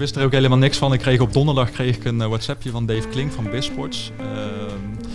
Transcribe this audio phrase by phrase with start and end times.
[0.00, 0.92] wist er ook helemaal niks van.
[0.92, 4.10] Ik kreeg op donderdag kreeg ik een WhatsAppje van Dave Klink van Bisports.
[4.18, 5.06] Ehm,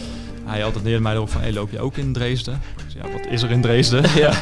[0.44, 2.62] hij attendeerde mij erop van, hey, loop je ook in Dresden?
[2.96, 4.04] Ja, wat is er in Dresden?
[4.15, 4.33] Ja.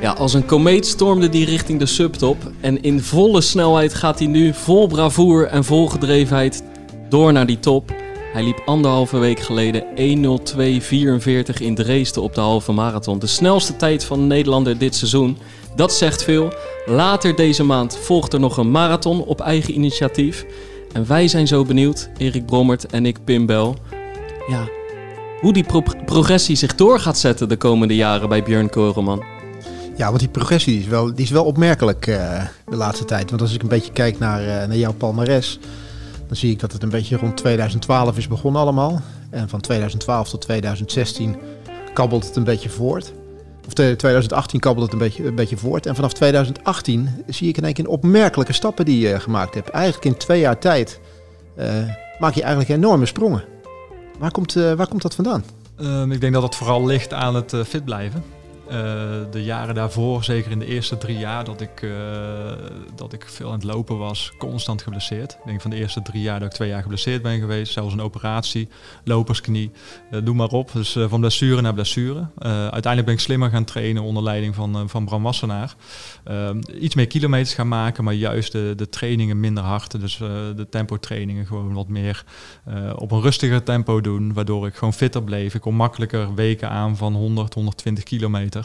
[0.00, 2.50] Ja, als een komeet stormde die richting de subtop.
[2.60, 6.62] En in volle snelheid gaat hij nu vol bravoer en vol gedrevenheid
[7.08, 7.92] door naar die top.
[8.32, 9.84] Hij liep anderhalve week geleden
[11.56, 13.18] 1.02.44 in Dresden op de halve marathon.
[13.18, 15.38] De snelste tijd van Nederlander dit seizoen.
[15.76, 16.52] Dat zegt veel.
[16.86, 20.46] Later deze maand volgt er nog een marathon op eigen initiatief.
[20.92, 23.76] En wij zijn zo benieuwd, Erik Brommert en ik, Pim Bel.
[24.48, 24.68] Ja,
[25.40, 25.66] hoe die
[26.04, 29.24] progressie zich door gaat zetten de komende jaren bij Björn Koreman.
[29.96, 33.30] Ja, want die progressie is wel, die is wel opmerkelijk uh, de laatste tijd.
[33.30, 35.58] Want als ik een beetje kijk naar, uh, naar jouw palmares,
[36.26, 39.00] dan zie ik dat het een beetje rond 2012 is begonnen allemaal.
[39.30, 41.36] En van 2012 tot 2016
[41.92, 43.12] kabbelt het een beetje voort.
[43.66, 45.86] Of 2018 kabbelt het een beetje, een beetje voort.
[45.86, 49.68] En vanaf 2018 zie ik in één keer opmerkelijke stappen die je gemaakt hebt.
[49.68, 51.00] Eigenlijk in twee jaar tijd
[51.58, 51.64] uh,
[52.18, 53.44] maak je eigenlijk enorme sprongen.
[54.18, 55.44] Waar komt, waar komt dat vandaan?
[55.80, 58.24] Um, ik denk dat het vooral ligt aan het fit blijven.
[58.66, 58.72] Uh,
[59.30, 61.92] de jaren daarvoor, zeker in de eerste drie jaar dat ik, uh,
[62.94, 65.32] dat ik veel aan het lopen was, constant geblesseerd.
[65.32, 67.92] Ik denk van de eerste drie jaar dat ik twee jaar geblesseerd ben geweest, zelfs
[67.92, 68.68] een operatie,
[69.04, 69.70] lopersknie,
[70.24, 70.72] doe maar op.
[70.72, 72.26] Dus van blessure naar blessure.
[72.38, 75.74] uiteindelijk ben ik slimmer gaan trainen onder leiding van, van Bram Wassenaar.
[76.80, 80.00] iets meer kilometers gaan maken, maar juist de, de trainingen minder hard.
[80.00, 80.16] Dus
[80.56, 82.24] de tempo trainingen gewoon wat meer
[82.96, 85.54] op een rustiger tempo doen, waardoor ik gewoon fitter bleef.
[85.54, 88.55] Ik kon makkelijker weken aan van 100, 120 kilometer.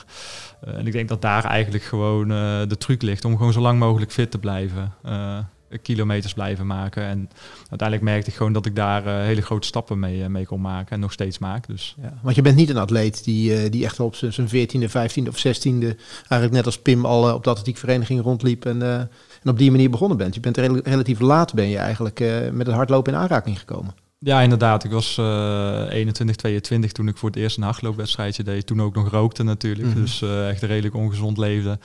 [0.61, 3.61] Eh, en ik denk dat daar eigenlijk gewoon eh, de truc ligt om gewoon zo
[3.61, 5.37] lang mogelijk fit te blijven eh,
[5.81, 7.03] kilometers blijven maken.
[7.03, 7.29] En
[7.69, 10.99] uiteindelijk merkte ik gewoon dat ik daar hele grote stappen mee, mee kon maken en
[10.99, 11.67] nog steeds maak.
[11.67, 11.95] Dus.
[12.01, 15.45] Ja, want je bent niet een atleet die, die echt op zijn 14e, 15e of
[15.47, 15.97] 16e,
[16.27, 20.17] eigenlijk net als Pim al op de atletiekvereniging rondliep en, en op die manier begonnen
[20.17, 20.35] bent.
[20.35, 22.19] Je bent relatief laat ben je eigenlijk
[22.51, 23.93] met het hardlopen in aanraking gekomen.
[24.23, 24.83] Ja, inderdaad.
[24.83, 28.65] Ik was uh, 21, 22 toen ik voor het eerst een hardloopwedstrijdje deed.
[28.65, 29.87] Toen ook nog rookte natuurlijk.
[29.87, 30.01] Mhm.
[30.01, 31.79] Dus uh, echt redelijk ongezond leefde.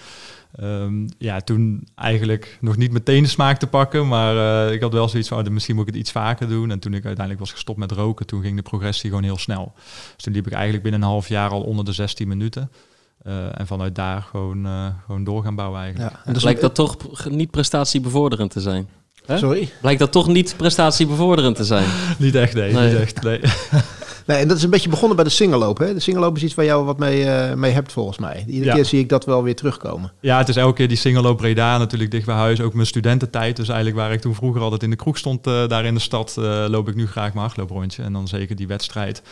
[0.60, 4.08] Um, ja, toen eigenlijk nog niet meteen de smaak te pakken.
[4.08, 6.70] Maar uh, ik had wel zoiets van, oh, misschien moet ik het iets vaker doen.
[6.70, 9.72] En toen ik uiteindelijk was gestopt met roken, toen ging de progressie gewoon heel snel.
[10.14, 12.70] Dus toen liep ik eigenlijk binnen een half jaar al onder de 16 minuten.
[13.26, 14.66] Uh, en vanuit daar gewoon,
[15.06, 16.12] gewoon door gaan bouwen eigenlijk.
[16.12, 16.96] Ja, en dus lijkt dat toch
[17.28, 18.88] niet prestatiebevorderend te zijn?
[19.34, 19.68] Sorry?
[19.80, 21.88] Blijkt dat toch niet prestatiebevorderend te zijn?
[22.18, 22.74] niet echt, nee.
[22.74, 23.40] Niet echt, nee.
[24.26, 25.78] nee, en dat is een beetje begonnen bij de singelloop.
[25.78, 25.94] Hè?
[25.94, 28.44] De singelloop is iets waar jou wat mee, uh, mee hebt volgens mij.
[28.48, 30.12] Iedere keer zie ik dat wel weer terugkomen.
[30.20, 32.60] Ja, het is elke keer die singelloop Breda natuurlijk dicht bij huis.
[32.60, 33.56] Ook mijn studententijd.
[33.56, 36.00] Dus eigenlijk waar ik toen vroeger altijd in de kroeg stond, uh, daar in de
[36.00, 38.02] stad, uh, loop ik nu graag mijn hardlooprondje.
[38.02, 39.22] En dan zeker die wedstrijd.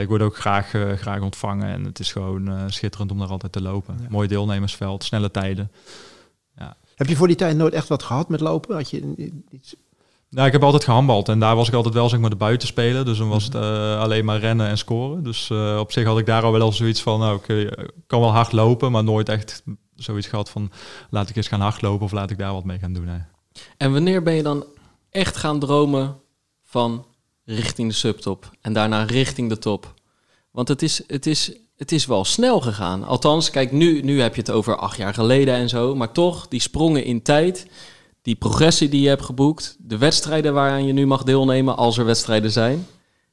[0.00, 1.72] ik word ook graag, graag ontvangen.
[1.72, 4.06] En het is gewoon schitterend om daar altijd te lopen.
[4.08, 5.70] Mooi deelnemersveld, snelle tijden.
[6.94, 8.76] Heb je voor die tijd nooit echt wat gehad met lopen?
[8.76, 9.74] Had je iets...
[10.28, 13.04] Nou, ik heb altijd gehandbald en daar was ik altijd wel zeg maar de buitenspeler.
[13.04, 15.22] Dus dan was het uh, alleen maar rennen en scoren.
[15.22, 18.32] Dus uh, op zich had ik daar al wel zoiets van, nou, ik kan wel
[18.32, 19.62] hard lopen, maar nooit echt
[19.96, 20.70] zoiets gehad van,
[21.10, 23.08] laat ik eens gaan hardlopen of laat ik daar wat mee gaan doen.
[23.08, 23.18] Hè.
[23.76, 24.64] En wanneer ben je dan
[25.10, 26.20] echt gaan dromen
[26.64, 27.06] van
[27.44, 29.94] richting de subtop en daarna richting de top?
[30.50, 33.04] Want het is, het is het is wel snel gegaan.
[33.04, 35.94] Althans, kijk, nu, nu heb je het over acht jaar geleden en zo.
[35.94, 37.66] Maar toch, die sprongen in tijd,
[38.22, 42.04] die progressie die je hebt geboekt, de wedstrijden waaraan je nu mag deelnemen, als er
[42.04, 42.86] wedstrijden zijn.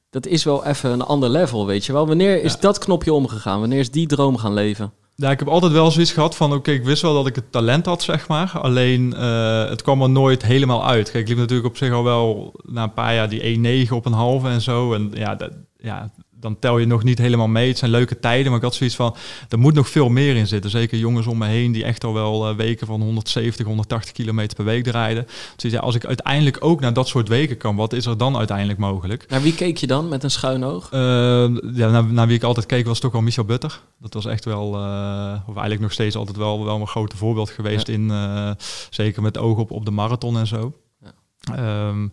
[0.09, 2.07] Dat is wel even een ander level, weet je wel.
[2.07, 3.59] Wanneer is dat knopje omgegaan?
[3.59, 4.91] Wanneer is die droom gaan leven?
[5.15, 7.51] Ja, ik heb altijd wel zoiets gehad van, oké, ik wist wel dat ik het
[7.51, 8.51] talent had, zeg maar.
[8.61, 11.11] Alleen, uh, het kwam er nooit helemaal uit.
[11.11, 14.05] Kijk, ik liep natuurlijk op zich al wel na een paar jaar die 1-9 op
[14.05, 14.93] een halve en zo.
[14.93, 17.67] En ja, dat, ja, dan tel je nog niet helemaal mee.
[17.67, 19.15] Het zijn leuke tijden, maar ik had zoiets van,
[19.49, 20.71] er moet nog veel meer in zitten.
[20.71, 24.55] Zeker jongens om me heen die echt al wel uh, weken van 170, 180 kilometer
[24.55, 25.27] per week draaiden.
[25.55, 28.37] Dus ja, als ik uiteindelijk ook naar dat soort weken kan, wat is er dan
[28.37, 29.25] uiteindelijk mogelijk?
[29.29, 30.91] Naar wie keek je dan met een schuin oog?
[30.93, 30.99] Uh,
[31.73, 33.81] ja, naar, naar, wie ik altijd keek was toch wel Michel Butter.
[33.99, 37.49] Dat was echt wel, uh, of eigenlijk nog steeds altijd wel, wel een grote voorbeeld
[37.49, 38.11] geweest in,
[38.89, 40.73] zeker met oog op, op de marathon en zo.
[41.01, 41.87] Ja.
[41.87, 42.11] Um,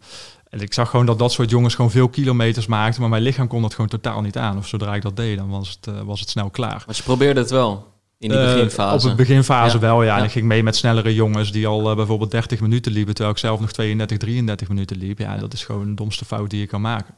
[0.56, 3.46] en ik zag gewoon dat dat soort jongens gewoon veel kilometers maakten, maar mijn lichaam
[3.46, 4.58] kon dat gewoon totaal niet aan.
[4.58, 6.82] Of zodra ik dat deed, dan was het, uh, was het snel klaar.
[6.86, 7.94] Maar je probeerde het wel?
[8.18, 9.06] In die beginfase?
[9.06, 10.18] Uh, op het beginfase wel, ja.
[10.18, 13.34] En ik ging mee met snellere jongens die al uh, bijvoorbeeld 30 minuten liepen, terwijl
[13.34, 15.18] ik zelf nog 32, 33 minuten liep.
[15.18, 17.14] Ja, dat is gewoon de domste fout die je kan maken.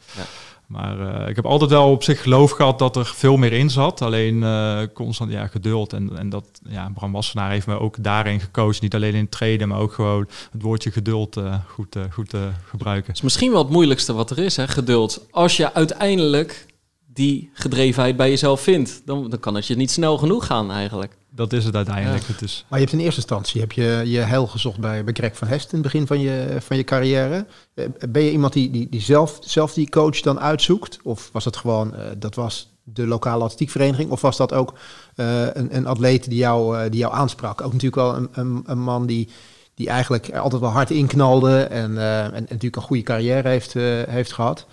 [0.69, 3.71] Maar uh, ik heb altijd wel op zich geloof gehad dat er veel meer in
[3.71, 4.03] zat.
[4.03, 5.93] Alleen uh, constant ja, geduld.
[5.93, 8.81] En, en dat ja, Bram Wassenaar heeft me ook daarin gecoacht.
[8.81, 12.35] Niet alleen in het treden, maar ook gewoon het woordje geduld uh, goed, goed
[12.65, 13.07] gebruiken.
[13.07, 15.27] Het is misschien wel het moeilijkste wat er is, hè, geduld.
[15.31, 16.67] Als je uiteindelijk
[17.07, 21.18] die gedrevenheid bij jezelf vindt, dan, dan kan het je niet snel genoeg gaan eigenlijk.
[21.31, 22.27] Dat is het uiteindelijk.
[22.27, 25.13] Het is, Maar je hebt in eerste instantie heb je je heil gezocht bij, bij
[25.13, 27.47] Greg van Hest in het begin van je, van je carrière.
[27.75, 30.99] Eh, Ben je iemand die, die, die zelf, zelf die coach dan uitzoekt?
[31.03, 34.11] Of was het gewoon, eh, dat was de lokale atletiekvereniging?
[34.11, 34.75] Of was dat ook
[35.15, 37.61] eh, een, een atleet die jou, eh, die jou aansprak?
[37.61, 39.29] Ook natuurlijk wel een, een, een man die,
[39.75, 43.73] die eigenlijk altijd wel hard inknalde en, eh, en, en natuurlijk een goede carrière heeft,
[44.09, 44.67] heeft gehad.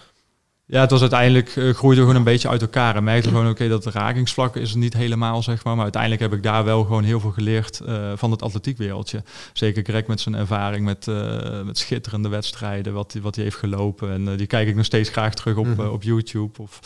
[0.67, 2.95] Ja, het was uiteindelijk eh, groeide gewoon een beetje uit elkaar.
[2.95, 5.73] En merkte gewoon, oké, dat rakingsvlak is het niet helemaal, zeg maar.
[5.73, 9.23] Maar uiteindelijk heb ik daar wel gewoon heel veel geleerd eh, van het atletiekwereldje.
[9.53, 13.57] Zeker Greg met zijn ervaring met, eh, met schitterende wedstrijden, wat hij wat hij heeft
[13.57, 14.11] gelopen.
[14.11, 15.87] En die kijk ik nog steeds graag terug op, Mhm.
[15.87, 16.61] op YouTube.
[16.61, 16.79] Of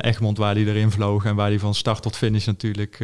[0.00, 2.96] Egmond, waar hij erin vloog en waar hij van start tot finish natuurlijk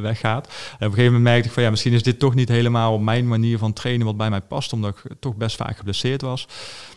[0.00, 0.46] weggaat.
[0.46, 2.98] En op een gegeven moment merkte ik van, ja, misschien is dit toch niet helemaal
[2.98, 4.72] mijn manier van trainen wat bij mij past.
[4.72, 6.46] Omdat ik toch best vaak geblesseerd was.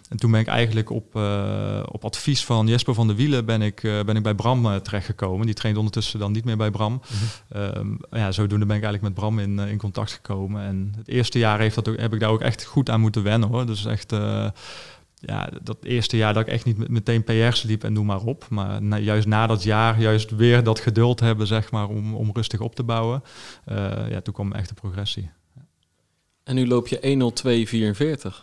[0.09, 3.61] En toen ben ik eigenlijk op, eh, op advies van Jesper van der Wielen ben
[3.61, 5.45] ik, eh, ben ik bij Bram eh, terechtgekomen.
[5.45, 7.01] Die traint ondertussen dan niet meer bij Bram.
[7.49, 10.61] Ehm, ja, zodoende ben ik eigenlijk met Bram in, in contact gekomen.
[10.63, 13.23] En het eerste jaar heeft dat ook, heb ik daar ook echt goed aan moeten
[13.23, 13.65] wennen hoor.
[13.65, 14.11] Dus echt,
[15.15, 18.23] ja, dat eerste jaar dat ik echt niet met- meteen PR's liep en noem maar
[18.23, 18.45] op.
[18.49, 22.29] Maar na- juist na dat jaar, juist weer dat geduld hebben zeg maar om, om
[22.33, 23.23] rustig op te bouwen.
[24.09, 25.29] ja, toen kwam echt de progressie.
[26.43, 26.99] En nu loop je
[28.29, 28.41] 1.02.44.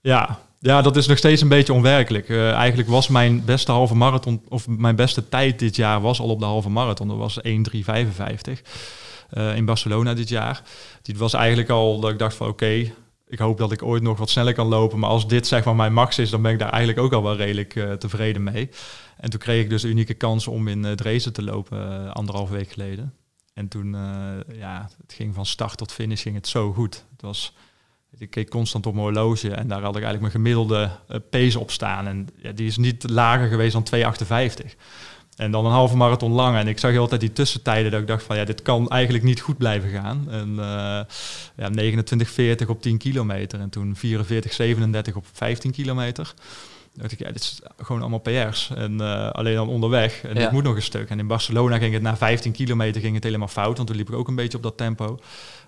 [0.00, 2.28] Ja, ja, dat is nog steeds een beetje onwerkelijk.
[2.28, 6.28] Eh, eigenlijk was mijn beste halve marathon, of mijn beste tijd dit jaar was al
[6.28, 7.08] op de halve marathon.
[7.08, 8.62] Dat was 1.355
[9.30, 10.62] eh, in Barcelona dit jaar.
[11.02, 12.92] Dit was eigenlijk al dat ik dacht van oké,
[13.32, 14.98] ik hoop dat ik ooit nog wat sneller kan lopen.
[14.98, 17.22] Maar als dit zeg maar mijn max is, dan ben ik daar eigenlijk ook al
[17.22, 18.70] wel redelijk eh, tevreden mee.
[19.16, 22.10] En toen kreeg ik dus de unieke kans om in uh, Dresden te lopen uh,
[22.10, 23.14] anderhalve week geleden.
[23.54, 27.04] En toen, uh, ja, het ging van start tot finish ging het zo goed.
[27.10, 27.54] Het was,
[28.18, 31.58] ik keek constant op mijn horloge en daar had ik eigenlijk mijn gemiddelde uh, pace
[31.58, 32.06] op staan.
[32.06, 34.74] En ja, die is niet lager geweest dan 2,58.
[35.36, 36.56] En dan een halve marathon lang.
[36.56, 39.24] En ik zag heel tijd die tussentijden dat ik dacht van ja, dit kan eigenlijk
[39.24, 40.26] niet goed blijven gaan.
[40.30, 41.00] En uh,
[41.56, 41.94] ja,
[42.62, 43.60] 29,40 op 10 kilometer.
[43.60, 46.34] En toen 44,37 op 15 kilometer.
[46.92, 48.70] Dan dacht ik, ja, dit is gewoon allemaal PR's.
[48.74, 50.22] En uh, alleen dan onderweg.
[50.22, 50.46] En ja.
[50.46, 51.10] ik moet nog een stuk.
[51.10, 53.76] En in Barcelona ging het na 15 kilometer ging het helemaal fout.
[53.76, 55.18] Want toen liep ik ook een beetje op dat tempo.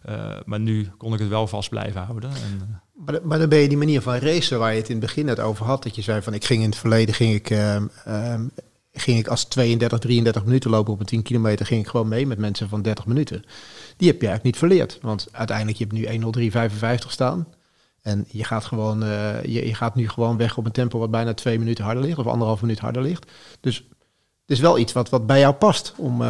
[0.09, 2.31] Uh, maar nu kon ik het wel vast blijven houden.
[2.31, 4.97] En, uh, maar, maar, dan ben je die manier van racen waar je het in
[4.97, 5.83] het begin net over had.
[5.83, 8.51] Dat je zei van ik ging in het verleden ging ik, um, um,
[8.93, 11.67] ging ik als 32, 33 minuten lopen op een 10 kilometer.
[11.67, 13.45] Ging ik gewoon mee met mensen van 30 minuten.
[13.97, 14.99] Die heb je eigenlijk niet verleerd.
[15.03, 16.51] Want uiteindelijk je hebt nu
[17.05, 17.47] 1.03.55 staan.
[18.03, 21.35] En je gaat, gewoon, uh, je, gaat nu gewoon weg op een tempo wat bijna
[21.35, 23.33] twee minuten harder ligt, of anderhalf minuut harder ligt.
[23.61, 23.77] Dus
[24.41, 26.23] het is wel iets wat, wat bij jou past om,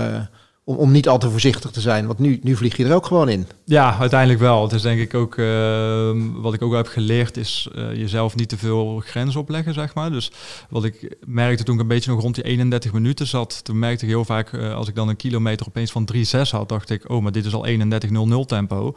[0.64, 2.06] om, niet al te voorzichtig te zijn.
[2.06, 3.46] Want nu, nu vlieg je er ook gewoon in.
[3.64, 4.62] Ja, uiteindelijk wel.
[4.62, 8.58] Het is denk ik ook, uh, wat ik ook heb geleerd, is jezelf niet te
[8.58, 10.10] veel grenzen opleggen, zeg maar.
[10.10, 10.32] Dus
[10.68, 14.04] wat ik merkte toen ik een beetje nog rond die 31 minuten zat, toen merkte
[14.04, 16.20] ik heel vaak, als ik dan een kilometer opeens van 3,6
[16.50, 18.94] had, dacht ik, oh, maar dit is al 31.00 tempo.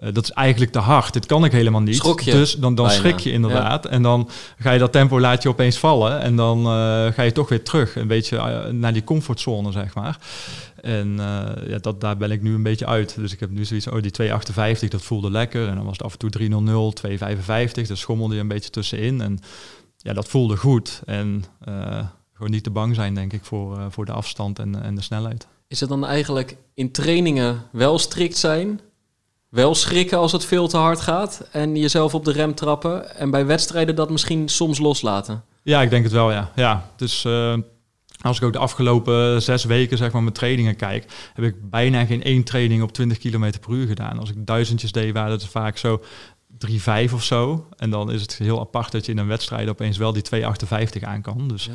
[0.00, 1.12] Uh, dat is eigenlijk te hard.
[1.12, 1.96] Dit kan ik helemaal niet.
[1.96, 3.84] Schrok je dus dan, dan schrik je inderdaad.
[3.84, 3.90] Ja.
[3.90, 4.28] En dan
[4.58, 6.20] ga je dat tempo laat je opeens vallen.
[6.20, 6.64] En dan uh,
[7.12, 7.96] ga je toch weer terug.
[7.96, 10.18] Een beetje uh, naar die comfortzone, zeg maar.
[10.80, 11.16] En
[11.66, 13.14] ja, dat, daar ben ik nu een beetje uit.
[13.16, 14.30] Dus ik heb nu zoiets oh, die
[14.82, 15.68] 2,58, dat voelde lekker.
[15.68, 16.48] En dan was het af en toe
[17.02, 17.86] 3,00, 2,55.
[17.86, 19.20] Daar schommelde je een beetje tussenin.
[19.20, 19.38] En
[19.96, 21.02] ja, dat voelde goed.
[21.04, 21.44] En
[22.32, 25.46] gewoon niet te bang zijn, denk ik, voor, voor de afstand en, en de snelheid.
[25.68, 28.80] Is het dan eigenlijk in trainingen wel strikt zijn,
[29.48, 33.16] wel schrikken als het veel te hard gaat en jezelf op de rem trappen.
[33.16, 35.44] En bij wedstrijden dat misschien soms loslaten.
[35.62, 36.50] Ja, ik denk het wel, ja.
[36.54, 37.54] ja dus uh,
[38.20, 42.04] als ik ook de afgelopen zes weken zeg maar mijn trainingen kijk, heb ik bijna
[42.04, 44.18] geen één training op 20 km per uur gedaan.
[44.18, 46.02] Als ik duizendjes deed, waren het vaak zo
[46.68, 47.68] 3,5 of zo.
[47.76, 51.02] En dan is het heel apart dat je in een wedstrijd opeens wel die 2,58
[51.02, 51.48] aan kan.
[51.48, 51.72] Dus ja,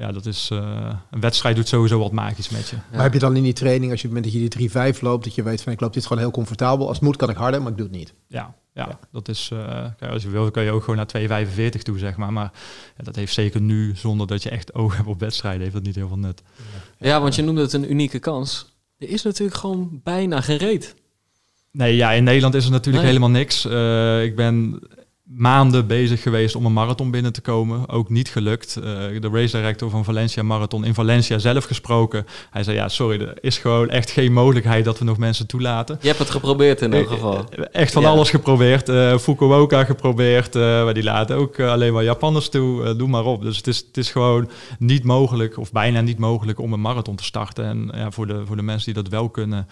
[0.00, 2.76] ja dat is uh, een wedstrijd doet sowieso wat magisch met je.
[2.92, 4.94] Maar heb je dan in die training, als je op het moment dat je die
[4.94, 6.86] 3,5 loopt, dat je weet van ik loop dit gewoon heel comfortabel.
[6.86, 8.14] Als het moet kan ik harder, maar ik doe het niet.
[8.26, 8.98] Ja, ja, ja.
[9.12, 9.50] dat is.
[9.52, 12.32] Uh, kijk, als je wil, kan je ook gewoon naar 2,45 toe, zeg maar.
[12.32, 12.52] Maar
[12.96, 15.82] ja, dat heeft zeker nu, zonder dat je echt oog hebt op wedstrijden, heeft dat
[15.82, 16.42] niet heel veel nut.
[16.98, 18.78] Ja, ja want je noemde het een unieke kans.
[18.98, 20.94] Er is natuurlijk gewoon bijna gereed.
[21.72, 23.12] Nee, ja, in Nederland is er natuurlijk nee.
[23.12, 23.66] helemaal niks.
[23.66, 24.80] Uh, ik ben
[25.36, 27.88] maanden bezig geweest om een marathon binnen te komen.
[27.88, 28.76] Ook niet gelukt.
[28.78, 28.84] Uh,
[29.20, 32.26] de race director van Valencia Marathon in Valencia zelf gesproken.
[32.50, 35.98] Hij zei, ja, sorry, er is gewoon echt geen mogelijkheid dat we nog mensen toelaten.
[36.00, 37.44] Je hebt het geprobeerd in elk geval.
[37.72, 38.08] Echt van ja.
[38.08, 38.88] alles geprobeerd.
[38.88, 40.56] Uh, Fukuoka geprobeerd.
[40.56, 42.96] Uh, maar die laten ook alleen maar Japanners toe.
[42.96, 43.42] doe maar op.
[43.42, 47.16] Dus het is, het is gewoon niet mogelijk, of bijna niet mogelijk, om een marathon
[47.16, 47.64] te starten.
[47.64, 49.68] En ja, voor, de, voor de mensen die dat wel kunnen,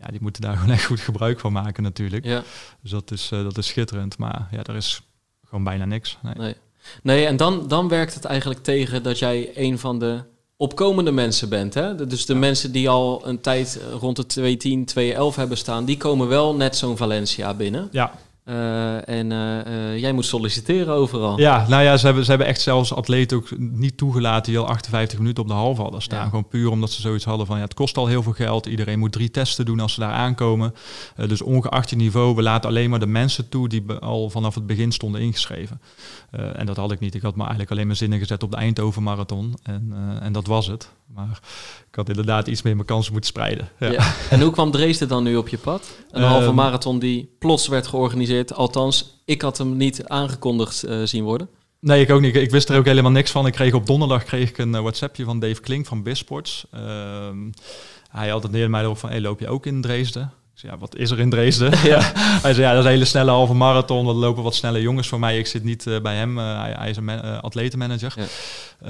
[0.00, 2.24] ja, die moeten daar gewoon echt goed gebruik van maken natuurlijk.
[2.24, 2.42] Ja.
[2.82, 4.18] Dus dat is, dat is schitterend.
[4.18, 5.02] Maar ja, er is
[5.44, 6.18] gewoon bijna niks.
[6.22, 6.54] Nee, nee.
[7.02, 10.22] nee en dan, dan werkt het eigenlijk tegen dat jij een van de
[10.56, 11.74] opkomende mensen bent.
[11.74, 12.06] Hè?
[12.06, 16.28] Dus de mensen die al een tijd rond de 210, 211 hebben staan, die komen
[16.28, 17.88] wel net zo'n Valencia binnen.
[17.90, 18.12] Ja,
[18.48, 21.40] Uh, en uh, uh, jij moet solliciteren overal.
[21.40, 24.68] Ja, nou ja, ze hebben, ze hebben echt zelfs atleten ook niet toegelaten die al
[24.68, 26.22] 58 minuten op de halve hadden staan.
[26.22, 26.28] Ja.
[26.28, 28.66] Gewoon puur omdat ze zoiets hadden van ja, het kost al heel veel geld.
[28.66, 30.74] Iedereen moet drie testen doen als ze daar aankomen.
[31.26, 34.66] dus ongeacht je niveau, we laten alleen maar de mensen toe die al vanaf het
[34.66, 35.80] begin stonden ingeschreven.
[36.30, 37.14] en dat had ik niet.
[37.14, 39.54] Ik had me eigenlijk alleen mijn zinnen gezet op de Eindhoven Marathon.
[39.62, 40.90] En, en dat was het.
[41.14, 41.40] Maar
[41.88, 43.68] ik had inderdaad iets meer mijn kansen moeten spreiden.
[43.78, 43.90] Ja.
[43.90, 44.12] Ja.
[44.30, 45.98] En hoe kwam Dresden dan nu op je pad?
[46.10, 48.54] Een um, halve marathon die plots werd georganiseerd.
[48.54, 51.48] Althans, ik had hem niet aangekondigd uh, zien worden.
[51.80, 52.36] Nee, ik ook niet.
[52.36, 53.46] Ik wist er ook helemaal niks van.
[53.46, 56.66] Ik kreeg op donderdag kreeg ik een uh, WhatsAppje van Dave Klink van Bisports.
[56.74, 56.80] Uh,
[58.10, 60.32] hij had het neer mij erop van, hey, loop je ook in Dresden?
[60.58, 61.70] Zei, ja, wat is er in Dresden?
[61.88, 62.12] Ja.
[62.14, 64.06] hij zei, ja, dat is een hele snelle halve marathon.
[64.06, 65.38] Dat lopen wat snelle jongens voor mij.
[65.38, 66.38] Ik zit niet uh, bij hem.
[66.38, 68.14] Uh, hij, hij, is een uh, atletenmanager.
[68.16, 68.26] Ja.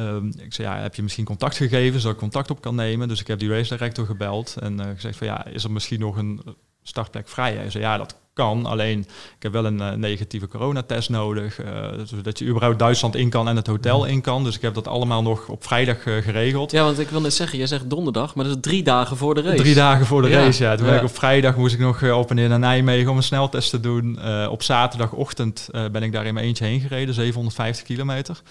[0.00, 3.08] Um, ik zei, ja, heb je misschien contact gegeven, zodat ik contact op kan nemen?
[3.08, 6.16] Dus ik heb die race director gebeld en gezegd van, ja, is er misschien nog
[6.16, 6.42] een
[6.82, 7.54] startplek vrij?
[7.54, 8.66] Hij zei, ja, dat kan.
[8.66, 8.98] Alleen,
[9.36, 11.60] ik heb wel een uh, negatieve coronatest nodig.
[11.60, 11.66] Uh,
[12.04, 14.44] zodat je überhaupt Duitsland in kan en het hotel in kan.
[14.44, 16.70] Dus ik heb dat allemaal nog op vrijdag uh, geregeld.
[16.70, 19.34] Ja, want ik wil net zeggen, jij zegt donderdag, maar dat is drie dagen voor
[19.34, 19.56] de race.
[19.56, 20.38] Drie dagen voor de ja.
[20.38, 20.76] race, ja.
[20.76, 20.96] Toen ja.
[20.96, 23.80] ik op vrijdag moest ik nog op en neer naar Nijmegen om een sneltest te
[23.80, 24.18] doen.
[24.48, 28.42] op zaterdagochtend ben ik daar in mijn eentje heen gereden, 750 kilometer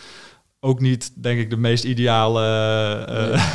[0.60, 2.42] ook niet, denk ik, de meest ideale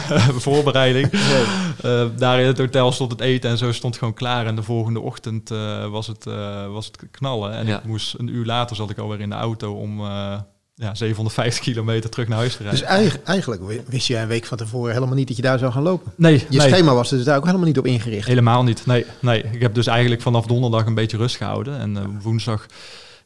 [0.09, 0.41] nee.
[0.41, 1.11] voorbereiding.
[1.33, 1.45] Nee.
[1.85, 4.47] Uh, daar in het hotel stond het eten en zo stond gewoon klaar.
[4.47, 6.25] En de volgende ochtend uh, was, het,
[6.71, 7.53] was het knallen.
[7.53, 7.79] En ja.
[7.79, 10.01] ik moest een uur later zat ik alweer in de auto om
[10.75, 12.81] ja, 750 kilometer terug naar huis te rijden.
[12.81, 15.73] Dus eigenlijk, eigenlijk wist jij een week van tevoren helemaal niet dat je daar zou
[15.73, 16.13] gaan lopen?
[16.17, 16.45] Nee.
[16.49, 16.69] Je nee.
[16.69, 18.27] schema was er dus daar ook helemaal niet op ingericht?
[18.27, 19.43] Helemaal niet, nee, nee.
[19.43, 21.79] Ik heb dus eigenlijk vanaf donderdag een beetje rust gehouden.
[21.79, 22.67] En woensdag...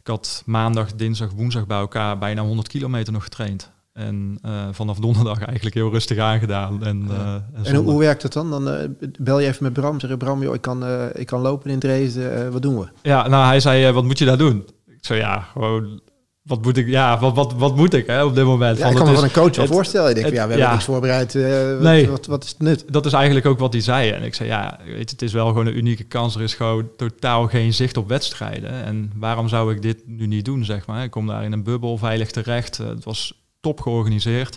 [0.07, 3.73] Ik had maandag, dinsdag, woensdag bij elkaar bijna 100 kilometer nog getraind.
[3.93, 6.85] En uh, vanaf donderdag eigenlijk heel rustig aangedaan.
[6.85, 8.51] En, uh, en, en hoe, hoe, werkt het dan?
[8.51, 8.75] Dan uh,
[9.19, 10.01] bel je even met Bram.
[10.01, 12.53] Zeg je, Bram, joh, ik, kan, ik kan lopen in Dresden.
[12.53, 12.87] wat doen we?
[13.03, 14.67] Ja, nou hij zei, wat moet je daar doen?
[14.87, 16.01] Ik zei, ja, gewoon...
[16.47, 18.79] Wat moet ik, ja, wat, wat, wat moet ik hè, op dit moment?
[18.79, 20.09] Ja, ik kan me van een coach wel voorstellen.
[20.09, 21.35] Ik denk, het, ja, we hebben ja, niks voorbereid.
[21.35, 22.85] wat, nee, wat, wat is het nut?
[22.89, 24.11] Dat is eigenlijk ook wat hij zei.
[24.11, 26.35] En ik zei, ja, weet je, het is wel gewoon een unieke kans.
[26.35, 28.85] Er is gewoon totaal geen zicht op wedstrijden.
[28.85, 31.05] En waarom zou ik dit nu niet doen, zeg maar?
[31.05, 32.77] Ik kom daar in een bubbel, veilig terecht.
[32.77, 34.57] Het was top georganiseerd.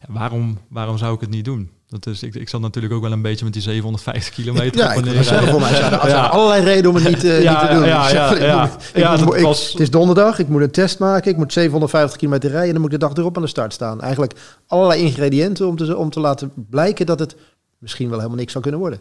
[0.00, 1.70] Ja, waarom, waarom zou ik het niet doen?
[2.00, 4.80] Dat is, ik, ik zat natuurlijk ook wel een beetje met die 750 kilometer.
[4.80, 6.26] Ja, ik zeggen, voor mij zijn er, ja.
[6.26, 7.84] allerlei redenen om het niet, uh, ja, niet te doen.
[7.84, 9.70] Ja, ja, ja, moet, was...
[9.70, 12.82] het is donderdag, ik moet een test maken, ik moet 750 kilometer rijden en dan
[12.82, 14.00] moet ik de dag erop aan de start staan.
[14.00, 14.32] Eigenlijk
[14.66, 17.36] allerlei ingrediënten om te, om te laten blijken dat het
[17.78, 19.00] misschien wel helemaal niks zou kunnen worden.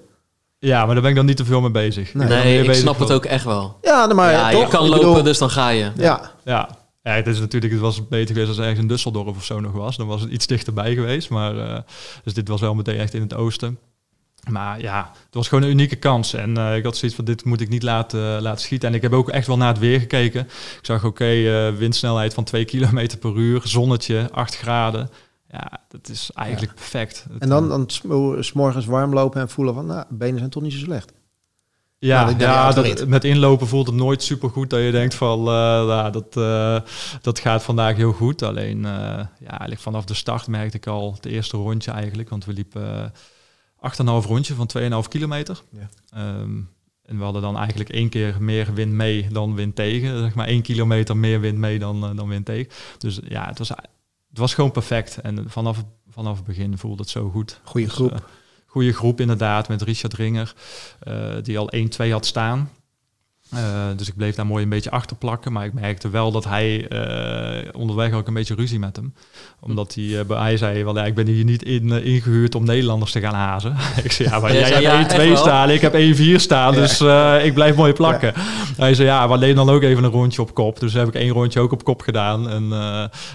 [0.60, 2.14] Ja, maar daar ben ik dan niet te veel mee bezig.
[2.14, 3.78] Nee, nee ik, snap het ook echt wel.
[3.82, 5.92] Ja, maar ja, toch, je kan ik lopen, bedoel, dus dan ga je.
[5.96, 6.70] Ja, ja.
[7.04, 9.72] Ja, het is natuurlijk, het was beter geweest als ergens in Düsseldorf of zo nog
[9.72, 9.98] was.
[9.98, 11.30] Dan was het iets dichterbij geweest.
[11.30, 11.78] Maar, uh,
[12.24, 13.80] dus dit was wel meteen echt in het oosten.
[14.50, 16.34] Maar ja, het was gewoon een unieke kans.
[16.34, 18.90] En uh, ik had zoiets van, dit moet ik niet laten, uh, laten schieten.
[18.90, 20.42] En ik heb ook echt wel naar het weer gekeken.
[20.42, 25.10] Ik zag, oké, okay, windsnelheid van 2 km per uur, zonnetje, 8 graden.
[25.50, 26.78] Ja, dat is eigenlijk ja.
[26.78, 27.26] perfect.
[27.40, 27.90] En dan, dan
[28.40, 31.14] s'morgens warm lopen en voelen van, nou, benen zijn toch niet zo slecht.
[32.04, 35.40] Ja, ja, ja dat, met inlopen voelt het nooit super goed dat je denkt van
[35.40, 36.80] uh, nou, dat, uh,
[37.22, 38.42] dat gaat vandaag heel goed.
[38.42, 38.84] Alleen uh,
[39.40, 43.12] ja, eigenlijk vanaf de start merkte ik al het eerste rondje eigenlijk, want we liepen
[43.12, 45.62] 8,5 rondje van 2,5 kilometer.
[45.72, 46.40] Ja.
[46.40, 46.70] Um,
[47.06, 50.20] en we hadden dan eigenlijk één keer meer wind mee dan wind tegen.
[50.20, 52.72] Zeg maar één kilometer meer wind mee dan, dan wind tegen.
[52.98, 55.18] Dus ja, het was, het was gewoon perfect.
[55.18, 57.60] En vanaf, vanaf het begin voelde het zo goed.
[57.64, 58.12] Goeie groep.
[58.12, 58.22] Dus,
[58.74, 60.54] goede groep inderdaad, met Richard Ringer,
[61.08, 62.70] uh, die al 1-2 had staan.
[63.56, 65.52] Uh, dus ik bleef daar mooi een beetje achter plakken.
[65.52, 69.14] Maar ik merkte wel dat hij uh, onderweg ook een beetje ruzie met hem.
[69.60, 73.12] Omdat hij, uh, hij zei, wel, ja, ik ben hier niet in, ingehuurd om Nederlanders
[73.12, 73.76] te gaan hazen.
[74.04, 76.74] ik zei, ja, maar jij ja, hebt 1-2 staan, ik heb 1-4 staan.
[76.74, 77.02] Dus
[77.44, 78.34] ik blijf mooi plakken.
[78.78, 80.80] Hij zei, ja, we alleen dan ook even een rondje op kop.
[80.80, 82.50] Dus heb ik één rondje ook op kop gedaan.
[82.50, 82.70] En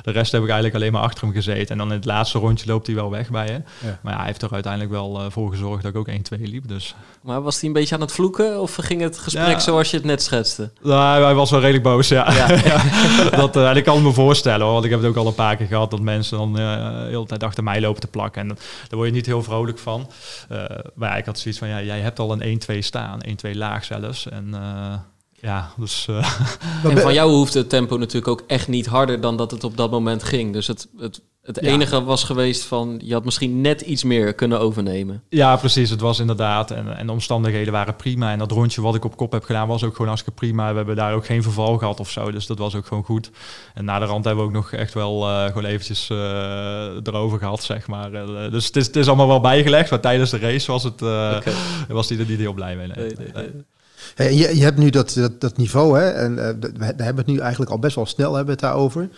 [0.02, 1.68] de rest heb ik eigenlijk alleen maar achter hem gezeten.
[1.68, 3.88] En dan in het laatste rondje loopt hij wel weg bij je.
[4.02, 6.68] Maar hij heeft er uiteindelijk wel voor gezorgd dat ik ook 1-2 liep.
[6.68, 6.94] Dus.
[7.22, 8.60] Maar was hij een beetje aan het vloeken?
[8.60, 10.70] Of ging het gesprek zoals je het net schetste.
[10.82, 12.32] Nou, hij was wel redelijk boos, ja.
[12.32, 12.46] ja.
[13.36, 15.26] dat, uh, en ik kan het me voorstellen, hoor, want ik heb het ook al
[15.26, 15.90] een paar keer gehad...
[15.90, 18.42] dat mensen dan uh, de hele tijd achter mij lopen te plakken.
[18.42, 18.56] En daar
[18.90, 20.10] word je niet heel vrolijk van.
[20.52, 23.20] Uh, maar ja, ik had zoiets van, ja, jij hebt al een 1-2 staan.
[23.46, 24.28] 1-2 laag zelfs.
[24.28, 24.54] En
[25.40, 26.08] ja, dus...
[26.84, 29.20] en van jou hoeft het tempo natuurlijk ook echt niet harder...
[29.20, 30.52] dan dat het op dat moment ging.
[30.52, 30.88] Dus het...
[30.98, 31.70] het Het Ja.
[31.72, 35.22] enige was geweest van, je had misschien net iets meer kunnen overnemen.
[35.28, 35.90] Ja, precies.
[35.90, 36.70] Het was inderdaad.
[36.70, 38.32] En, en de omstandigheden waren prima.
[38.32, 40.70] En dat rondje wat ik op kop heb gedaan was ook gewoon hartstikke prima.
[40.70, 42.30] We hebben daar ook geen verval gehad of zo.
[42.30, 43.30] Dus dat was ook gewoon goed.
[43.74, 46.16] En na de rand hebben we ook nog echt wel eh, gewoon eventjes eh,
[47.02, 48.12] erover gehad, zeg maar.
[48.12, 49.90] Eh, dus het is, het is allemaal wel bijgelegd.
[49.90, 51.52] Maar tijdens de race was, het, eh, Oké.
[51.94, 52.86] was hij er niet heel blij mee.
[52.86, 52.96] nee.
[52.96, 53.64] Nee, nee, nee.
[54.14, 56.08] Hey, je, je hebt nu dat, dat, dat niveau, hè?
[56.10, 58.60] En eh, we, we hebben het nu eigenlijk al best wel snel hebben we het
[58.60, 59.08] daarover.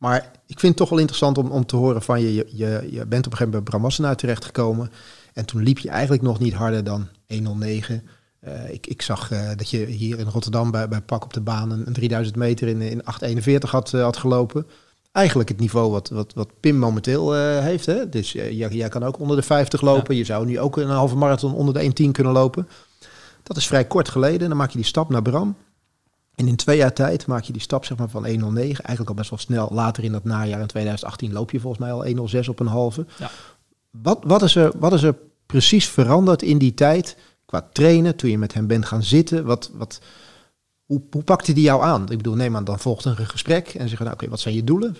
[0.00, 2.34] Maar ik vind het toch wel interessant om, om te horen van je.
[2.34, 4.90] Je, je, je bent op een gegeven moment bij Bram Wassenaar terechtgekomen.
[5.32, 8.02] En toen liep je eigenlijk nog niet harder dan 109.
[8.40, 11.40] Eh, ik, ik zag eh, dat je hier in Rotterdam bij, bij Pak op de
[11.40, 14.66] baan een, een 3000 meter in, in 841 had, eh, had gelopen.
[15.12, 17.86] Eigenlijk het niveau wat, wat, wat Pim momenteel heeft.
[17.86, 18.08] Hè?
[18.08, 20.16] Dus jij, jij kan ook onder de 50 lopen.
[20.16, 22.68] Je zou nu ook een halve marathon onder de 110 kunnen lopen.
[23.42, 24.48] Dat is vrij kort geleden.
[24.48, 25.56] Dan maak je die stap naar Bram.
[26.40, 28.84] En in twee jaar tijd maak je die stap zeg maar, van 109.
[28.84, 29.68] Eigenlijk al best wel snel.
[29.72, 33.06] Later in dat najaar in 2018 loop je volgens mij al 106 op een halve.
[33.18, 33.30] Ja.
[33.90, 35.16] Wat, wat, is er, wat is er
[35.46, 37.16] precies veranderd in die tijd
[37.46, 38.16] qua trainen?
[38.16, 39.44] Toen je met hem bent gaan zitten.
[39.44, 40.00] Wat, wat,
[40.90, 42.02] hoe, hoe pakte die jou aan?
[42.02, 43.68] Ik bedoel, neem aan, dan volgt een gesprek.
[43.68, 44.96] En zeggen, nou, oké, wat zijn je doelen?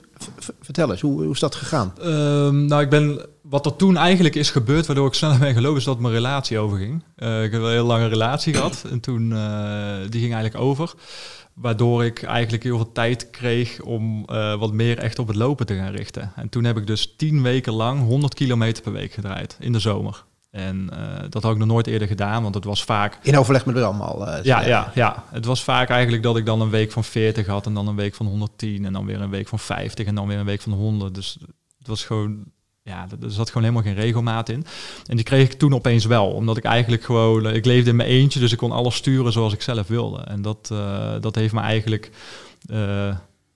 [0.60, 1.92] Vertel eens, hoe, hoe is dat gegaan?
[2.00, 5.78] Ehm, nou, ik ben, wat er toen eigenlijk is gebeurd, waardoor ik sneller ben gelopen,
[5.78, 7.04] is dat mijn relatie overging.
[7.16, 10.92] Eh, ik heb een heel lange relatie gehad en toen, eh, die ging eigenlijk over.
[11.54, 15.66] Waardoor ik eigenlijk heel veel tijd kreeg om eh, wat meer echt op het lopen
[15.66, 16.32] te gaan richten.
[16.36, 19.78] En toen heb ik dus tien weken lang 100 kilometer per week gedraaid in de
[19.78, 20.24] zomer.
[20.50, 23.66] En eh, dat had ik nog nooit eerder gedaan, want het was vaak In overleg
[23.66, 24.26] met Bram al.
[24.26, 27.46] eh, ja, ja, ja, het was vaak eigenlijk dat ik dan een week van 40
[27.46, 30.14] had en dan een week van 110 en dan weer een week van 50 en
[30.14, 31.14] dan weer een week van 100.
[31.14, 31.38] Dus
[31.78, 32.44] het was gewoon,
[32.82, 34.64] ja, er zat gewoon helemaal geen regelmaat in.
[35.06, 37.96] En die kreeg ik toen opeens wel, omdat ik eigenlijk gewoon, eh, ik leefde in
[37.96, 40.20] mijn eentje, dus ik kon alles sturen zoals ik zelf wilde.
[40.20, 40.72] En dat,
[41.20, 42.10] dat heeft me eigenlijk,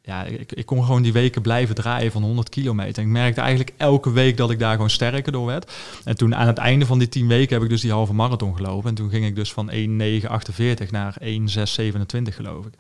[0.06, 3.02] ja, ik, ik kon gewoon die weken blijven draaien van 100 kilometer.
[3.02, 5.72] Ik merkte eigenlijk elke week dat ik daar gewoon sterker door werd.
[6.04, 8.56] En toen aan het einde van die 10 weken heb ik dus die halve marathon
[8.56, 8.88] gelopen.
[8.88, 12.72] En toen ging ik dus van 1,948 naar 1,627 geloof ik.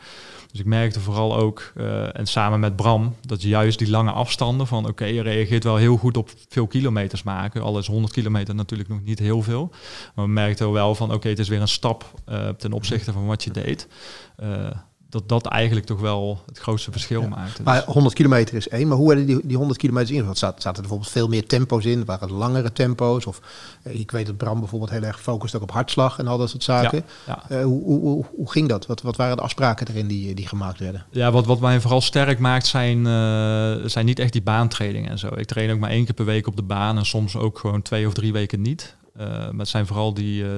[0.50, 4.66] Dus ik merkte vooral ook, eh, en samen met Bram, dat juist die lange afstanden
[4.66, 7.62] van oké, je reageert wel heel goed op veel kilometers maken.
[7.62, 9.70] Al is 100 kilometer natuurlijk nog niet heel veel.
[10.14, 13.26] Maar we merkten wel van oké, het is weer een stap eh, ten opzichte van
[13.26, 13.88] wat je deed.
[14.36, 14.70] Eh,
[15.14, 17.44] dat dat eigenlijk toch wel het grootste verschil Ja.
[17.44, 18.88] Dus- Maar 100 kilometer is één.
[18.88, 20.38] Maar hoe werden die, die 100 kilometers ingevuld?
[20.38, 22.04] Zaten, zaten er bijvoorbeeld veel meer tempo's in?
[22.04, 23.26] Waren het langere tempo's?
[23.26, 23.40] Of
[23.82, 26.50] eh, ik weet dat Bram bijvoorbeeld heel erg focust ook op hartslag en al dat
[26.50, 27.04] soort zaken.
[27.26, 27.42] ja.
[27.48, 28.86] Eh, hoe, hoe, hoe, hoe ging dat?
[28.86, 31.04] Wat, wat waren de afspraken erin die, die gemaakt werden?
[31.10, 35.18] Ja, wat, wat mij vooral sterk maakt zijn, eh, zijn niet echt die baantrainingen en
[35.18, 35.28] zo.
[35.36, 37.82] Ik train ook maar één keer per week op de baan en soms ook gewoon
[37.82, 38.96] twee of drie weken niet.
[39.16, 40.48] Eh, maar het zijn vooral die, eh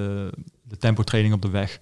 [0.69, 1.79] de tempotraining op de weg.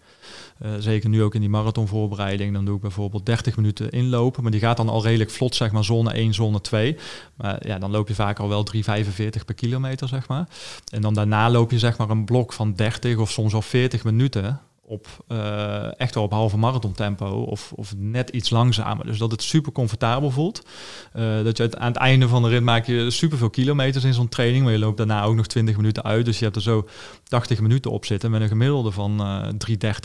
[0.60, 2.54] Eh, zeker nu ook in die marathonvoorbereiding.
[2.54, 4.44] Dan doe ik bijvoorbeeld 30 minuten inlopen.
[4.44, 6.98] Maar die gaat dan al redelijk vlot, zeg maar, zone 1, zone 2.
[7.36, 10.48] Maar ja, dan loop je vaak al wel 3,45 per kilometer, zeg maar.
[10.92, 14.04] En dan daarna loop je zeg maar een blok van 30 of soms al 40
[14.04, 19.06] minuten op eh, echt wel op halve marathon tempo of, of net iets langzamer.
[19.06, 20.66] Dus dat het super comfortabel voelt.
[21.14, 24.04] Eh, dat je het, aan het einde van de rit maak je super veel kilometers
[24.04, 26.26] in zo'n training, maar je loopt daarna ook nog 20 minuten uit.
[26.26, 26.88] Dus je hebt er zo
[27.24, 29.48] 80 minuten op zitten met een gemiddelde van eh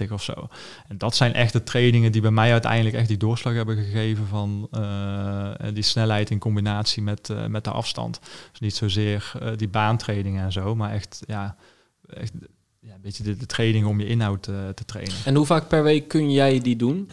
[0.07, 0.49] 3,30 of zo.
[0.89, 4.27] En dat zijn echt de trainingen die bij mij uiteindelijk echt die doorslag hebben gegeven
[4.27, 4.69] van
[5.73, 8.21] die snelheid in combinatie met, met de afstand.
[8.51, 11.57] Dus niet zozeer die baantrainingen en zo, maar echt ja,
[12.07, 12.33] echt
[12.81, 15.15] ja, een beetje de, de training om je inhoud eh, te trainen.
[15.25, 17.11] En hoe vaak per week kun jij die doen?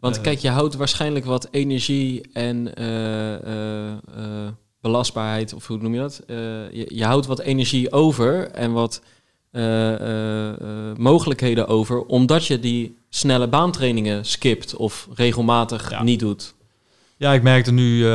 [0.00, 0.22] Want Eh.
[0.22, 4.48] kijk, je houdt waarschijnlijk wat energie en eh,
[4.80, 6.22] belastbaarheid, of hoe noem je dat?
[6.72, 9.00] Je, je houdt wat energie over en wat
[10.96, 16.02] mogelijkheden over, omdat je die snelle baantrainingen skipt of regelmatig Ja.
[16.02, 16.54] niet doet.
[17.20, 18.10] Ja, ik merkte nu eh,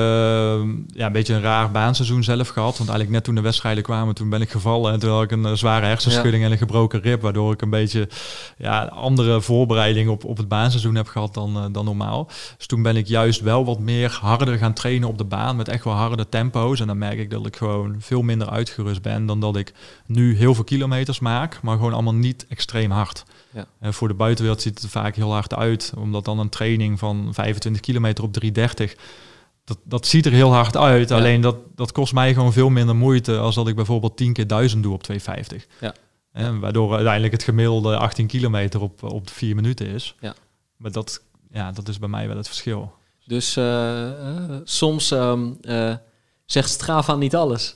[0.87, 2.77] ja, een beetje een raar baanseizoen zelf gehad.
[2.77, 4.93] Want eigenlijk net toen de wedstrijden kwamen, toen ben ik gevallen.
[4.93, 7.21] En toen had ik een eh, zware hersenschudding en een gebroken rib.
[7.21, 8.09] Waardoor ik een beetje
[8.57, 12.29] ja, andere voorbereiding op, op het baanseizoen heb gehad dan, eh, dan normaal.
[12.57, 15.55] Dus toen ben ik juist wel wat meer harder gaan trainen op de baan.
[15.55, 16.79] Met echt wel harde tempo's.
[16.79, 19.73] En dan merk ik dat ik gewoon veel minder uitgerust ben dan dat ik
[20.05, 21.59] nu heel veel kilometers maak.
[21.61, 23.23] Maar gewoon allemaal niet extreem hard.
[23.53, 23.67] Ja.
[23.79, 25.93] En voor de buitenwereld ziet het er vaak heel hard uit.
[25.97, 28.95] Omdat dan een training van 25 kilometer op 330
[29.63, 31.09] dat, dat ziet er heel hard uit.
[31.09, 31.15] Ja.
[31.15, 34.47] Alleen dat, dat kost mij gewoon veel minder moeite als dat ik bijvoorbeeld 10 keer
[34.47, 35.67] 1000 doe op 250.
[35.79, 35.93] Ja.
[36.31, 40.15] En waardoor uiteindelijk het gemiddelde 18 kilometer op, op 4 minuten is.
[40.19, 40.35] Ja.
[40.77, 42.93] Maar dat, ja, dat is bij mij wel het verschil.
[43.25, 45.95] Dus eh, eh, soms ehm, eh,
[46.45, 47.75] zegt Strava niet alles.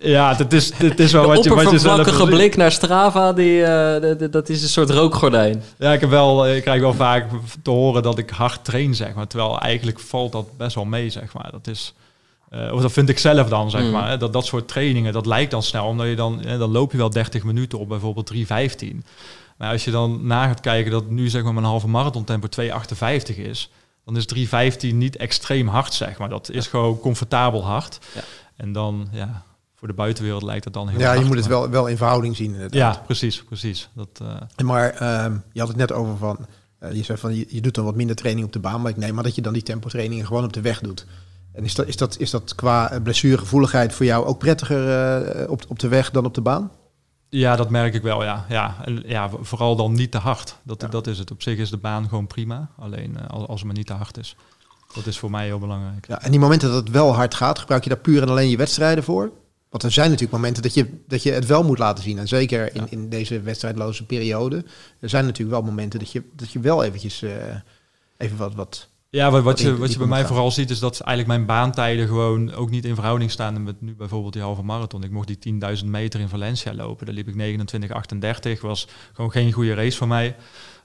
[0.00, 3.32] Ja, het is, het is wel De wat je, wat je zelf blik naar Strava,
[3.32, 5.62] die, eh, dat is een soort rookgordijn.
[5.78, 7.26] Ja, ik, heb wel, ik krijg wel vaak
[7.62, 9.26] te horen dat ik hard train, zeg maar.
[9.26, 11.50] Terwijl eigenlijk valt dat best wel mee, zeg maar.
[11.50, 11.94] Dat is,
[12.50, 13.90] Uh, of dat vind ik zelf dan, zeg Mm.
[13.90, 14.08] maar.
[14.08, 14.16] hè.
[14.16, 15.86] Dat, dat soort trainingen, dat lijkt dan snel.
[15.86, 19.02] Omdat je dan, hè, dan loop je wel 30 minuten op bijvoorbeeld 3.15.
[19.56, 22.46] Maar als je dan na gaat kijken dat nu zeg maar mijn halve marathon tempo
[22.60, 23.70] 2.58 is...
[24.04, 24.26] dan is
[24.88, 26.28] 3.15 niet extreem hard, zeg maar.
[26.28, 27.98] Dat is gewoon comfortabel hard.
[28.14, 28.20] Ja.
[28.56, 29.42] En dan, ja,
[29.86, 32.36] voor de buitenwereld lijkt het dan heel Ja, je moet het wel, wel in verhouding
[32.36, 32.94] zien inderdaad.
[32.94, 33.88] Ja, precies, precies.
[33.94, 36.46] Dat, eh, Maar ehm, je had het net over van,
[36.78, 38.90] eh, je zei van je, je doet dan wat minder training op de baan, maar
[38.90, 41.06] ik neem maar dat je dan die tempo trainingen gewoon op de weg doet.
[41.52, 45.64] En is dat, is dat, is dat qua eh, blessuregevoeligheid voor jou ook prettiger op,
[45.68, 46.70] op de weg dan op de baan?
[47.28, 48.44] Ja, dat merk ik wel, ja.
[48.48, 48.76] ja.
[48.84, 50.56] En ja, vooral dan niet te hard.
[50.62, 50.88] Dat, Ja.
[50.88, 51.30] dat is het.
[51.30, 52.68] Op zich is de baan gewoon prima.
[52.78, 54.36] Alleen als, als het maar niet te hard is.
[54.94, 56.06] Dat is voor mij heel belangrijk.
[56.08, 58.50] Ja, en die momenten dat het wel hard gaat, gebruik je daar puur en alleen
[58.50, 59.30] je wedstrijden voor?
[59.76, 62.18] Want er zijn natuurlijk momenten dat je, dat je het wel moet laten zien.
[62.18, 64.64] En zeker in, in deze wedstrijdloze periode.
[65.00, 67.30] Er zijn natuurlijk wel momenten dat je, dat je wel eventjes eh,
[68.16, 68.88] even wat, wat...
[69.10, 72.06] Ja, wat, wat, je, wat je bij mij vooral ziet is dat eigenlijk mijn baantijden
[72.06, 75.02] gewoon ook niet in verhouding staan met nu bijvoorbeeld die halve marathon.
[75.02, 77.06] Ik mocht die 10.000 meter in Valencia lopen.
[77.06, 77.56] Daar liep ik
[78.56, 78.60] 29,38.
[78.60, 80.36] Was gewoon geen goede race voor mij.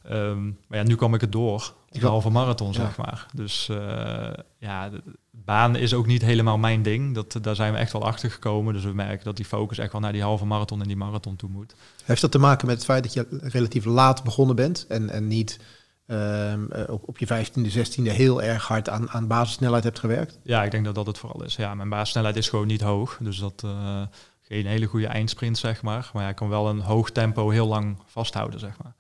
[0.04, 1.74] Ehm, maar ja, nu kwam ik het door.
[1.92, 2.74] Op de halve marathon, Ja.
[2.74, 3.26] zeg maar.
[3.34, 4.90] Dus eh, ja,
[5.32, 7.16] baan is ook niet helemaal mijn ding.
[7.16, 8.74] Dat, daar zijn we echt wel achter gekomen.
[8.74, 11.36] Dus we merken dat die focus echt wel naar die halve marathon en die marathon
[11.36, 11.74] toe moet.
[12.04, 15.28] Heeft dat te maken met het feit dat je relatief laat begonnen bent en, en
[15.28, 15.60] niet
[16.06, 20.40] ehm, eh, op, op je 15e, 16e heel erg hard aan, aan basissnelheid hebt gewerkt?
[20.44, 21.56] Ja, ik denk dat dat het vooral is.
[21.56, 23.18] Ja, mijn basissnelheid is gewoon niet hoog.
[23.22, 24.02] Dus dat eh,
[24.42, 26.10] geen hele goede eindsprint, zeg maar.
[26.14, 28.94] Maar ja, ik kan wel een hoog tempo heel lang vasthouden, zeg maar.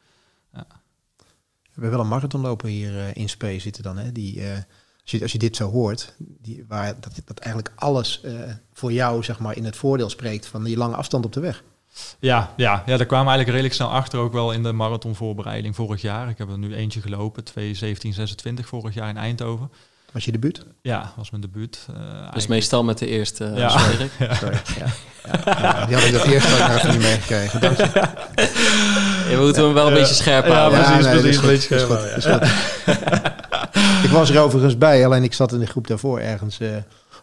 [1.73, 3.97] We hebben wel een marathonloper hier eh, in Spe zitten dan.
[3.97, 4.11] Hè?
[4.11, 4.57] Die, eh,
[5.21, 8.33] als, je, dit zo hoort, die, waar, dat, dat eigenlijk alles eh,
[8.73, 11.63] voor jou zeg maar, in het voordeel spreekt van die lange afstand op de weg.
[12.19, 16.01] Ja, ja, ja, daar kwamen eigenlijk redelijk snel achter, ook wel in de marathonvoorbereiding vorig
[16.01, 16.29] jaar.
[16.29, 19.71] Ik heb er nu eentje gelopen, 2.17.26 vorig jaar in Eindhoven.
[20.11, 20.65] Was je debuut?
[20.81, 21.79] Ja, was mijn debuut.
[21.89, 23.69] eh, Dus eigenlijk- meestal met de eerste uh, Ja.
[23.69, 24.09] Sorry.
[24.79, 24.85] ja.
[25.25, 27.59] Ja, ja, die had ik dat eerst ook nog even niet meegekregen.
[27.61, 27.89] Dank je.
[29.29, 29.99] Ja, we moeten hem wel een Ja.
[29.99, 30.79] beetje scherp Ja, houden.
[30.83, 34.03] precies, nee, dat precies, is een goed, beetje scherp, goed, dat is goed.
[34.03, 36.69] ik was er overigens bij, alleen ik zat in de groep daarvoor ergens eh,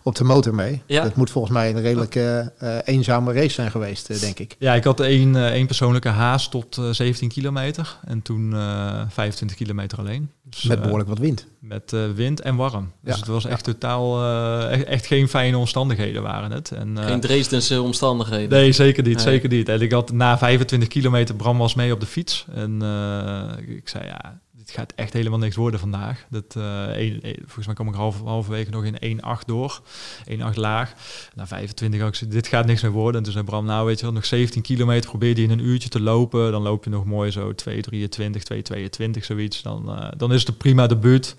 [0.03, 0.83] op de motor mee.
[0.87, 1.03] Ja.
[1.03, 2.47] Dat moet volgens mij een redelijk eh, eh,
[2.85, 4.57] eenzame race zijn geweest, eh, denk ik.
[4.59, 7.97] Ja, ik had één, eh, één persoonlijke haast tot eh, 17 kilometer.
[8.05, 10.31] En toen eh 25 kilometer alleen.
[10.45, 11.47] Dus, Met eh, behoorlijk wat wind.
[11.61, 12.93] Met eh, wind en warm.
[13.03, 13.49] Dus Ja, het was ja.
[13.49, 16.71] echt totaal, eh, echt, echt geen fijne omstandigheden waren het.
[16.73, 18.59] En, eh, Geen Dresdense omstandigheden.
[18.59, 19.25] nee, zeker niet, Nee.
[19.25, 19.69] zeker niet.
[19.69, 22.47] En ik had na 25 kilometer, Bram was mee op de fiets.
[22.55, 26.25] En eh, ik zei, ja, dit gaat echt helemaal niks worden vandaag.
[26.31, 29.81] Dat, één- één- volgens mij kom ik half, halverwege nog in 1,8 door.
[30.27, 30.93] 1,8 laag.
[31.35, 33.17] Na 25 had ik gezegd, dit gaat niks meer worden.
[33.17, 35.89] En toen zei Bram, nou weet je nog 17 kilometer, probeer die in een uurtje
[35.89, 36.53] te lopen.
[36.53, 39.63] Dan loop je nog mooi zo 2,23, 2,22 zoiets.
[39.63, 41.37] Dan, eh, dan is het een prima debuut.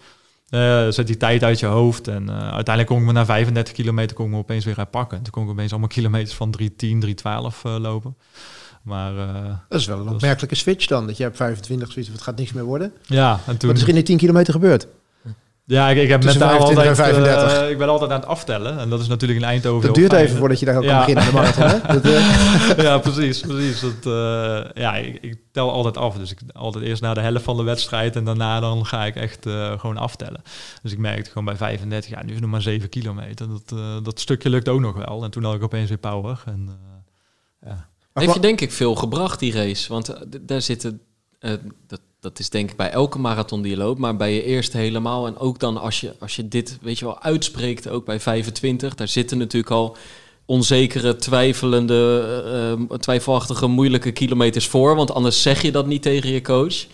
[0.50, 2.08] Eh, zet die tijd uit je hoofd.
[2.08, 5.22] En eh, uiteindelijk kon ik me na 35 kilometer kon ik opeens weer herpakken.
[5.22, 8.15] Toen kon ik opeens allemaal kilometers van 310, 312 eh, lopen.
[8.82, 11.08] Maar eh, Dat is wel een opmerkelijke switch dan.
[11.08, 12.94] Dat je op 25 zoiets het gaat niks meer worden.
[13.06, 13.68] ja, en toen...
[13.70, 14.88] Wat is er in die 10 kilometer gebeurd?
[15.65, 17.18] Ja, ik, ik heb Tussen mentaal 25 altijd...
[17.18, 17.62] en 35.
[17.63, 18.80] eh, ik ben altijd aan het aftellen.
[18.80, 20.89] En dat is natuurlijk in Eindhoven Dat duurt even voordat je daar ook Ja.
[20.89, 21.68] kan beginnen aan de marathon.
[21.68, 21.94] Hè?
[22.00, 22.06] Dat,
[22.78, 23.39] eh, ja, precies.
[23.39, 23.80] precies.
[23.80, 24.13] Dat,
[24.74, 26.18] ja, ik, ik tel altijd af.
[26.18, 29.15] Dus ik altijd eerst na de helft van de wedstrijd en daarna dan ga ik
[29.15, 29.46] echt
[29.78, 30.42] gewoon aftellen.
[30.82, 33.48] Dus ik merkte gewoon bij 35, ja, nu is het nog maar 7 kilometer.
[33.48, 35.24] Dat, dat stukje lukt ook nog wel.
[35.24, 36.42] En toen had ik opeens weer power.
[36.46, 36.70] En,
[37.65, 37.88] ja.
[38.20, 39.94] Heeft je denk ik veel gebracht, die race?
[39.94, 41.02] Want eh, daar zitten...
[41.40, 41.54] eh,
[41.88, 44.78] dat, dat is denk ik bij elke marathon die je loopt, maar bij je eerste
[44.78, 45.28] helemaal.
[45.28, 48.96] En ook dan als je, als je dit, weet je wel, uitspreekt, ook bij 25.
[48.96, 49.98] Daar zitten natuurlijk al
[50.46, 52.24] onzekere, twijfelende,
[52.90, 54.96] eh, twijfelachtige, moeilijke kilometers voor.
[54.96, 56.86] Want anders zeg je dat niet tegen je coach.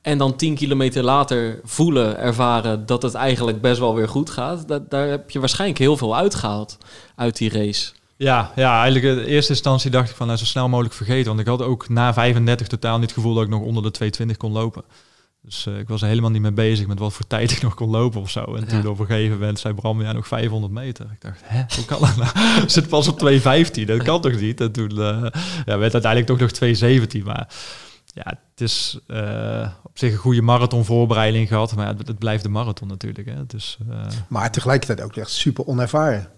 [0.00, 4.64] En dan 10 kilometer later voelen, ervaren dat het eigenlijk best wel weer goed gaat.
[4.88, 6.78] Daar heb je waarschijnlijk heel veel uitgehaald
[7.16, 7.92] uit die race.
[8.22, 11.26] Ja, ja, eigenlijk in eerste instantie dacht ik van nou, zo snel mogelijk vergeten.
[11.26, 13.90] Want ik had ook na 35 totaal niet het gevoel dat ik nog onder de
[13.90, 14.82] 220 kon lopen.
[15.42, 17.74] Dus eh, ik was er helemaal niet mee bezig met wat voor tijd ik nog
[17.74, 18.44] kon lopen of zo.
[18.44, 18.66] En Ja.
[18.66, 21.06] toen op een gegeven moment zei Bram, ja, nog 500 meter.
[21.12, 22.30] Ik dacht, hè, hoe kan dat nou?
[22.70, 24.60] Zit pas op 215, dat kan toch niet?
[24.60, 25.26] En toen eh,
[25.64, 27.24] ja, werd uiteindelijk toch nog 217.
[27.24, 27.48] Maar
[28.06, 31.74] ja, het is eh, op zich een goede marathonvoorbereiding gehad.
[31.76, 33.28] Maar ja, het, het blijft de marathon natuurlijk.
[33.28, 33.46] Hè.
[33.46, 33.96] Dus eh,
[34.28, 36.28] maar tegelijkertijd ook echt super onervaren.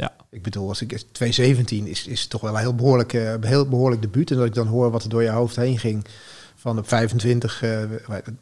[0.00, 0.12] Ja.
[0.30, 4.02] Ik bedoel, als ik 217 is, is toch wel een heel behoorlijk, eh, heel behoorlijk
[4.02, 4.30] debuut.
[4.30, 6.04] En dat ik dan hoor wat er door je hoofd heen ging.
[6.56, 7.70] Van op 25, eh,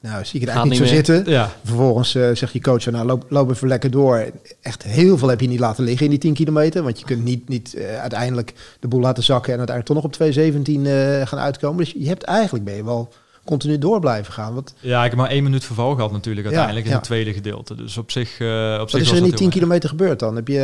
[0.01, 0.94] nou zie ik het eigenlijk niet niet zo meer.
[0.94, 1.33] zitten.
[1.33, 4.31] ja, Vervolgens eh, zegt je coach, nou loop, loop even lekker door.
[4.61, 6.83] Echt heel veel heb je niet laten liggen in die 10 kilometer.
[6.83, 10.12] Want je kunt niet, niet uiteindelijk de boel laten zakken en uiteindelijk toch nog op
[10.12, 11.85] 217 eh gaan uitkomen.
[11.85, 13.12] Dus je hebt eigenlijk, ben je wel
[13.48, 14.54] continu door blijven gaan.
[14.54, 16.96] Want Ja, ik heb maar één minuut verval gehad natuurlijk Ja, uiteindelijk in ja.
[16.98, 17.74] het tweede gedeelte.
[17.74, 20.18] Dus op zich, eh op wat zich is er in die 10 heel kilometer gebeurd
[20.18, 20.37] dan?
[20.37, 20.61] Heb je,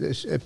[0.00, 0.42] eh, is- heb,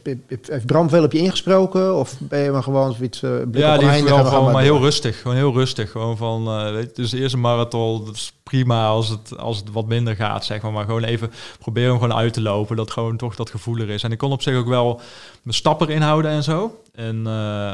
[0.49, 1.97] heeft Bram veel op je ingesproken?
[1.97, 4.53] Of ben je maar gewoon zoiets uh, blik Ja, op die wel we gewoon maar
[4.53, 5.21] maar heel rustig.
[5.21, 5.91] Gewoon heel rustig.
[5.91, 9.71] Gewoon van, eh weet dus de eerste marathon, dat is prima als het, als het
[9.73, 10.73] wat minder gaat, zeg maar.
[10.73, 12.77] Maar gewoon even proberen hem gewoon uit te lopen.
[12.77, 14.03] Dat gewoon toch dat gevoel er is.
[14.03, 15.01] En ik kon op zich ook wel
[15.43, 16.81] mijn stappen inhouden en zo.
[16.95, 17.27] En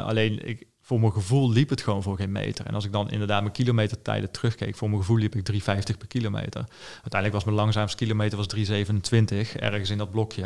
[0.05, 2.65] alleen, ik, voor mijn gevoel liep het gewoon voor geen meter.
[2.65, 5.57] En als ik dan inderdaad mijn kilometertijden terugkeek, voor mijn gevoel liep ik 3,50
[5.97, 6.65] per kilometer.
[6.93, 10.43] Uiteindelijk was mijn langzaamste kilometer was 3,27, ergens in dat blokje.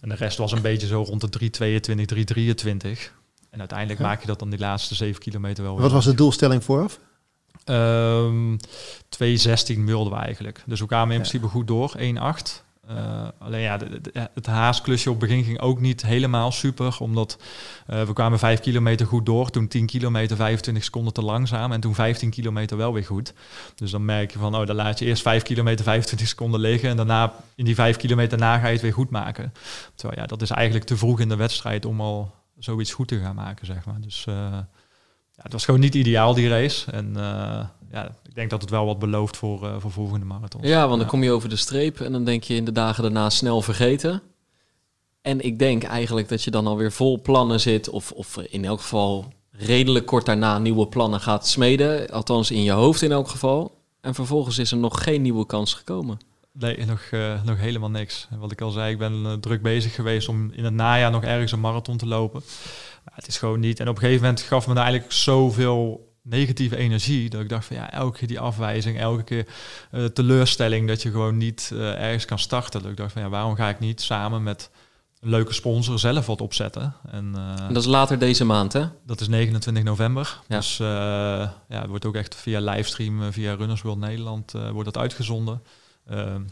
[0.00, 3.12] En de rest was een beetje zo rond de 3,22, 3,23.
[3.50, 4.06] En uiteindelijk Ja.
[4.06, 5.82] maak je dat dan die laatste 7 kilometer wel weer.
[5.82, 6.98] Wat was de doelstelling vooraf?
[7.64, 8.56] Ehm
[9.08, 10.62] 2,16 wilden we eigenlijk.
[10.66, 11.28] Dus we kwamen in Ja.
[11.28, 12.64] principe goed door, 1,8.
[12.88, 13.78] Eh, alleen ja,
[14.34, 16.96] het haasklusje op begin ging ook niet helemaal super.
[17.00, 17.38] Omdat
[17.86, 19.50] eh, we kwamen 5 kilometer goed door.
[19.50, 21.72] Toen 10 kilometer 25 seconden te langzaam.
[21.72, 23.34] En toen 15 kilometer wel weer goed.
[23.74, 26.88] Dus dan merk je van, oh, dan laat je eerst 5 kilometer 25 seconden liggen.
[26.88, 29.52] En daarna, in die 5 kilometer na, ga je het weer goed maken.
[29.94, 33.18] Terwijl ja, dat is eigenlijk te vroeg in de wedstrijd om al zoiets goed te
[33.18, 34.00] gaan maken, zeg maar.
[34.00, 36.90] Dus eh, ja, het was gewoon niet ideaal, die race.
[36.90, 37.16] En
[37.90, 40.66] ja, ik denk dat het wel wat belooft voor, eh, voor volgende marathons.
[40.66, 43.02] Ja, want dan kom je over de streep en dan denk je in de dagen
[43.02, 44.22] daarna snel vergeten.
[45.22, 48.80] En ik denk eigenlijk dat je dan alweer vol plannen zit, of, of in elk
[48.80, 52.10] geval redelijk kort daarna nieuwe plannen gaat smeden.
[52.10, 53.76] Althans in je hoofd in elk geval.
[54.00, 56.18] En vervolgens is er nog geen nieuwe kans gekomen.
[56.52, 58.28] Nee, nog, eh, nog helemaal niks.
[58.38, 61.24] Wat ik al zei, ik ben eh, druk bezig geweest om in het najaar nog
[61.24, 62.42] ergens een marathon te lopen.
[63.04, 63.80] Maar het is gewoon niet.
[63.80, 67.66] En op een gegeven moment gaf me nou eigenlijk zoveel negatieve energie dat ik dacht
[67.66, 69.46] van ja, elke keer die afwijzing, elke keer
[69.90, 72.82] eh, teleurstelling dat je gewoon niet eh, ergens kan starten.
[72.82, 74.70] Dat ik dacht van ja, waarom ga ik niet samen met
[75.20, 76.94] een leuke sponsor zelf wat opzetten?
[77.10, 78.84] En, eh, En dat is later deze maand, hè?
[79.06, 80.40] Dat is 29 november.
[80.48, 80.56] Ja.
[80.56, 85.62] Dus ja, het wordt ook echt via livestream, via Runners World Nederland, wordt dat uitgezonden.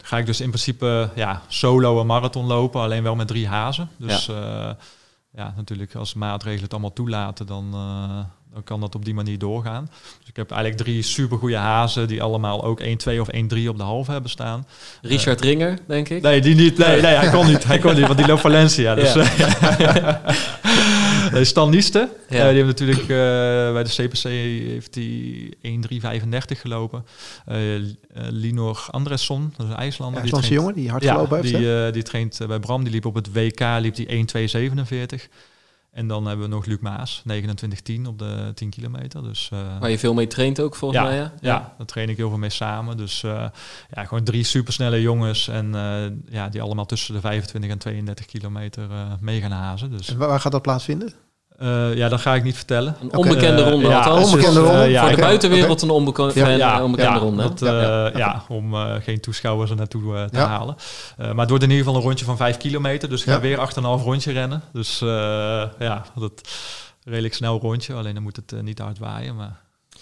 [0.01, 3.89] Ga ik dus in principe ja, solo een marathon lopen, alleen wel met drie hazen.
[3.97, 4.77] Dus ja,
[5.31, 7.75] ja natuurlijk als maatregelen het allemaal toelaten, dan,
[8.53, 9.89] dan kan dat op die manier doorgaan.
[10.19, 12.85] Dus ik heb eigenlijk drie supergoeie hazen die allemaal ook 1-2
[13.19, 14.67] of 1-3 op de halve hebben staan.
[15.01, 16.21] Richard Ringer, denk ik.
[16.21, 16.77] Nee, die niet.
[16.77, 17.63] Nee, nee, hij kon niet.
[17.63, 18.95] Hij kon niet, want die loopt Valencia.
[18.95, 19.21] Dus, Ja.
[19.21, 20.33] eh,
[21.33, 22.09] nee, Stan Nieste.
[22.29, 22.35] Ja.
[22.37, 23.07] eh, die heeft natuurlijk eh,
[23.73, 27.05] bij de CPC heeft hij 1.335 gelopen.
[27.45, 27.81] Eh, eh,
[28.13, 30.21] Linor Andresson, dat is een IJslander.
[30.21, 31.55] die IJslandse traint- jongen die hard ja, gelopen heeft.
[31.57, 32.83] die, eh, die traint eh, bij Bram.
[32.83, 35.27] Die liep op het WK, liep die 1.247.
[35.97, 39.23] En dan hebben we nog Luc Maas, 29.10 op de 10 kilometer.
[39.23, 41.31] Dus, eh, Waar je veel mee traint ook, volgens ja, mij, ja.
[41.39, 41.63] hè?
[41.77, 42.97] daar train ik heel veel mee samen.
[42.97, 43.45] Dus eh,
[43.93, 45.47] ja, gewoon drie supersnelle jongens.
[45.47, 49.91] En eh, ja, die allemaal tussen de 25 en 32 kilometer eh, mee gaan hazen.
[49.91, 51.13] Dus En waar gaat dat plaatsvinden?
[51.57, 52.95] Eh, ja, dat ga ik niet vertellen.
[53.01, 54.25] Een onbekende Eh, ronde, ja, althans.
[54.25, 54.89] onbekende dus, eh, ronde?
[54.89, 57.41] ja, Voor de buitenwereld een onbekende, Ja, fan- ja, onbekende ja, ronde.
[57.43, 60.47] Dat, Ja, eh, ja, om eh, geen toeschouwers er naartoe te Ja.
[60.47, 60.75] halen.
[61.17, 63.09] Eh, maar het wordt in ieder geval een rondje van 5 kilometer.
[63.09, 63.39] Dus ik ga Ja.
[63.39, 64.61] weer 8,5 rondje rennen.
[64.73, 65.07] Dus eh,
[65.79, 66.41] ja, dat
[67.03, 67.93] redelijk snel rondje.
[67.93, 69.35] Alleen dan moet het niet hard waaien.
[69.35, 69.59] Maar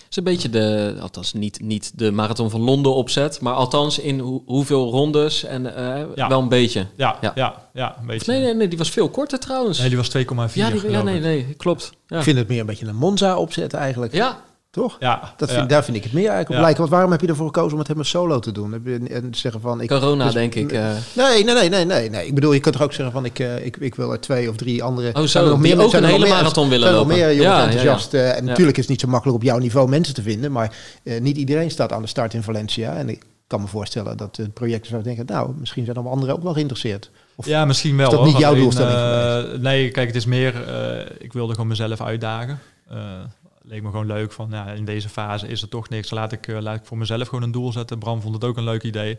[0.10, 4.20] is een beetje de, althans niet, niet de marathon van Londen opzet, maar althans in
[4.20, 6.28] hoe- hoeveel rondes en eh, Ja.
[6.28, 6.86] wel een beetje.
[6.96, 7.32] ja, Ja.
[7.36, 7.70] ja.
[7.74, 8.32] ja, een beetje.
[8.32, 9.80] Nee, nee, nee, die was veel korter trouwens.
[9.80, 10.22] Nee, die was 2,4
[10.54, 11.91] ja, die, ja, nee, nee, klopt.
[12.08, 14.13] Ja, Ik vind het meer een beetje een Monza opzetten eigenlijk.
[14.13, 14.38] ja
[14.75, 14.95] Toch?
[14.99, 15.55] Ja, Dat ja.
[15.55, 16.61] vind, Daar vind ik het meer eigenlijk op Ja.
[16.61, 16.79] lijken.
[16.79, 18.71] Want waarom heb je ervoor gekozen om het helemaal solo te doen?
[18.71, 19.89] Heb je en zeggen van ik.
[19.89, 20.71] corona dus- denk ik.
[20.71, 20.85] eh.
[21.13, 22.27] Nee, nee, nee, nee, nee, nee.
[22.27, 24.49] Ik bedoel, je kunt toch ook zeggen van ik, eh, ik, ik wil er twee
[24.49, 25.13] of drie andere.
[25.13, 27.01] oh er zo, die ook zijn een er nog hele meer- marathon willen er nog
[27.01, 27.17] lopen.
[27.17, 27.65] meer jongens ja, ja, ja.
[27.65, 28.13] enthousiast.
[28.13, 28.49] eh, en Ja.
[28.49, 30.51] natuurlijk is het niet zo makkelijk op jouw niveau mensen te vinden.
[30.51, 32.93] Maar eh, niet iedereen staat aan de start in Valencia.
[32.95, 36.11] En ik kan me voorstellen dat het project zou denken, nou, misschien zijn er wel
[36.11, 37.09] anderen ook wel geïnteresseerd.
[37.35, 38.05] Of- Ja, misschien wel.
[38.05, 38.27] Is dat hoor.
[38.29, 40.67] niet jouw Alleen, doelstelling eh, nee, kijk, het is meer...
[40.67, 42.59] eh, ik wilde gewoon mezelf uitdagen.
[43.67, 46.10] Leek me gewoon leuk van, ja, in deze fase is er toch niks.
[46.10, 47.99] Laat ik, eh, laat ik voor mezelf gewoon een doel zetten.
[47.99, 49.17] Bram vond het ook een leuk idee.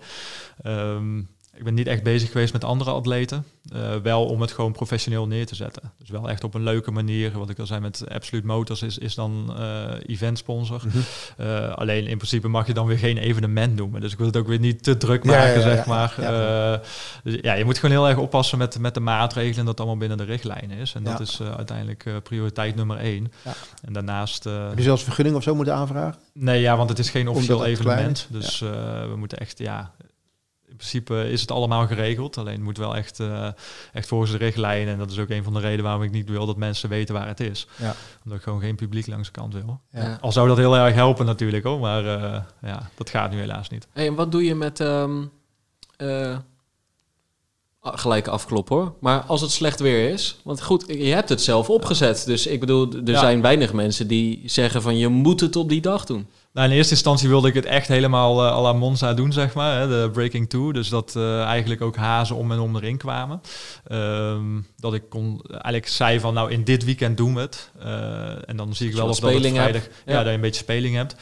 [0.62, 1.22] Ehm,
[1.56, 3.44] ik ben niet echt bezig geweest met andere atleten.
[3.72, 5.92] Eh, wel om het gewoon professioneel neer te zetten.
[5.98, 7.38] Dus wel echt op een leuke manier.
[7.38, 10.82] Wat ik al zei met Absolute Motors is, is dan eh event sponsor.
[10.86, 10.98] Mhm.
[11.36, 14.00] Eh, alleen in principe mag je dan weer geen evenement noemen.
[14.00, 16.14] Dus ik wil het ook weer niet te druk maken, ja, ja, zeg maar.
[16.20, 16.80] Ja.
[17.24, 19.96] Dus ja, je moet gewoon heel erg oppassen met, met de maatregelen en dat allemaal
[19.96, 20.94] binnen de richtlijnen is.
[20.94, 23.32] En dat is uiteindelijk prioriteit nummer één.
[23.44, 23.52] Ja.
[23.84, 24.44] En daarnaast...
[24.44, 26.20] Heb je zelfs vergunning of zo moeten aanvragen?
[26.32, 28.26] nee, ja, want het is geen officieel evenement.
[28.30, 29.92] Dus we moeten echt, ja...
[30.76, 32.38] In principe is het allemaal geregeld.
[32.38, 33.48] Alleen het moet wel echt, eh,
[33.92, 34.92] echt volgens de richtlijnen.
[34.92, 37.14] En dat is ook een van de redenen waarom ik niet wil dat mensen weten
[37.14, 37.66] waar het is.
[37.76, 37.94] Ja.
[38.24, 39.80] Omdat ik gewoon geen publiek langs de kant wil.
[39.90, 40.18] Ja.
[40.20, 41.80] Al zou dat heel erg helpen natuurlijk hoor.
[41.80, 43.86] Maar eh, ja, dat gaat nu helaas niet.
[43.92, 44.80] Hey, en wat doe je met...
[44.80, 45.22] ehm,
[45.96, 46.36] eh,
[47.80, 48.94] ah, gelijk afkloppen hoor.
[49.00, 50.36] Maar als het slecht weer is...
[50.44, 52.24] Want goed, je hebt het zelf opgezet.
[52.26, 53.18] Dus ik bedoel, er Ja.
[53.18, 54.98] zijn weinig mensen die zeggen van...
[54.98, 56.26] je moet het op die dag doen.
[56.56, 59.54] Nou, in eerste instantie wilde ik het echt helemaal uh, à la Monza doen, zeg
[59.54, 59.78] maar.
[59.78, 60.72] Hè, de Breaking Two.
[60.72, 63.40] Dus dat uh, eigenlijk ook hazen om en om erin kwamen.
[63.92, 67.70] Um, dat ik kon eigenlijk zei van, nou, in dit weekend doen we het.
[67.82, 69.82] Uh, en dan zie ik wel of dat het vrijdag...
[69.82, 70.12] Ja.
[70.12, 71.16] ja, dat je een beetje speling hebt.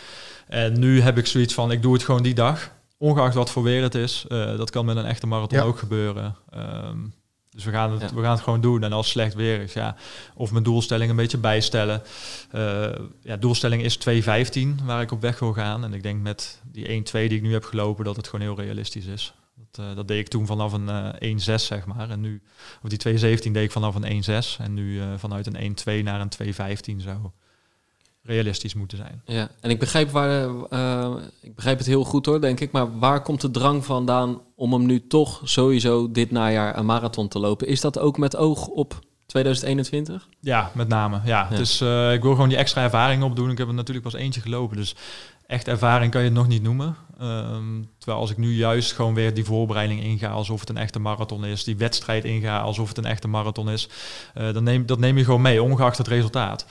[0.48, 2.70] En nu heb ik zoiets van, ik doe het gewoon die dag.
[2.98, 4.24] Ongeacht wat voor weer het is.
[4.28, 6.36] dat kan met een echte marathon ook gebeuren.
[6.56, 7.14] Um,
[7.54, 8.84] dus we gaan, het, we gaan het gewoon doen.
[8.84, 9.96] En als het slecht weer is, ja,
[10.34, 12.02] of mijn doelstelling een beetje bijstellen.
[12.54, 12.86] Uh,
[13.20, 15.84] ja, doelstelling is 2.15 waar ik op weg wil gaan.
[15.84, 18.64] En ik denk met die 1-2 die ik nu heb gelopen, dat het gewoon heel
[18.64, 19.34] realistisch is.
[19.56, 20.88] Dat, uh, dat deed ik toen vanaf een
[21.20, 22.10] uh, 1-6, zeg maar.
[22.10, 22.42] En nu,
[22.82, 24.58] of die 2.17 deed ik vanaf een 1-6.
[24.58, 26.54] En nu vanuit een 1-2 naar een
[26.96, 27.32] 2.15 zo
[28.24, 29.22] realistisch moeten zijn.
[29.24, 32.72] Ja, en ik begrijp, waar, uh, ik begrijp het heel goed hoor, denk ik.
[32.72, 37.28] Maar waar komt de drang vandaan om hem nu toch sowieso dit najaar een marathon
[37.28, 37.66] te lopen?
[37.66, 40.28] Is dat ook met oog op 2021?
[40.40, 41.20] Ja, met name.
[41.24, 41.48] Ja.
[41.50, 41.56] ja.
[41.56, 43.50] Dus uh, ik wil gewoon die extra ervaring opdoen.
[43.50, 44.76] Ik heb er natuurlijk pas eentje gelopen.
[44.76, 44.94] Dus
[45.46, 46.96] echt ervaring kan je het nog niet noemen.
[47.22, 50.98] Um, terwijl als ik nu juist gewoon weer die voorbereiding inga alsof het een echte
[50.98, 53.88] marathon is, die wedstrijd inga alsof het een echte marathon is,
[54.38, 56.66] uh, dan neem, dat neem je gewoon mee, ongeacht het resultaat.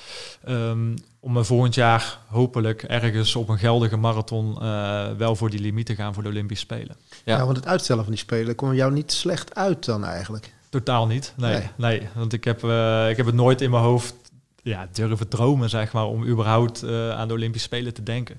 [0.50, 5.60] Um, om me volgend jaar hopelijk ergens op een geldige marathon uh, wel voor die
[5.60, 6.96] limiet te gaan voor de Olympische Spelen.
[7.26, 7.38] Ja.
[7.38, 10.54] ja, want het uitstellen van die Spelen komt jou niet slecht uit dan eigenlijk?
[10.70, 11.54] Totaal niet, nee.
[11.54, 11.70] nee.
[11.78, 14.16] nee want ik heb, uh, ik heb het nooit in mijn hoofd
[14.64, 18.38] ja, durven dromen, zeg maar, om überhaupt uh, aan de Olympische Spelen te denken.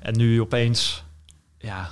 [0.00, 1.04] En nu opeens,
[1.58, 1.88] ja,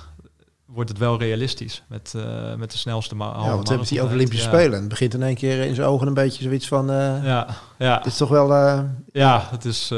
[0.65, 4.49] wordt het wel realistisch met, uh, met de snelste ma Ja, want hebben die Olympische
[4.49, 4.57] ja.
[4.57, 4.79] Spelen.
[4.79, 6.91] Het begint in één keer in zijn ogen een beetje zoiets van...
[6.91, 7.97] Uh, ja, ja.
[7.97, 8.51] Het is toch wel...
[8.51, 8.79] Uh,
[9.11, 9.91] ja, het is...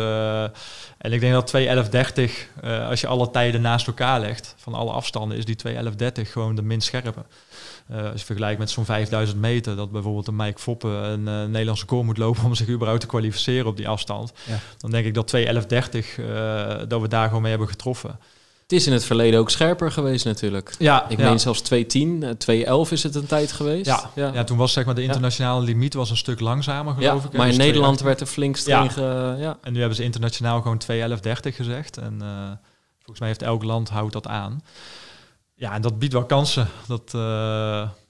[0.98, 1.54] en ik denk dat
[2.26, 2.32] 2.11.30,
[2.90, 6.62] als je alle tijden naast elkaar legt, van alle afstanden, is die 2.11.30 gewoon de
[6.62, 7.26] minst scherpe.
[7.92, 11.46] Uh, als je vergelijkt met zo'n 5000 meter, dat bijvoorbeeld een Mike Foppen een uh,
[11.46, 14.34] Nederlandse koor moet lopen om zich überhaupt te kwalificeren op die afstand.
[14.48, 14.60] Ja.
[14.78, 15.44] Dan denk ik dat 2.11.30,
[16.20, 18.20] uh, dat we daar gewoon mee hebben getroffen.
[18.62, 20.76] Het is in het verleden ook scherper geweest natuurlijk.
[20.78, 21.30] Ja, ik ja.
[21.30, 23.86] meen zelfs 2.10, 2.11 is het een tijd geweest.
[23.86, 24.32] Ja, ja.
[24.34, 27.38] ja toen was zeg maar de internationale limiet was een stuk langzamer geloof ja, ik.
[27.38, 29.36] Maar in dus Nederland werd er flink streng ja.
[29.36, 29.58] ja.
[29.62, 31.98] En nu hebben ze internationaal gewoon 2.11.30 gezegd.
[31.98, 32.28] En uh,
[32.98, 34.62] volgens mij heeft elk land houdt dat aan.
[35.56, 36.68] Ja, en dat biedt wel kansen.
[36.88, 37.22] Dat, uh,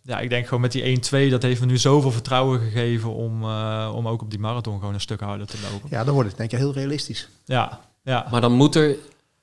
[0.02, 3.44] ja, ik denk gewoon met die 1-2, dat heeft me nu zoveel vertrouwen gegeven om,
[3.44, 5.90] uh, om ook op die marathon gewoon een stuk harder te lopen.
[5.92, 7.30] Ja, dan wordt het denk ik heel realistisch.
[7.46, 8.28] Ja, ja.
[8.32, 8.96] Maar dan moet er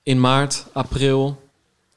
[0.03, 1.43] in maart, april,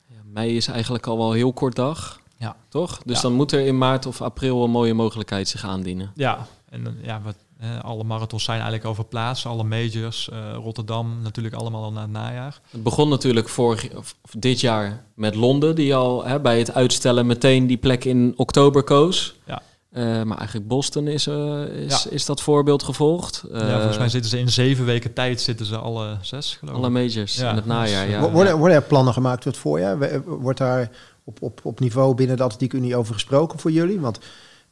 [0.08, 2.20] ja, mei is eigenlijk al wel een heel kort dag.
[2.38, 2.56] Ja.
[2.70, 3.02] Toch?
[3.06, 3.22] Dus ja.
[3.22, 6.12] dan moet er in maart of april een mooie mogelijkheid zich aandienen.
[6.15, 7.36] Ja, en ja, wat,
[7.82, 12.12] alle marathons zijn eigenlijk al verplaatst, alle majors, uh, Rotterdam natuurlijk allemaal al na het
[12.12, 12.60] najaar.
[12.70, 17.26] Het begon natuurlijk vorig, of dit jaar met Londen, die al hè, bij het uitstellen
[17.26, 19.36] meteen die plek in oktober koos.
[19.46, 19.62] Ja.
[19.91, 22.10] Uh, maar eigenlijk Boston is, uh, is, ja.
[22.10, 23.44] is dat voorbeeld gevolgd.
[23.52, 26.76] Uh, ja, volgens mij zitten ze in zeven weken tijd zitten ze alle zes, geloof
[26.76, 27.50] Alle majors ja.
[27.50, 28.32] in het najaar, ja.
[28.32, 30.24] Worden, worden er plannen gemaakt voor het voorjaar?
[30.26, 30.91] Wordt daar
[31.24, 34.00] op, op, op niveau binnen de Atletiek Unie over gesproken voor jullie?
[34.00, 34.20] Want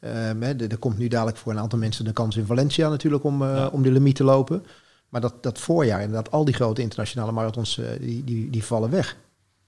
[0.03, 3.41] uh, er komt nu dadelijk voor een aantal mensen de kans in Valencia natuurlijk om,
[3.41, 3.67] uh, ja.
[3.67, 4.65] om de limiet te lopen.
[5.09, 8.89] Maar dat, dat voorjaar, inderdaad, al die grote internationale marathons, uh, die, die, die vallen
[8.89, 9.17] weg.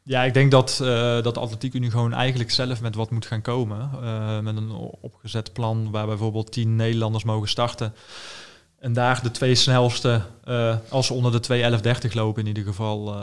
[0.03, 0.87] Ja, ik denk dat, uh,
[1.21, 3.89] dat de Atletiek Unie gewoon eigenlijk zelf met wat moet gaan komen.
[4.03, 4.71] Uh, met een
[5.01, 7.93] opgezet plan waar bijvoorbeeld tien Nederlanders mogen starten.
[8.79, 13.15] En daar de twee snelste, uh, als ze onder de 2.11.30 lopen in ieder geval,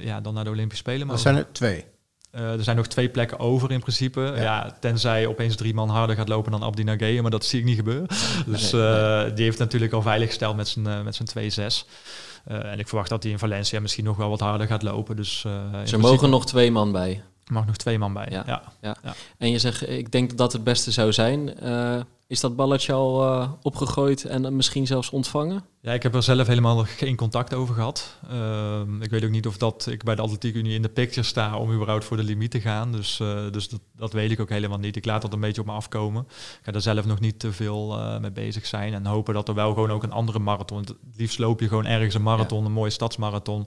[0.00, 1.24] ja, dan naar de Olympische Spelen mogen.
[1.24, 1.84] Dat zijn er twee.
[2.34, 4.20] Uh, er zijn nog twee plekken over in principe.
[4.20, 4.42] Ja.
[4.42, 4.76] ja.
[4.80, 7.76] tenzij opeens drie man harder gaat lopen dan Abdi Nageye, maar dat zie ik niet
[7.76, 8.06] gebeuren.
[8.46, 11.86] Dus uh, die heeft natuurlijk al veilig gesteld met zijn, uh, met zijn 2-6.
[12.44, 15.16] en ik verwacht dat hij in Valencia misschien nog wel wat harder gaat lopen.
[15.16, 17.22] Dus, dus er mogen nog twee man bij.
[17.46, 18.26] Er mag nog twee man bij.
[18.30, 18.42] Ja.
[18.46, 18.62] Ja.
[18.80, 18.96] ja.
[19.02, 19.14] ja.
[19.38, 21.54] En je zegt, ik denk dat dat het beste zou zijn.
[22.28, 25.64] Is dat balletje al uh, opgegooid en misschien zelfs ontvangen?
[25.80, 28.18] Ja, ik heb er zelf helemaal geen contact over gehad.
[28.30, 31.26] Uh, ik weet ook niet of dat ik bij de Atletiek Unie in de picture
[31.26, 32.92] sta om überhaupt voor de limiet te gaan.
[32.92, 34.96] Dus, uh, dus dat, dat, weet ik ook helemaal niet.
[34.96, 36.22] Ik laat dat een beetje op me afkomen.
[36.28, 38.94] Ik ga er zelf nog niet te veel mee bezig zijn.
[38.94, 40.78] En hopen dat er wel gewoon ook een andere marathon.
[40.78, 42.66] Het liefst loop je gewoon ergens een marathon, ja.
[42.66, 43.66] een mooie stadsmarathon.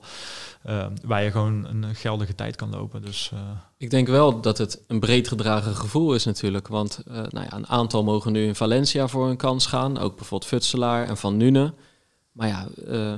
[0.63, 3.01] Ehm, waar je gewoon een geldige tijd kan lopen.
[3.01, 3.31] Dus,
[3.77, 6.67] ik denk wel dat het een breed gedragen gevoel is natuurlijk.
[6.67, 9.97] Want nou ja, een aantal mogen nu in Valencia voor een kans gaan.
[9.97, 11.73] Ook bijvoorbeeld Futselaar en Van Nune.
[12.31, 13.11] Maar ja, uh,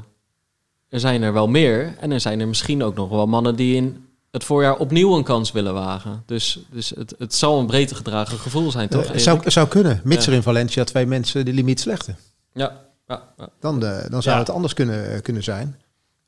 [0.89, 1.95] er zijn er wel meer.
[1.99, 5.23] En er zijn er misschien ook nog wel mannen die in het voorjaar opnieuw een
[5.23, 6.23] kans willen wagen.
[6.25, 9.13] Dus, dus het, het zal een breed gedragen gevoel zijn, toch?
[9.13, 10.31] Uh, zou, zou kunnen, mits ja.
[10.31, 12.17] er in Valencia twee mensen de limiet slechten.
[12.53, 12.81] Ja.
[13.07, 13.49] ja, ja.
[13.59, 15.79] Dan, dan zou het anders kunnen, kunnen zijn.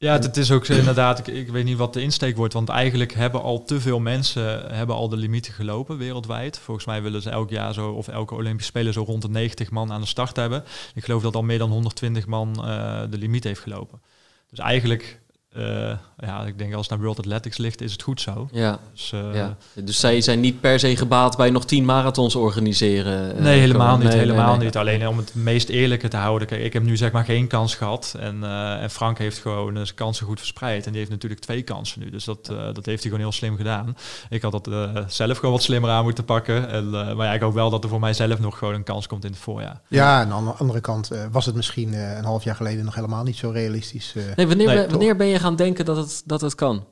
[0.06, 3.14] Ja, het, is ook inderdaad, ik, ik, weet niet wat de insteek wordt, want eigenlijk
[3.14, 6.60] hebben al te veel mensen hebben al de limieten gelopen wereldwijd.
[6.60, 9.72] Volgens mij willen ze elk jaar zo, of elke Olympische Speler zo rond de 90
[9.72, 10.64] man aan de start hebben.
[10.96, 14.02] Ik geloof dat al meer dan 120 man uh, de limiet heeft gelopen.
[14.50, 15.22] Dus eigenlijk
[15.56, 18.48] eh, ja, ik denk als het naar World Athletics ligt, is het goed zo.
[18.52, 19.56] Ja, Dus, eh, ja.
[19.74, 23.36] Dus zij zijn niet per se gebaat bij nog tien marathons organiseren.
[23.36, 24.08] eh, Nee, helemaal niet.
[24.08, 24.66] Nee, helemaal nee, nee.
[24.66, 24.78] niet.
[24.78, 26.48] Alleen om het meest eerlijke te houden.
[26.48, 28.16] Kijk, ik heb nu zeg maar geen kans gehad.
[28.20, 30.86] En, eh, en Frank heeft gewoon zijn kansen goed verspreid.
[30.86, 32.10] En die heeft natuurlijk twee kansen nu.
[32.10, 33.98] Dus dat, eh, dat heeft hij gewoon heel slim gedaan.
[34.30, 34.70] Ik had dat
[35.08, 36.70] zelf gewoon wat slimmer aan moeten pakken.
[36.70, 39.08] En, eh, maar ja, ik hoop wel dat er voor mijzelf nog gewoon een kans
[39.08, 39.82] komt in het voorjaar.
[39.88, 42.86] Ja, en aan de andere kant eh, was het misschien eh, een half jaar geleden
[42.86, 44.14] nog helemaal niet zo realistisch.
[44.36, 46.86] Nee, wanneer, wanneer ben je gaan denken dat het, dat het kan?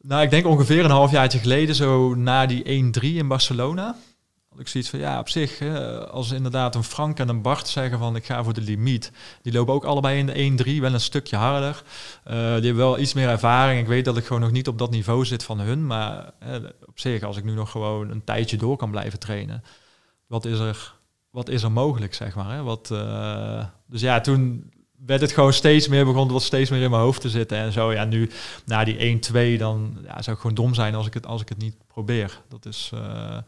[0.00, 3.96] Nou, ik denk ongeveer een halfjaartje geleden, zo na die 1-3 in Barcelona.
[4.48, 5.62] Had ik zoiets van, ja, op zich,
[6.10, 9.12] als inderdaad een Frank en een Bart zeggen van ik ga voor de limiet.
[9.42, 11.82] Die lopen ook allebei in de 1-3, wel een stukje harder.
[12.24, 13.80] Eh, die hebben wel iets meer ervaring.
[13.80, 15.86] Ik weet dat ik gewoon nog niet op dat niveau zit van hun.
[15.86, 16.32] Maar
[16.86, 19.62] op zich, als ik nu nog gewoon een tijdje door kan blijven trainen.
[20.26, 20.94] Wat is er,
[21.30, 22.54] wat is er mogelijk, zeg maar.
[22.54, 22.62] Hè?
[22.62, 24.70] Wat, eh, dus ja, toen
[25.06, 27.72] werd het gewoon steeds meer, begon wat steeds meer in mijn hoofd te zitten en
[27.72, 27.92] zo.
[27.92, 28.30] Ja, nu
[28.64, 29.20] na die
[29.56, 31.76] 1-2, dan ja, zou ik gewoon dom zijn als ik het, als ik het niet
[31.86, 32.40] probeer.
[32.48, 33.38] Dat is, eh,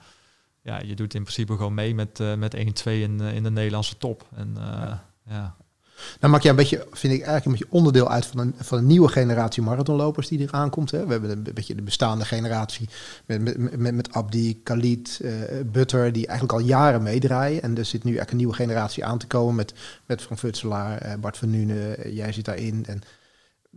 [0.62, 3.50] ja, je doet in principe gewoon mee met, eh, met 1-2 in, eh, in de
[3.50, 4.26] Nederlandse top.
[4.34, 4.56] En
[5.26, 5.56] ja.
[6.20, 8.78] Nou maak jij een beetje, vind ik eigenlijk een beetje onderdeel uit van een, van
[8.78, 10.90] een nieuwe generatie marathonlopers die er aankomt.
[10.90, 11.06] Hè?
[11.06, 12.88] We hebben een beetje de bestaande generatie
[13.26, 15.32] met, met, met, met Abdi, Khalid, eh,
[15.66, 17.62] Butter, die eigenlijk al jaren meedraaien.
[17.62, 19.72] En er zit nu eigenlijk een nieuwe generatie aan te komen met,
[20.06, 22.84] met Frank Futselaar, eh, Bart van Nuenen, eh, jij zit daarin.
[22.86, 23.00] En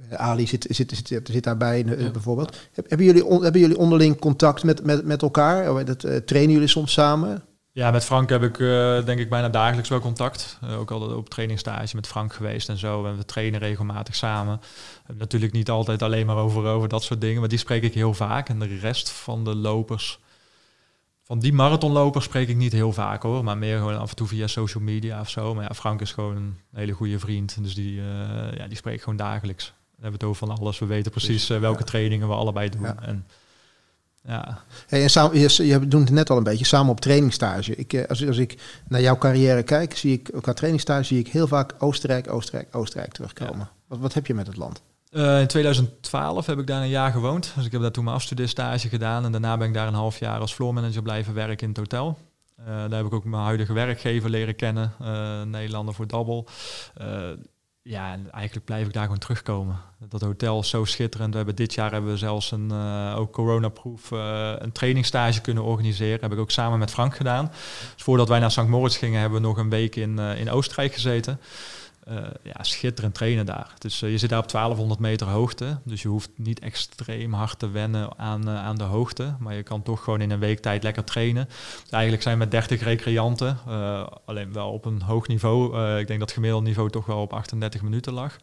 [0.09, 2.11] Ali zit, zit, zit, zit, zit daarbij Ja.
[2.11, 2.57] bijvoorbeeld.
[2.73, 5.71] Heb- hebben, jullie on- hebben jullie onderling contact met, met, met elkaar?
[5.71, 7.43] Oh, Dat, trainen jullie soms samen?
[7.73, 10.59] Ja, met Frank heb ik eh, denk ik bijna dagelijks wel contact.
[10.61, 13.05] Eh, ook al op trainingstage met Frank geweest en zo.
[13.05, 14.61] En we trainen regelmatig samen.
[14.97, 17.93] Hebben natuurlijk niet altijd alleen maar over, over dat soort dingen, maar die spreek ik
[17.93, 18.49] heel vaak.
[18.49, 20.19] En de rest van de lopers,
[21.23, 23.43] van die marathonlopers spreek ik niet heel vaak hoor.
[23.43, 25.53] Maar meer gewoon af en toe via social media of zo.
[25.53, 27.63] Maar ja, Frank is gewoon een hele goede vriend.
[27.63, 29.65] Dus die, eh ja, die spreek ik gewoon dagelijks.
[29.65, 30.79] We hebben het over van alles.
[30.79, 32.81] We weten precies eh, welke trainingen we allebei doen.
[32.81, 32.95] Ja.
[33.01, 33.27] En,
[34.27, 37.75] ja, Hey, en samen, je, je doet het net al een beetje, samen op trainingstage.
[37.75, 41.27] Ik, eh, als, als ik naar jouw carrière kijk, zie ik qua trainingstage zie ik
[41.27, 43.69] heel vaak Oostenrijk, Oostenrijk, Oostenrijk terugkomen.
[43.87, 44.81] Wat, wat heb je met het land?
[45.09, 47.51] Eh, in 2012 heb ik daar een jaar gewoond.
[47.55, 49.25] Dus ik heb daar toen mijn afstudeerstage gedaan.
[49.25, 52.17] En daarna ben ik daar een half jaar als floormanager blijven werken in het hotel.
[52.57, 54.93] Eh, daar heb ik ook mijn huidige werkgever leren kennen.
[55.49, 56.47] Nederlander voor Dabbel.
[57.83, 59.79] Eh, ja, en eigenlijk blijf ik daar gewoon terugkomen.
[60.09, 61.31] Dat hotel is zo schitterend.
[61.31, 65.63] We hebben dit jaar hebben we zelfs een uh, ook coronaproof uh, een trainingstage kunnen
[65.63, 66.11] organiseren.
[66.11, 67.51] Dat heb ik ook samen met Frank gedaan.
[67.93, 68.67] Dus voordat wij naar St.
[68.67, 71.39] Moritz gingen, hebben we nog een week in, uh, in Oostenrijk gezeten.
[72.09, 73.73] Uh, ja, schitterend trainen daar.
[73.77, 75.77] Dus uh, je zit daar op 1200 meter hoogte.
[75.83, 79.35] Dus je hoeft niet extreem hard te wennen aan, uh, aan de hoogte.
[79.39, 81.49] Maar je kan toch gewoon in een week tijd lekker trainen.
[81.89, 83.57] Eigenlijk zijn we met 30 recreanten.
[84.25, 85.65] alleen wel op een hoog niveau.
[85.99, 88.35] Ik denk dat het gemiddelde niveau toch wel op 38 minuten lag.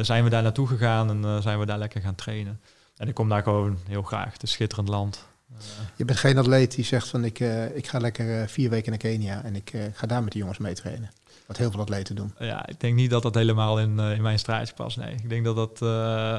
[0.00, 2.60] Zijn we daar naartoe gegaan en zijn we daar lekker gaan trainen.
[2.96, 4.32] En ik kom daar gewoon heel graag.
[4.32, 5.26] Het is schitterend land.
[5.96, 7.38] Je bent geen atleet die zegt van ik,
[7.74, 10.74] ik ga lekker vier weken naar Kenia en ik ga daar met de jongens mee
[10.74, 11.10] trainen.
[11.48, 12.34] Wat heel veel atleten doen.
[12.38, 14.96] Ja, ik denk niet dat dat helemaal in, uh, in mijn straatje past.
[14.96, 15.80] Nee, ik denk dat dat.
[15.82, 16.38] Uh,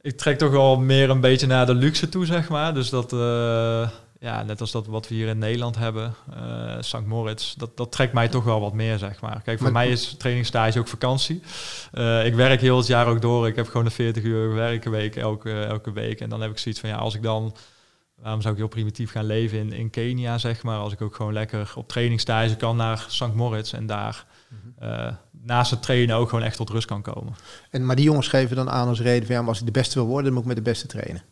[0.00, 2.74] ik trek toch wel meer een beetje naar de luxe toe, zeg maar.
[2.74, 3.12] Dus dat.
[3.12, 3.88] Uh,
[4.24, 7.06] ja, net als dat wat we hier in Nederland hebben, uh, St.
[7.06, 9.40] Moritz, dat, dat trekt mij toch wel wat meer, zeg maar.
[9.44, 11.42] Kijk, voor maar, mij is trainingstage ook vakantie.
[11.92, 13.48] Uh, ik werk heel het jaar ook door.
[13.48, 16.20] Ik heb gewoon een 40 uur werkenweek elke, elke week.
[16.20, 17.54] En dan heb ik zoiets van, ja, als ik dan
[18.24, 21.14] waarom zou ik heel primitief gaan leven in, in Kenia, zeg maar, als ik ook
[21.14, 23.34] gewoon lekker op trainingstage kan naar St.
[23.34, 24.26] Moritz en daar
[24.82, 27.34] uh, naast het trainen ook gewoon echt tot rust kan komen.
[27.70, 29.72] En, maar die jongens geven dan aan als reden van, ja, maar als ik de
[29.72, 31.22] beste wil worden, dan moet ik met de beste trainen.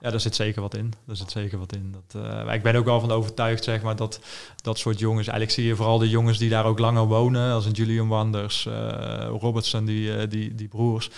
[0.00, 0.92] Ja, daar zit zeker wat in.
[1.06, 1.92] Daar zit zeker wat in.
[1.92, 4.20] Dat, uh, ik ben ook wel van overtuigd, zeg maar, dat
[4.62, 5.26] dat soort jongens...
[5.26, 7.52] Eigenlijk zie je vooral de jongens die daar ook langer wonen...
[7.52, 11.10] als een Julian Wanders, uh, Robertson, die, uh, die, die broers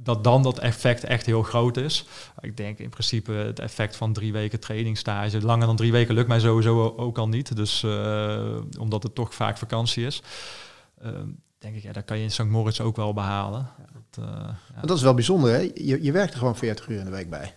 [0.00, 2.04] dat dan dat effect echt heel groot is.
[2.40, 5.42] Ik denk in principe het effect van drie weken trainingstage.
[5.42, 7.56] Langer dan drie weken lukt mij sowieso ook al niet.
[7.56, 10.22] Dus uh, omdat het toch vaak vakantie is.
[11.04, 11.10] Uh,
[11.58, 12.44] denk ik, ja, dat kan je in St.
[12.44, 13.70] Moritz ook wel behalen.
[13.78, 13.84] Ja.
[13.92, 14.80] Dat, uh, ja.
[14.80, 15.58] dat, is wel bijzonder, hè?
[15.74, 17.54] Je, je werkt er gewoon 40 uur in de week bij.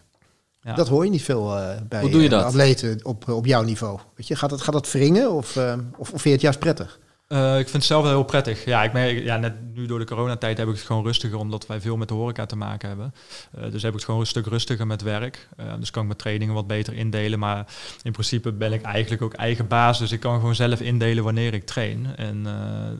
[0.61, 0.73] Ja.
[0.73, 2.43] Dat hoor je niet veel uh, bij Hoe doe je dat?
[2.43, 3.99] atleten op, op jouw niveau.
[4.15, 6.59] Weet je, gaat dat, gaat dat wringen of, uh, of, of vind je het juist
[6.59, 6.99] prettig?
[7.31, 8.65] Uh, ik vind het zelf wel heel prettig.
[8.65, 11.67] Ja, ik merk, ja, net nu door de coronatijd heb ik het gewoon rustiger, omdat
[11.67, 13.13] wij veel met de horeca te maken hebben.
[13.57, 15.47] Uh, dus heb ik het gewoon een stuk rustiger met werk.
[15.59, 17.39] Uh, dus kan ik mijn trainingen wat beter indelen.
[17.39, 17.65] Maar
[18.03, 19.99] in principe ben ik eigenlijk ook eigen baas.
[19.99, 22.07] Dus ik kan gewoon zelf indelen wanneer ik train.
[22.15, 22.47] En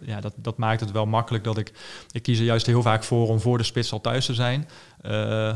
[0.02, 1.72] ja, dat, dat maakt het wel makkelijk dat ik...
[2.12, 4.68] Ik kies er juist heel vaak voor om voor de spits al thuis te zijn.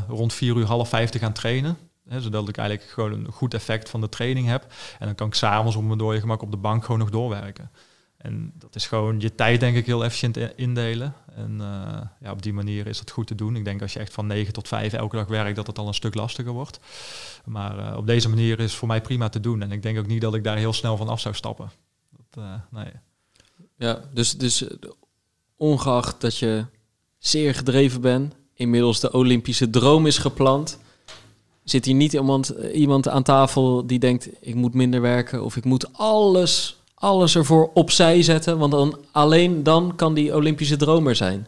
[0.08, 1.78] rond vier uur, half vijf te gaan trainen.
[2.18, 4.66] Zodat ik eigenlijk gewoon een goed effect van de training heb.
[4.98, 7.70] En dan kan ik s'avonds op mijn dode gemak op de bank gewoon nog doorwerken.
[8.26, 11.14] En dat is gewoon je tijd, denk ik, heel efficiënt indelen.
[11.34, 13.56] En eh, ja, op die manier is dat goed te doen.
[13.56, 15.86] Ik denk als je echt van 9 tot 5 elke dag werkt, dat het al
[15.86, 16.80] een stuk lastiger wordt.
[17.44, 19.62] Maar eh, op deze manier is voor mij prima te doen.
[19.62, 21.70] En ik denk ook niet dat ik daar heel snel van af zou stappen.
[22.10, 22.92] Dat, eh, nee.
[23.76, 24.64] Ja, dus, dus
[25.56, 26.66] ongeacht dat je
[27.18, 30.78] zeer gedreven bent, inmiddels de Olympische droom is gepland,
[31.64, 35.64] zit hier niet iemand, iemand aan tafel die denkt, ik moet minder werken of ik
[35.64, 41.16] moet alles, alles ervoor opzij zetten, want dan, alleen dan kan die Olympische droom er
[41.16, 41.46] zijn.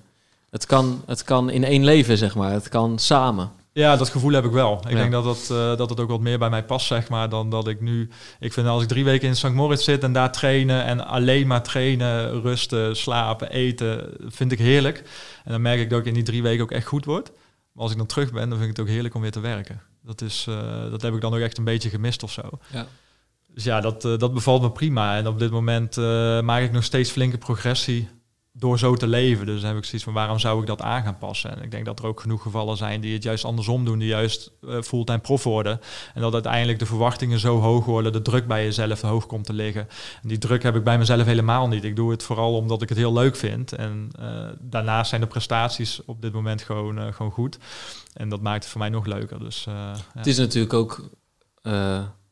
[0.51, 2.53] Het kan, het kan in één leven, zeg maar.
[2.53, 3.51] Het kan samen.
[3.73, 4.81] Ja, dat gevoel heb ik wel.
[4.85, 4.97] Ik Ja.
[4.97, 7.51] denk dat het, eh, dat het ook wat meer bij mij past, zeg maar, dan
[7.51, 8.09] dat ik nu...
[8.41, 9.53] Ik vind als ik drie weken in St.
[9.53, 14.99] Moritz zit en daar trainen en alleen maar trainen, rusten, slapen, eten, vind ik heerlijk.
[15.45, 17.31] En dan merk ik dat ik in die drie weken ook echt goed word.
[17.73, 19.41] Maar als ik dan terug ben, dan vind ik het ook heerlijk om weer te
[19.41, 19.81] werken.
[20.03, 22.43] Dat, is, eh, dat heb ik dan ook echt een beetje gemist of zo.
[22.73, 22.87] Ja.
[23.59, 25.17] Dus ja, dat, eh, dat bevalt me prima.
[25.17, 28.09] En op dit moment eh, maak ik nog steeds flinke progressie
[28.53, 29.47] door zo te leven.
[29.47, 31.57] Dus dan heb ik zoiets van waarom zou ik dat aan gaan passen?
[31.57, 34.09] En ik denk dat er ook genoeg gevallen zijn die het juist andersom doen, die
[34.09, 35.81] juist eh, fulltime prof worden.
[36.15, 39.53] En dat uiteindelijk de verwachtingen zo hoog worden, de druk bij jezelf hoog komt te
[39.53, 39.89] liggen.
[40.23, 41.85] En die druk heb ik bij mezelf helemaal niet.
[41.85, 43.73] Ik doe het vooral omdat ik het heel leuk vind.
[43.73, 44.11] En
[44.61, 47.59] daarnaast zijn de prestaties op dit moment gewoon, gewoon goed.
[48.13, 49.39] En dat maakt het voor mij nog leuker.
[49.39, 49.95] Dus, ja.
[50.15, 51.11] Het is natuurlijk ook,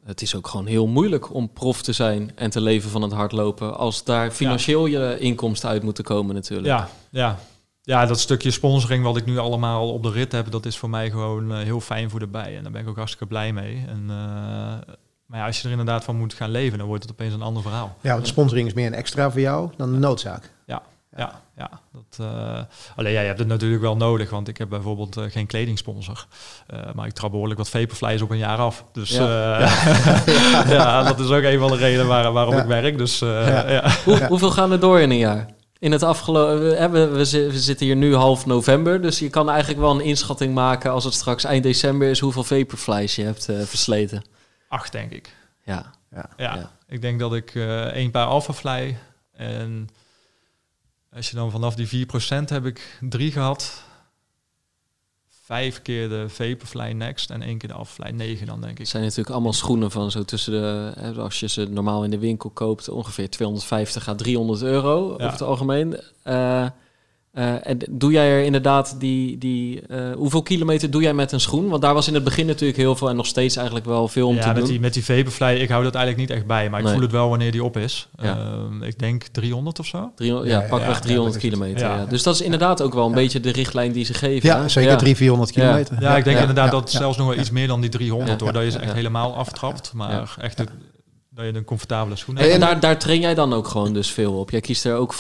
[0.07, 3.13] het is ook gewoon heel moeilijk om prof te zijn en te leven van het
[3.13, 6.67] hardlopen, als daar financieel je inkomsten uit moeten komen natuurlijk.
[6.67, 7.39] Ja, ja.
[7.83, 10.91] ja, dat stukje sponsoring wat ik nu allemaal op de rit heb, dat is voor
[10.91, 12.57] mij gewoon eh, heel fijn voor de bij.
[12.57, 13.85] En daar ben ik ook hartstikke blij mee.
[13.89, 14.95] En, eh,
[15.27, 17.43] maar ja, als je er inderdaad van moet gaan leven, dan wordt het opeens een
[17.43, 17.97] ander verhaal.
[18.01, 20.51] Ja, want de sponsoring is meer een extra voor jou dan een noodzaak.
[20.67, 20.83] Ja,
[21.17, 21.81] ja.
[21.93, 22.61] Dat, eh,
[22.97, 26.27] alleen ja, je hebt het natuurlijk wel nodig, want ik heb bijvoorbeeld eh, geen kledingsponsor.
[26.67, 28.85] Eh, maar ik trap behoorlijk wat vaporflies op een jaar af.
[28.93, 29.59] Dus Ja.
[29.61, 29.69] ja,
[30.77, 31.03] ja.
[31.03, 32.61] dat is ook een van de redenen waar, waarom Ja.
[32.61, 32.99] ik werk.
[32.99, 33.71] Dus eh, Ja.
[33.71, 33.91] ja.
[34.05, 34.29] Hoe, Ja.
[34.29, 35.47] Hoeveel gaan er door in een jaar?
[35.79, 39.31] In het afgelopen, we, hebben- we, zi- we zitten hier nu half november, dus je
[39.31, 43.23] kan eigenlijk wel een inschatting maken als het straks eind december is hoeveel vaporflies je
[43.23, 44.23] hebt eh, versleten.
[44.69, 45.35] acht denk ik.
[45.65, 46.71] Ja, Ja, Ja.
[46.89, 48.97] ik denk dat ik eh één paar alphafly
[49.37, 49.89] en
[51.17, 52.09] als je dan vanaf die 4%
[52.45, 53.85] heb ik drie gehad.
[55.45, 58.79] Vijf keer de Vaporfly Next en één keer de Alphafly 9 dan denk ik.
[58.79, 62.19] het zijn natuurlijk allemaal schoenen van zo tussen de, als je ze normaal in de
[62.19, 66.01] winkel koopt, ongeveer 250 à 300 euro over het algemeen.
[66.23, 66.67] Eh,
[67.37, 71.41] eh, en doe jij er inderdaad die, die eh, hoeveel kilometer doe jij met een
[71.41, 71.69] schoen?
[71.69, 74.29] Want daar was in het begin natuurlijk heel veel en nog steeds eigenlijk wel veel
[74.29, 74.67] om ja, te met doen.
[74.67, 76.95] die, met die Vaporfly, ik hou dat eigenlijk niet echt bij, maar ik Nee.
[76.95, 78.09] voel het wel wanneer die op is.
[78.23, 78.37] Ja.
[78.39, 80.13] Ehm, ik denk 300 of zo.
[80.15, 81.43] 300, Ja, ja, pakweg ja, 300 ja, dat is het.
[81.43, 81.87] kilometer.
[81.89, 81.97] Ja.
[82.03, 82.05] Ja.
[82.11, 83.17] Dus dat is inderdaad ook wel een Ja.
[83.17, 84.49] beetje de richtlijn die ze geven.
[84.49, 84.69] Ja, hè?
[84.69, 84.97] zeker Ja.
[84.97, 85.61] 300, 400 Ja.
[85.63, 85.97] kilometer.
[86.01, 88.39] Ja, ik denk ja, inderdaad ja, dat zelfs nog wel iets meer dan die 300
[88.39, 88.45] Ja.
[88.45, 88.95] hoor, dat je ze echt Ja.
[88.95, 90.71] helemaal aftrapt, maar echt het-
[91.31, 92.55] dat je een comfortabele schoen En, hebt.
[92.55, 94.51] en daar, daar train jij dan ook gewoon dus veel op.
[94.51, 95.15] Jij kiest er ook...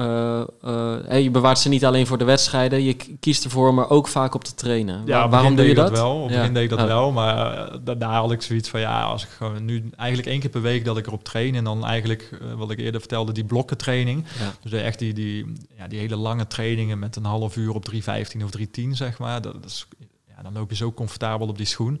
[0.00, 2.82] eh, eh, hè, je bewaart ze niet alleen voor de wedstrijden.
[2.82, 5.02] Je kiest ervoor om er ook vaak op te trainen.
[5.06, 5.88] Ja, waarom doe je dat?
[5.88, 6.16] ik wel.
[6.16, 6.38] Op het Ja.
[6.38, 9.28] begin deed ik dat wel, maar eh, daarna had ik zoiets van ja, als ik
[9.28, 12.52] gewoon nu eigenlijk één keer per week dat ik erop train en dan eigenlijk eh,
[12.54, 14.24] wat ik eerder vertelde die blokkentraining.
[14.38, 14.52] Ja.
[14.62, 18.00] Dus echt die, die, ja, die hele lange trainingen met een half uur op 3.15
[18.44, 19.42] of 3.10 zeg maar.
[19.42, 19.86] Dat, dat is,
[20.36, 22.00] ja, dan loop je zo comfortabel op die schoen.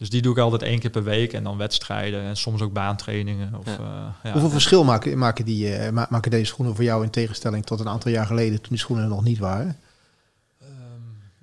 [0.00, 2.72] Dus die doe ik altijd één keer per week en dan wedstrijden en soms ook
[2.72, 3.54] baantrainingen.
[3.58, 3.72] Of, Ja.
[3.80, 4.14] ja.
[4.22, 4.32] ja.
[4.32, 7.80] Hoeveel verschil maken, maken, die, eh, ma- maken deze schoenen voor jou in tegenstelling tot
[7.80, 9.76] een aantal jaar geleden toen die schoenen er nog niet waren?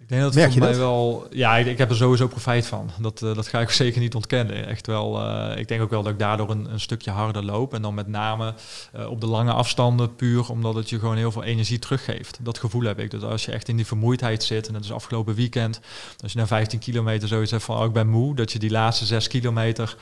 [0.07, 0.87] Ik denk dat Merk het je voor mij dat?
[0.87, 1.27] wel...
[1.31, 2.89] Ja, ik, ik heb er sowieso profijt van.
[2.99, 4.67] Dat, eh, dat ga ik zeker niet ontkennen.
[4.67, 7.73] Echt wel, eh, ik denk ook wel dat ik daardoor een, een stukje harder loop.
[7.73, 8.53] En dan met name
[8.93, 12.37] eh, op de lange afstanden puur omdat het je gewoon heel veel energie teruggeeft.
[12.41, 13.11] Dat gevoel heb ik.
[13.11, 15.79] Dus als je echt in die vermoeidheid zit, en dat is afgelopen weekend,
[16.21, 18.71] als je na 15 kilometer zoiets hebt van, oh, ik ben moe, dat je die
[18.71, 19.95] laatste 6 kilometer...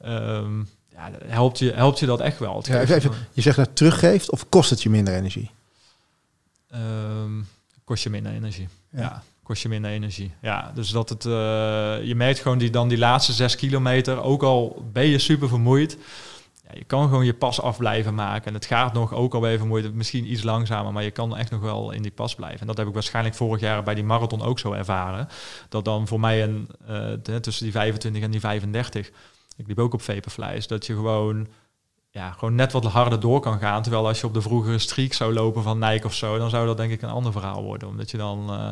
[0.00, 0.58] ehm,
[0.92, 2.56] ja, helpt je, helpt je dat echt wel.
[2.56, 4.90] Het Ja, geeft even, even, gewoon- je zegt dat het teruggeeft of kost het je
[4.90, 5.50] minder energie?
[6.70, 7.32] Ehm,
[7.84, 8.68] kost je minder energie.
[8.90, 9.00] Ja.
[9.00, 9.22] Ja.
[9.42, 10.34] Kost je minder energie.
[10.42, 11.32] Ja, dus dat het, eh,
[12.02, 15.98] je merkt gewoon die, dan die laatste zes kilometer, ook al ben je super vermoeid,
[16.64, 18.46] ja, je kan gewoon je pas af blijven maken.
[18.46, 21.50] En het gaat nog, ook al ben vermoeid, misschien iets langzamer, maar je kan echt
[21.50, 22.60] nog wel in die pas blijven.
[22.60, 25.28] En dat heb ik waarschijnlijk vorig jaar bij die marathon ook zo ervaren.
[25.68, 29.10] Dat dan voor mij een, eh, tussen die 25 en die 35,
[29.56, 31.46] ik liep ook op vaporflies, dat je gewoon
[32.12, 33.82] ja, gewoon net wat harder door kan gaan.
[33.82, 36.66] Terwijl als je op de vroegere streak zou lopen van Nike of zo, dan zou
[36.66, 37.88] dat denk ik een ander verhaal worden.
[37.88, 38.68] Omdat je dan eh,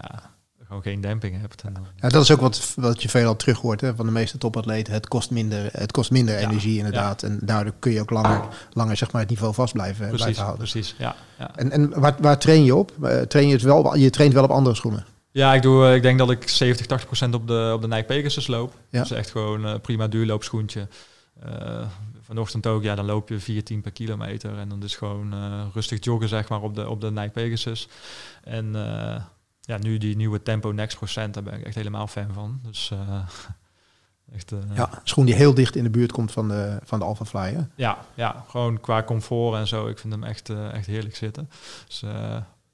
[0.00, 0.30] ja,
[0.66, 1.62] gewoon geen demping hebt.
[1.62, 4.12] En dan- Ja, dat is ook wat, wat je veelal terug hoort hè, van de
[4.12, 4.92] meeste topatleten.
[4.92, 7.22] Het kost minder, het kost minder Ja, energie inderdaad.
[7.22, 8.42] En daardoor kun je ook langer,
[8.72, 10.68] langer zeg maar, het niveau vast blijven, precies, blijven houden.
[10.68, 10.94] precies.
[10.98, 11.50] Ja, ja.
[11.56, 12.92] En, en waar, waar train je op?
[13.04, 15.04] Eh, train je, het wel, je traint wel op andere schoenen.
[15.30, 17.88] ja, ik, doe, eh, ik denk dat ik 70, 80 procent op de, op de
[17.88, 18.74] Nike Pegasus loop.
[18.90, 19.00] Ja.
[19.00, 20.88] Dus echt gewoon eh, prima duurloopschoentje.
[21.42, 21.82] Eh
[22.20, 24.58] vanochtend ook, ja, dan loop je 14 per kilometer.
[24.58, 25.34] En dan is gewoon
[25.74, 27.88] rustig joggen, zeg maar, op de, op de Nike Pegasus.
[28.44, 28.74] En
[29.66, 32.60] ja, nu die nieuwe Tempo Next procent, daar ben ik echt helemaal fan van.
[32.62, 32.92] Dus
[34.34, 34.52] echt...
[34.74, 37.66] ja, schoen die heel dicht in de buurt komt van de, van de Alpha Fly,
[37.74, 39.86] Ja, ja, gewoon qua comfort en zo.
[39.86, 41.50] Ik vind hem echt, echt heerlijk zitten.
[41.86, 42.02] Dus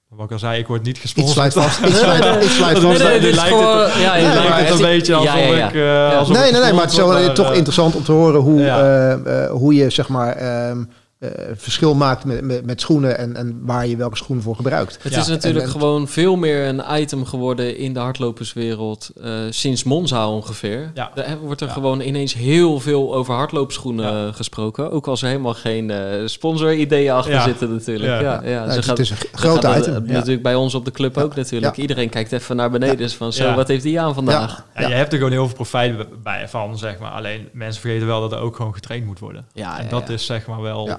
[0.08, 1.46] wat ik al zei, ik word niet gesponsord.
[1.46, 1.90] Iets sluit vast.
[1.90, 3.02] Iets sluit, vast.
[3.02, 5.68] Nee, nee, nee, lijkt het, ja, nee, lijkt het een beetje alsof ja, ja, ja.
[5.68, 5.74] ik...
[5.74, 8.60] Uh, alsof nee, nee, nee, maar het is wel toch interessant om te horen hoe,
[8.60, 10.68] uh, uh, hoe je, zeg maar...
[10.70, 10.90] Um,
[11.22, 14.98] uh, verschil maakt met, met, met, schoenen en, en waar je welke schoenen voor gebruikt.
[15.02, 20.28] Het is natuurlijk gewoon veel meer een item geworden in de hardloperswereld uh, sinds Monza
[20.28, 20.90] ongeveer.
[20.94, 21.10] Ja.
[21.14, 24.90] Daar wordt er gewoon ineens heel veel over hardloopschoenen gesproken.
[24.90, 28.20] Ook als er helemaal geen uh, sponsor-ideeën achter zitten natuurlijk.
[28.20, 28.42] Ja.
[28.44, 28.66] Ja.
[28.74, 30.06] Dus het is een grote item.
[30.06, 31.76] Natuurlijk bij ons op de club ook natuurlijk.
[31.76, 34.64] Iedereen kijkt even naar beneden dus van zo, wat heeft die aan vandaag?
[34.74, 34.88] Ja.
[34.88, 37.10] je hebt er gewoon heel veel profijt bij van, zeg maar.
[37.10, 39.46] Alleen mensen vergeten wel dat er ook gewoon getraind moet worden.
[39.52, 40.98] Ja, en dat is zeg maar wel...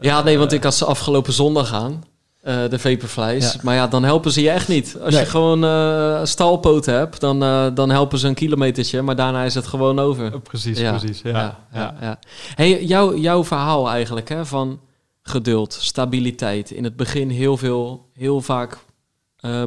[0.00, 2.04] Ja, nee, want ik had ze afgelopen zondag aan.
[2.44, 3.60] Uh, de Vaporflies.
[3.60, 4.96] Maar ja, dan helpen ze je echt niet.
[5.04, 9.02] Als je gewoon uh, stalpoten hebt, dan, uh, dan helpen ze een kilometertje.
[9.02, 10.40] Maar daarna is het gewoon over.
[10.40, 11.20] precies, precies.
[11.22, 12.18] Ja, ja, ja.
[12.54, 14.80] Hey, jou, jouw verhaal eigenlijk hè, van
[15.22, 16.70] geduld, stabiliteit.
[16.70, 18.78] In het begin heel veel, heel vaak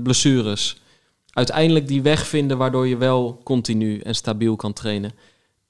[0.03, 0.77] blessures.
[1.31, 5.11] Uiteindelijk die weg vinden waardoor je wel continu en stabiel kan trainen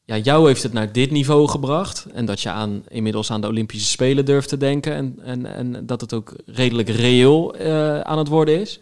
[0.06, 2.06] ja, jou heeft het naar dit niveau gebracht.
[2.14, 4.93] En dat je aan, inmiddels aan de Olympische Spelen durft te denken.
[4.93, 8.80] En, en, en dat het ook redelijk reëel uh, aan het worden is.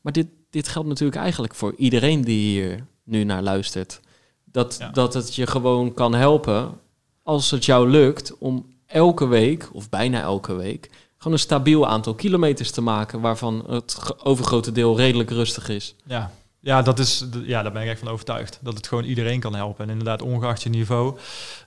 [0.00, 4.00] Maar dit, dit geldt natuurlijk eigenlijk voor iedereen die hier nu naar luistert.
[4.44, 6.72] Dat, dat het je gewoon kan helpen
[7.22, 12.14] als het jou lukt om elke week, of bijna elke week, gewoon een stabiel aantal
[12.14, 15.94] kilometers te maken waarvan het overgrote deel redelijk rustig is.
[16.06, 16.32] Ja,
[16.64, 18.58] ja, dat is, ja, daar ben ik echt van overtuigd.
[18.62, 19.84] Dat het gewoon iedereen kan helpen.
[19.84, 21.18] En inderdaad, ongeacht je niveau,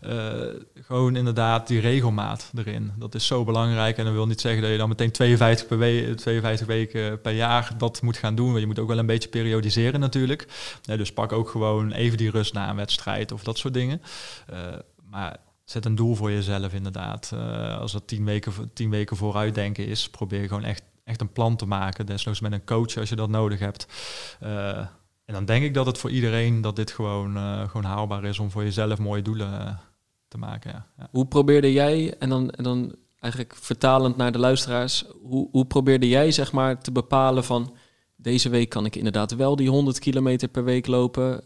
[0.06, 0.14] uh,
[0.74, 2.92] gewoon inderdaad die regelmaat erin.
[3.00, 3.98] Dat is zo belangrijk.
[3.98, 7.32] En dat wil niet zeggen dat je dan meteen 52, per we 52 weken per
[7.32, 8.48] jaar dat moet gaan doen.
[8.48, 10.48] Want je moet ook wel een beetje periodiseren natuurlijk.
[10.82, 14.02] dus pak ook gewoon even die rust na een wedstrijd of dat soort dingen.
[14.54, 14.58] Uh,
[15.10, 17.32] maar zet een doel voor jezelf inderdaad.
[17.34, 21.32] Uh, als het tien weken, tien weken vooruit denken is, probeer gewoon echt echt een
[21.32, 22.06] plan te maken.
[22.06, 23.88] Desnoods met een coach als je dat nodig hebt.
[24.44, 24.78] Uh,
[25.26, 28.40] en dan denk ik dat het voor iedereen dat dit gewoon, uh, gewoon haalbaar is
[28.40, 29.70] om voor jezelf mooie doelen uh,
[30.28, 30.86] te maken.
[30.98, 31.08] Ja.
[31.12, 36.08] Hoe probeerde jij, en dan, en dan eigenlijk vertalend naar de luisteraars, hoe, hoe probeerde
[36.08, 37.76] jij zeg maar te bepalen van
[38.16, 41.42] deze week kan ik inderdaad wel die 100 kilometer per week lopen.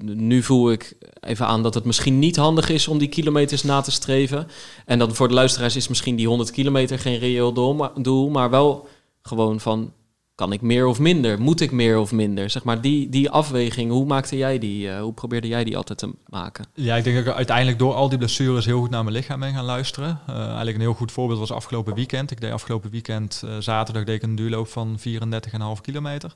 [0.00, 3.80] Nu voel ik even aan dat het misschien niet handig is om die kilometers na
[3.80, 4.46] te streven.
[4.86, 8.30] En dan voor de luisteraars is misschien die 100 kilometer geen reëel doel, maar, doel,
[8.30, 8.88] maar wel
[9.28, 9.92] gewoon van,
[10.38, 11.40] kan ik meer of minder?
[11.40, 12.50] Moet ik meer of minder?
[12.50, 14.86] Zeg maar, die, die afweging, hoe maakte jij die?
[14.86, 16.66] Uh, hoe probeerde jij die altijd te maken?
[16.74, 19.40] Ja, ik denk dat ik uiteindelijk door al die blessures heel goed naar mijn lichaam
[19.40, 20.20] ben gaan luisteren.
[20.30, 22.30] Uh, eigenlijk een heel goed voorbeeld was afgelopen weekend.
[22.30, 26.34] Ik deed afgelopen weekend, uh, zaterdag, deed ik een duurloop van 34,5 kilometer.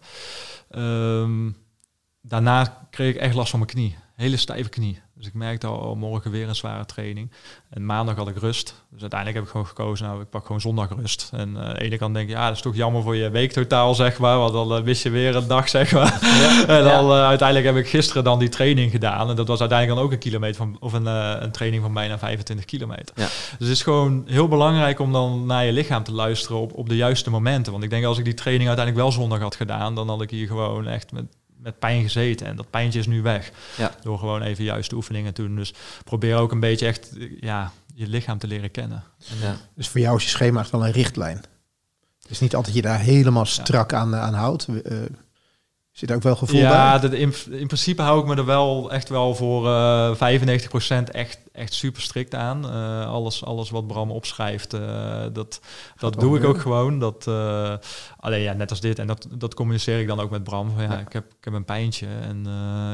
[0.76, 1.56] Um,
[2.20, 3.96] daarna kreeg ik echt last van mijn knie.
[4.22, 5.00] Hele stijve knie.
[5.16, 7.30] Dus ik merkte al, morgen weer een zware training.
[7.70, 8.84] En maandag had ik rust.
[8.90, 11.30] Dus uiteindelijk heb ik gewoon gekozen, nou, ik pak gewoon zondag rust.
[11.32, 13.30] En uh, aan de ene kant denk ik, ja, dat is toch jammer voor je
[13.30, 14.38] weektotaal, zeg maar.
[14.38, 16.18] Want dan uh, wist je weer een dag, zeg maar.
[16.22, 19.30] Ja, en dan uh, uiteindelijk heb ik gisteren dan die training gedaan.
[19.30, 22.18] En dat was uiteindelijk dan ook een kilometer van, of een, een training van bijna
[22.18, 23.14] 25 kilometer.
[23.14, 23.26] Ja.
[23.58, 26.88] Dus het is gewoon heel belangrijk om dan naar je lichaam te luisteren op, op
[26.88, 27.72] de juiste momenten.
[27.72, 30.30] Want ik denk als ik die training uiteindelijk wel zondag had gedaan, dan had ik
[30.30, 31.24] hier gewoon echt met
[31.62, 32.46] met pijn gezeten.
[32.46, 33.50] En dat pijntje is nu weg.
[33.76, 33.94] Ja.
[34.02, 35.56] Door gewoon even juiste oefeningen te doen.
[35.56, 37.10] Dus probeer ook een beetje echt
[37.40, 39.04] ja, je lichaam te leren kennen.
[39.40, 39.56] Ja.
[39.74, 41.44] Dus voor jou is je schema echt wel een richtlijn.
[42.20, 44.68] Het is niet altijd je daar helemaal strak aan, aan houdt.
[44.68, 44.98] Uh,
[45.92, 47.10] Zit ook wel gevoel ja, bij?
[47.10, 51.38] Ja, in, in principe hou ik me er wel echt wel voor uh, 95% echt,
[51.52, 52.64] echt super strikt aan.
[52.64, 55.60] Uh, alles, alles wat Bram opschrijft, uh, dat,
[55.96, 56.98] dat doe ik ook gewoon.
[56.98, 57.26] Dat,
[58.16, 58.98] alleen ja, net als dit.
[58.98, 60.70] En dat, dat communiceer ik dan ook met Bram.
[60.70, 62.46] Van, ja, ja, Ik, heb, ik heb een pijntje en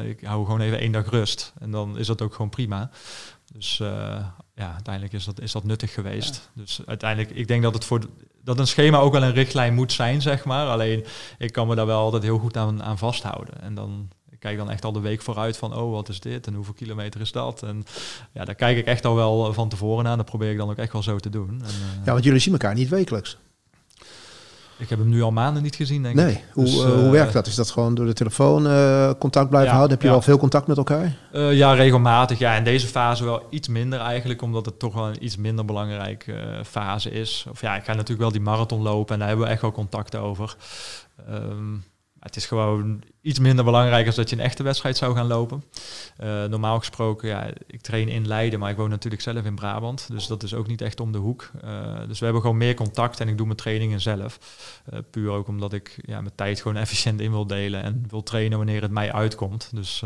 [0.05, 1.53] ik hou gewoon even één dag rust.
[1.59, 2.91] En dan is dat ook gewoon prima.
[3.53, 3.83] Dus
[4.59, 6.51] ja, uiteindelijk is dat, is dat nuttig geweest.
[6.53, 8.01] Dus uiteindelijk, ik denk dat het voor
[8.45, 10.67] dat een schema ook wel een richtlijn moet zijn, zeg maar.
[10.67, 11.05] Alleen
[11.39, 13.61] ik kan me daar wel altijd heel goed aan, aan vasthouden.
[13.61, 16.47] En dan ik kijk dan echt al de week vooruit van, oh, wat is dit
[16.47, 17.63] en hoeveel kilometer is dat?
[17.63, 17.85] En
[18.33, 20.17] ja, daar kijk ik echt al wel van tevoren aan.
[20.17, 21.49] Dat probeer ik dan ook echt wel zo te doen.
[21.49, 23.39] En, uh, ja, want jullie zien elkaar niet wekelijks.
[24.79, 26.33] Ik heb hem nu al maanden niet gezien, denk nee.
[26.33, 26.45] ik.
[26.53, 27.47] Hoe, dus, uh, hoe werkt dat?
[27.47, 29.91] Is dat gewoon door de telefoon uh, contact blijven houden?
[29.91, 30.12] Heb je ja.
[30.12, 31.16] wel veel contact met elkaar?
[31.33, 32.39] Uh, ja, regelmatig.
[32.39, 35.64] Ja, in deze fase wel iets minder eigenlijk, omdat het toch wel een iets minder
[35.64, 37.47] belangrijke fase is.
[37.51, 39.72] Of ja, ik ga natuurlijk wel die marathon lopen en daar hebben we echt wel
[39.72, 40.57] contact over.
[41.31, 41.85] Um,
[42.21, 45.64] het is gewoon iets minder belangrijk als dat je een echte wedstrijd zou gaan lopen.
[46.23, 50.09] Uh, normaal gesproken, ja, ik train in Leiden, maar ik woon natuurlijk zelf in Brabant.
[50.11, 51.51] Dus dat is ook niet echt om de hoek.
[51.64, 54.39] Uh, dus we hebben gewoon meer contact en ik doe mijn trainingen zelf.
[54.93, 58.23] Uh, puur ook omdat ik ja, mijn tijd gewoon efficiënt in wil delen en wil
[58.23, 59.71] trainen wanneer het mij uitkomt.
[59.75, 60.03] Dus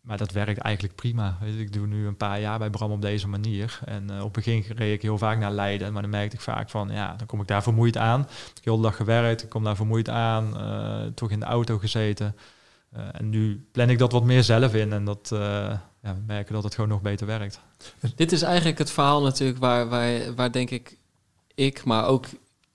[0.00, 1.38] maar dat werkt eigenlijk prima.
[1.58, 3.80] Ik doe nu een paar jaar bij Bram op deze manier.
[3.84, 5.92] En uh, op het begin reed ik heel vaak naar Leiden.
[5.92, 8.20] Maar dan merkte ik vaak van, ja, dan kom ik daar vermoeid aan.
[8.20, 10.56] Ik heb de dag gewerkt, ik kom daar vermoeid aan.
[10.56, 12.36] Uh, toch in de auto gezeten.
[12.96, 14.92] Uh, en nu plan ik dat wat meer zelf in.
[14.92, 15.28] En dat,
[16.02, 17.60] ja, we merken dat het gewoon nog beter werkt.
[18.14, 20.98] Dit is eigenlijk het verhaal natuurlijk waar, waar, waar denk ik
[21.54, 22.26] ik, maar ook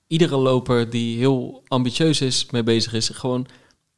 [0.08, 3.10] iedere loper die heel ambitieus is mee bezig is.
[3.10, 3.48] Gewoon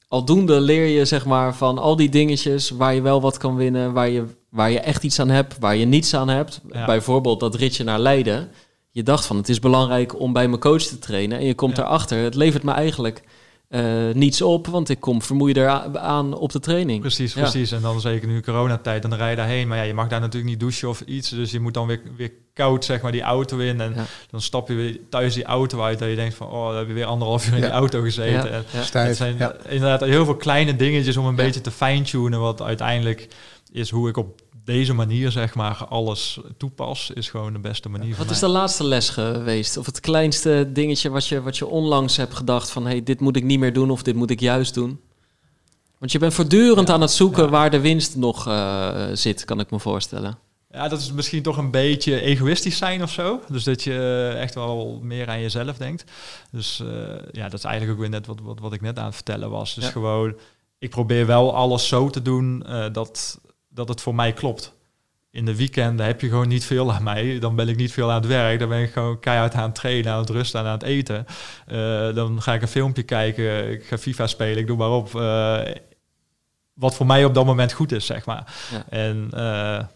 [0.08, 3.94] aldoende leer je zeg maar van al die dingetjes waar je wel wat kan winnen,
[3.94, 6.62] waar je, waar je echt iets aan hebt, waar je niets aan hebt.
[6.86, 8.52] Bijvoorbeeld dat ritje naar Leiden.
[8.92, 11.78] Je dacht van het is belangrijk om bij mijn coach te trainen en je komt
[11.78, 13.24] erachter, het levert me eigenlijk
[13.70, 15.58] uh, niets op, want ik kom vermoeid
[15.98, 17.00] aan op de training.
[17.00, 17.72] Precies, precies.
[17.72, 19.68] En dan zeker nu coronatijd, dan rij je daarheen.
[19.68, 21.30] Maar ja, je mag daar natuurlijk niet douchen of iets.
[21.30, 23.82] Dus je moet dan weer, weer koud, zeg maar, die auto in.
[23.82, 23.96] En
[24.30, 26.00] dan stap je weer thuis die auto uit.
[26.00, 28.52] Dat je denkt van, oh, dan heb je weer anderhalf uur in die auto gezeten.
[28.52, 29.38] En Het zijn
[29.70, 32.40] inderdaad heel veel kleine dingetjes om een beetje te fine-tunen.
[32.40, 33.28] Wat uiteindelijk
[33.72, 38.16] is hoe ik op deze manier, zeg maar, alles toepas, is gewoon de beste manier.
[38.16, 39.78] Wat is de laatste les geweest?
[39.78, 43.36] Of het kleinste dingetje wat je, wat je onlangs hebt gedacht van, hey, dit moet
[43.36, 45.00] ik niet meer doen of dit moet ik juist doen?
[46.00, 49.72] Want je bent voortdurend aan het zoeken waar de winst nog uh, zit, kan ik
[49.72, 50.38] me voorstellen.
[50.72, 53.42] Ja, dat is misschien toch een beetje egoïstisch zijn of zo.
[53.50, 56.04] Dus dat je echt wel meer aan jezelf denkt.
[56.52, 56.90] Dus uh,
[57.32, 59.50] ja, dat is eigenlijk ook weer net wat, wat, wat ik net aan het vertellen
[59.50, 59.76] was.
[59.76, 60.36] Dus gewoon,
[60.80, 63.40] ik probeer wel alles zo te doen uh, dat,
[63.78, 64.76] dat het voor mij klopt.
[65.32, 67.40] In de weekenden heb je gewoon niet veel aan mij.
[67.40, 68.60] Dan ben ik niet veel aan het werk.
[68.60, 71.26] Dan ben ik gewoon keihard aan het trainen, aan het rusten en aan het eten.
[71.68, 73.72] Uh, dan ga ik een filmpje kijken.
[73.72, 74.58] Ik ga FIFA spelen.
[74.58, 75.14] Ik doe maar op.
[75.14, 75.60] Uh,
[76.74, 78.54] wat voor mij op dat moment goed is, zeg maar.
[78.72, 78.84] Ja.
[78.90, 79.40] En uh,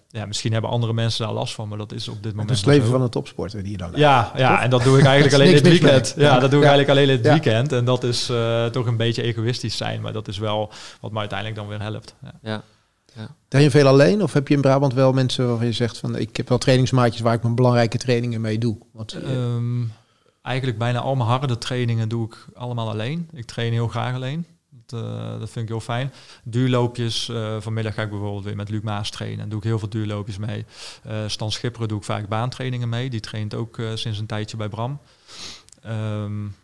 [0.08, 2.50] ja, misschien hebben andere mensen daar last van, maar dat is op dit moment.
[2.58, 3.92] Het leven van een topsporter die je dan.
[3.96, 6.14] Ja, ja, en dat doe ik eigenlijk alleen in het weekend.
[6.18, 7.72] Ja, dat doe ik eigenlijk alleen in het weekend.
[7.72, 10.72] En dat is uh, toch een beetje egoïstisch zijn, maar dat is wel
[11.02, 12.16] wat me uiteindelijk dan weer helpt.
[12.42, 12.64] Ja.
[13.16, 13.36] Ja.
[13.48, 16.18] Ben je veel alleen of heb je in Brabant wel mensen waarvan je zegt van
[16.18, 18.78] ik heb wel trainingsmaatjes waar ik mijn belangrijke trainingen mee doe?
[18.92, 19.92] Want, um,
[20.42, 23.30] eigenlijk bijna al mijn harde trainingen doe ik allemaal alleen.
[23.34, 24.46] Ik train heel graag alleen.
[24.70, 26.14] Dat, uh, dat vind ik heel fijn.
[26.44, 29.80] Duurloopjes, uh, vanmiddag ga ik bijvoorbeeld weer met Luc Maas trainen en doe ik heel
[29.80, 30.66] veel duurloopjes mee.
[31.08, 33.10] Uh, Stan Schipperen doe ik vaak baantrainingen mee.
[33.10, 35.00] Die traint ook sinds een tijdje bij Bram.
[35.88, 36.56] Um,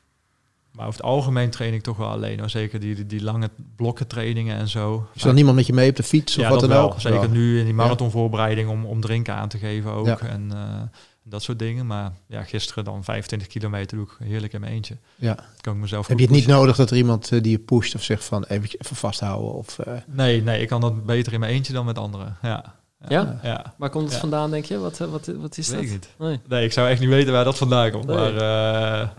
[0.77, 2.39] maar over het algemeen train ik toch wel alleen.
[2.39, 2.49] Hoor.
[2.49, 5.07] Zeker die, die, die lange blokken trainingen en zo.
[5.13, 7.01] Is er niemand met je mee op de fiets of ja, wat dan ook?
[7.01, 10.05] Zeker nu in die marathonvoorbereiding om, om drinken aan te geven ook.
[10.05, 10.19] Ja.
[10.19, 10.81] En uh,
[11.23, 11.87] dat soort dingen.
[11.87, 14.97] Maar ja, gisteren dan 25 kilometer doe ik heerlijk in mijn eentje.
[15.15, 15.37] Ja.
[15.61, 17.95] Kan ik mezelf Heb je het niet nodig dat er iemand uh, die je pusht
[17.95, 19.53] of zegt van even, even vasthouden?
[19.53, 19.93] Of, uh...
[20.05, 22.37] Nee, nee, ik kan dat beter in mijn eentje dan met anderen.
[22.41, 22.75] Ja.
[23.07, 23.39] Ja?
[23.43, 23.73] ja?
[23.77, 24.19] Waar komt het ja.
[24.19, 24.77] vandaan, denk je?
[24.77, 25.89] Wat, wat, wat is Weet dat?
[25.89, 26.09] Niet.
[26.17, 26.39] Nee.
[26.47, 26.65] nee.
[26.65, 28.05] ik zou echt niet weten waar dat vandaan komt.
[28.05, 28.15] Nee.
[28.15, 29.13] Maar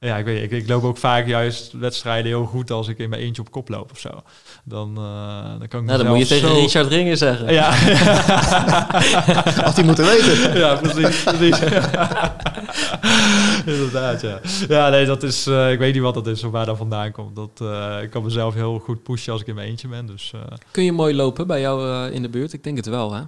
[0.00, 3.08] ja, ik weet ik, ik loop ook vaak juist wedstrijden heel goed als ik in
[3.08, 4.22] mijn eentje op kop loop of zo.
[4.64, 6.54] Dan, uh, dan kan ik nou, dan moet je tegen zo...
[6.54, 7.52] Richard Ringen zeggen.
[7.52, 7.70] Ja.
[9.64, 10.58] Had hij moeten weten.
[10.58, 11.22] Ja, precies.
[11.22, 11.60] precies.
[13.74, 14.40] Inderdaad, ja.
[14.68, 15.46] Ja, nee, dat is...
[15.46, 17.36] Uh, ik weet niet wat dat is of waar dat vandaan komt.
[17.36, 20.06] Dat, uh, ik kan mezelf heel goed pushen als ik in mijn eentje ben.
[20.06, 20.32] Dus,
[20.70, 22.52] Kun je mooi lopen bij jou in de buurt?
[22.52, 23.22] Ik denk het wel, hè?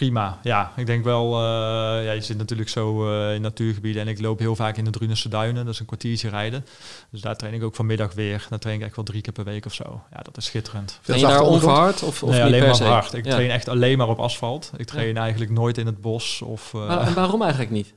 [0.00, 0.38] Prima.
[0.42, 4.20] Ja, ik denk wel, uh, ja, je zit natuurlijk zo uh, in natuurgebieden en ik
[4.20, 6.64] loop heel vaak in de Drunense duinen, dat is een kwartiertje rijden.
[7.10, 8.46] Dus daar train ik ook vanmiddag weer.
[8.48, 10.02] Daar train ik echt wel drie keer per week of zo.
[10.12, 11.00] Ja, dat is schitterend.
[11.06, 13.12] Ben je daar onverhard of, of nee, alleen maar hard?
[13.12, 13.30] Ik ja.
[13.30, 14.72] train echt alleen maar op asfalt.
[14.76, 15.20] Ik train ja.
[15.20, 16.72] eigenlijk nooit in het bos of...
[16.72, 17.94] Uh, maar, en waarom eigenlijk niet?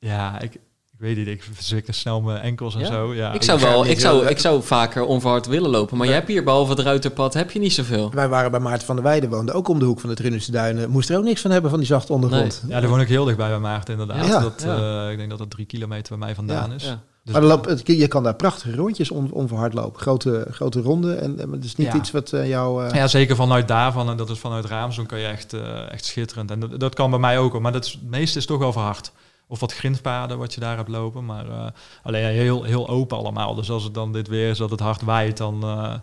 [0.00, 0.58] Ja, ik,
[0.98, 2.86] ik weet niet, ik verzwikker snel mijn enkels en ja?
[2.86, 3.14] zo.
[3.14, 3.32] Ja.
[3.32, 6.44] Ik zou wel, ik zou, ik zou vaker onverhard willen lopen, maar je hebt hier
[6.44, 8.10] behalve het ruiterpad heb je niet zoveel.
[8.14, 10.50] Wij waren bij Maarten van der Weijden, woonden ook om de hoek van de Drunense
[10.50, 10.90] Duinen.
[10.90, 12.60] Moest er ook niks van hebben van die zachte ondergrond.
[12.62, 12.72] Nee.
[12.74, 14.26] Ja, daar woon ik heel dichtbij bij Maarten inderdaad.
[14.26, 14.40] Ja.
[14.40, 15.04] Dat, ja.
[15.04, 16.82] Uh, ik denk dat het drie kilometer bij mij vandaan is.
[17.24, 20.00] Dus maar loop, het, je kan daar prachtige rondjes on, onverhard lopen.
[20.00, 21.20] Grote, grote ronden.
[21.20, 22.84] En het is niet iets wat uh, jou...
[22.84, 22.94] Uh...
[22.94, 24.10] Ja, zeker vanuit daarvan.
[24.10, 25.52] En dat is vanuit Raamsdonk kan je echt,
[25.90, 26.50] echt schitterend.
[26.50, 27.60] En dat, dat kan bij mij ook.
[27.60, 29.12] Maar dat is, het meeste is toch wel verhard
[29.48, 31.24] of wat grindpaden wat je daar hebt lopen.
[31.24, 31.66] Maar uh,
[32.02, 33.54] alleen heel, heel open allemaal.
[33.54, 35.64] Dus als het dan dit weer is dat het hard waait, dan...
[35.64, 35.94] Uh,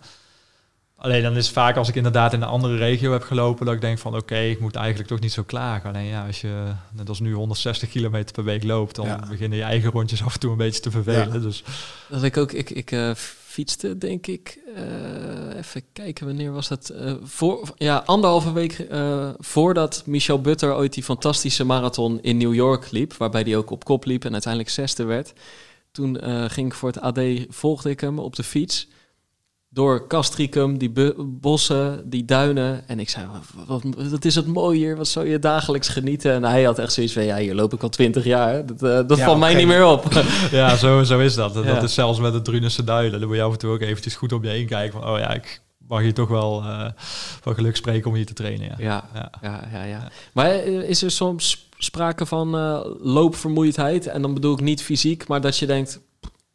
[0.97, 3.65] alleen dan is het vaak als ik inderdaad in een andere regio heb gelopen...
[3.65, 5.89] dat ik denk van oké, okay, ik moet eigenlijk toch niet zo klagen.
[5.89, 8.95] Alleen ja, als je net als nu 160 kilometer per week loopt...
[8.95, 9.19] dan ja.
[9.29, 11.33] beginnen je eigen rondjes af en toe een beetje te vervelen.
[11.33, 11.39] Ja.
[11.39, 11.63] Dus.
[12.09, 12.51] Dat ik ook...
[12.51, 13.11] Ik, ik uh,
[13.55, 14.59] fietste, denk ik.
[14.77, 16.91] Uh, even kijken, wanneer was dat?
[16.93, 22.53] Uh, voor, ja, anderhalve week uh, voordat Michel Butter ooit die fantastische marathon in New
[22.53, 25.33] York liep, waarbij hij ook op kop liep en uiteindelijk zesde werd.
[25.91, 28.87] Toen eh, ging ik voor het AD, volgde ik hem op de fiets.
[29.75, 32.87] Door Castricum, die bossen, die duinen.
[32.87, 33.25] En ik zei,
[33.67, 36.31] wat, wat is het mooi hier, wat zou je dagelijks genieten?
[36.33, 38.65] En hij had echt zoiets van, ja, hier loop ik al twintig jaar.
[38.65, 40.05] Dat, eh, dat Ja, valt mij niet meer op.
[40.51, 41.53] Ja, zo, zo is dat.
[41.53, 41.61] Ja.
[41.61, 43.19] Dat is zelfs met de Drunense duinen.
[43.19, 45.01] Dan moet je af en toe ook eventjes goed om je heen kijken.
[45.01, 46.87] Van, oh ja, ik mag hier toch wel eh,
[47.41, 48.75] van geluk spreken om hier te trainen.
[48.77, 48.77] Ja.
[48.77, 49.31] ja, Ja.
[49.41, 50.11] ja, ja, ja.
[50.33, 52.49] Maar eh, is er soms sprake van
[53.01, 54.07] loopvermoeidheid?
[54.07, 55.99] En dan bedoel ik niet fysiek, maar dat je denkt,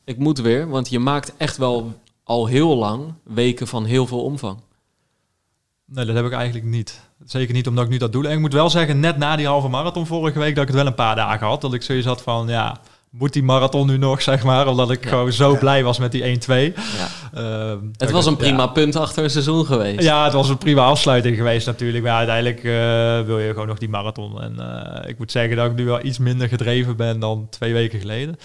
[0.05, 0.69] ik moet weer.
[0.69, 1.93] Want je maakt echt wel
[2.31, 4.59] al heel lang weken van heel veel omvang.
[5.87, 7.01] Nee, dat heb ik eigenlijk niet.
[7.25, 8.27] Zeker niet omdat ik nu dat doe.
[8.27, 10.77] En ik moet wel zeggen, net na die halve marathon vorige week, dat ik het
[10.79, 11.61] wel een paar dagen had.
[11.61, 14.67] Dat ik zoiets had van, ja, moet die marathon nu nog, zeg maar.
[14.67, 15.09] Omdat ik Ja.
[15.11, 16.75] gewoon zo blij was met die 1-2.
[16.75, 17.09] Ja.
[17.35, 20.03] Ehm, Het was een prima punt achter een seizoen geweest.
[20.03, 22.05] Ja, het was een prima afsluiting geweest natuurlijk.
[22.05, 24.43] Maar uiteindelijk eh, wil je gewoon nog die marathon.
[24.43, 27.73] En eh, ik moet zeggen dat ik nu wel iets minder gedreven ben dan twee
[27.73, 28.37] weken geleden.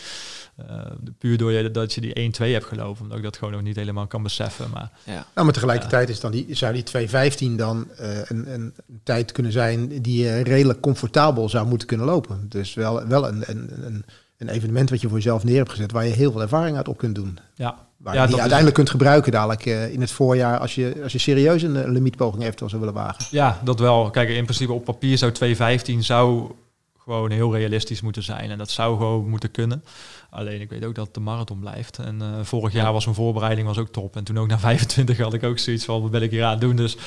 [0.55, 0.77] Eh,
[1.17, 3.01] puur door je, dat je die 1-2 hebt gelopen.
[3.01, 4.69] Omdat ik dat gewoon nog niet helemaal kan beseffen.
[4.73, 5.13] Maar Ja.
[5.33, 6.83] Nou, maar tegelijkertijd is dan die, zou die
[7.51, 12.05] 2.15 dan eh, een, een tijd kunnen zijn die je redelijk comfortabel zou moeten kunnen
[12.05, 12.45] lopen.
[12.49, 14.05] Dus wel, wel een, een, een,
[14.37, 16.87] een evenement wat je voor jezelf neer hebt gezet, waar je heel veel ervaring uit
[16.87, 17.37] op kunt doen.
[17.55, 20.75] ja, Waar Ja, je die is- uiteindelijk kunt gebruiken dadelijk eh, in het voorjaar als
[20.75, 23.25] je, als je serieus een, limietpoging eventueel zou willen wagen.
[23.31, 24.09] ja, dat wel.
[24.09, 26.51] Kijk, in principe op papier zou 2.15 zou
[26.99, 28.49] gewoon heel realistisch moeten zijn.
[28.51, 29.83] En dat zou gewoon moeten kunnen.
[30.35, 31.97] Alleen ik weet ook dat het de marathon blijft.
[31.97, 32.81] En eh, vorig Ja.
[32.81, 34.15] jaar was mijn voorbereiding was ook top.
[34.15, 36.51] En toen ook na 25 had ik ook zoiets van, wat ben ik hier aan
[36.51, 36.75] het doen?
[36.75, 36.97] Dus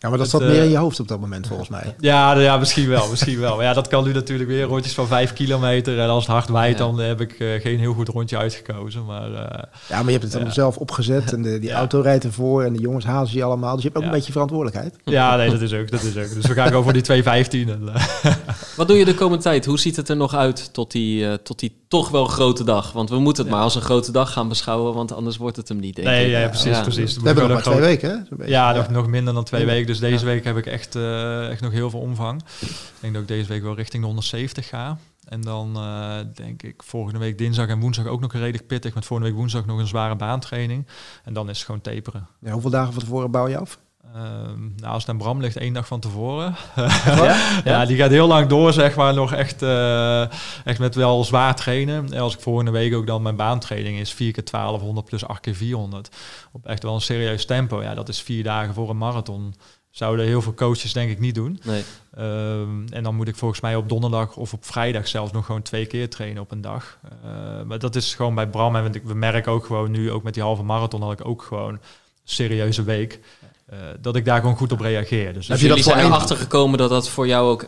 [0.00, 1.94] Ja, maar dat zat meer eh, in je hoofd op dat moment volgens mij.
[2.00, 3.56] Ja, ja misschien wel, misschien wel.
[3.56, 5.98] Maar ja, dat kan nu natuurlijk weer rondjes van vijf kilometer.
[6.00, 6.84] En als het hard waait, Ja.
[6.84, 9.04] dan heb ik eh, geen heel goed rondje uitgekozen.
[9.04, 10.54] Maar eh, Ja, maar je hebt het allemaal Ja.
[10.60, 11.76] zelf opgezet en de, die Ja.
[11.76, 13.72] auto rijdt ervoor en de jongens hazen je allemaal.
[13.74, 14.08] Dus je hebt ook Ja.
[14.10, 14.96] een beetje verantwoordelijkheid.
[15.04, 16.34] ja, nee, dat is ook, dat is ook.
[16.34, 17.68] Dus we gaan gewoon voor die 215.
[17.68, 18.34] En, eh,
[18.76, 19.64] Wat doe je de komende tijd?
[19.64, 22.92] Hoe ziet het er nog uit tot die, eh, tot die toch wel grote dag?
[22.92, 23.56] Want we moeten het Ja.
[23.58, 26.24] maar als een grote dag gaan beschouwen, want anders wordt het hem niet, denk nee,
[26.26, 26.30] ik.
[26.30, 26.82] ja, Ja, precies, ja.
[26.82, 27.16] precies.
[27.16, 28.36] We hebben nog maar twee een weken, hè?
[28.36, 28.52] Beetje.
[28.52, 29.66] Ja, nog, nog minder dan twee Ja.
[29.66, 29.86] weken.
[29.86, 30.30] Dus deze Ja.
[30.32, 32.42] week heb ik echt, eh, echt nog heel veel omvang.
[32.60, 32.68] Ik
[33.00, 34.98] denk dat ik deze week wel richting de 170 ga.
[35.28, 38.94] En dan eh, denk ik volgende week dinsdag en woensdag ook nog redelijk pittig.
[38.94, 40.86] Met volgende week woensdag nog een zware baantraining.
[41.24, 42.26] En dan is het gewoon taperen.
[42.40, 43.78] Ja, hoeveel dagen van tevoren bouw je af?
[44.14, 46.54] Ehm, nou, als het aan Bram ligt, één dag van tevoren.
[47.04, 47.60] Ja?
[47.64, 50.22] Ja, die gaat heel lang door, zeg maar, nog echt, eh,
[50.64, 52.12] echt met wel zwaar trainen.
[52.12, 55.40] En als ik volgende week ook dan mijn baantraining is 4 keer 1200 plus 8
[55.40, 56.08] keer 400.
[56.52, 57.82] Op echt wel een serieus tempo.
[57.82, 59.54] Ja, dat is vier dagen voor een marathon.
[59.90, 61.60] Zouden heel veel coaches denk ik niet doen.
[61.64, 61.82] Nee.
[62.14, 65.62] Ehm, en dan moet ik volgens mij op donderdag of op vrijdag zelfs nog gewoon
[65.62, 66.98] twee keer trainen op een dag.
[67.02, 68.76] Eh, maar dat is gewoon bij Bram.
[68.76, 71.78] En we merken ook gewoon nu, ook met die halve marathon, had ik ook gewoon
[72.24, 73.20] serieuze week.
[73.68, 75.32] Eh, dat ik daar gewoon goed op reageer.
[75.34, 77.66] Dus Heb Dus je dat voor zijn erachter gekomen dat dat voor jou ook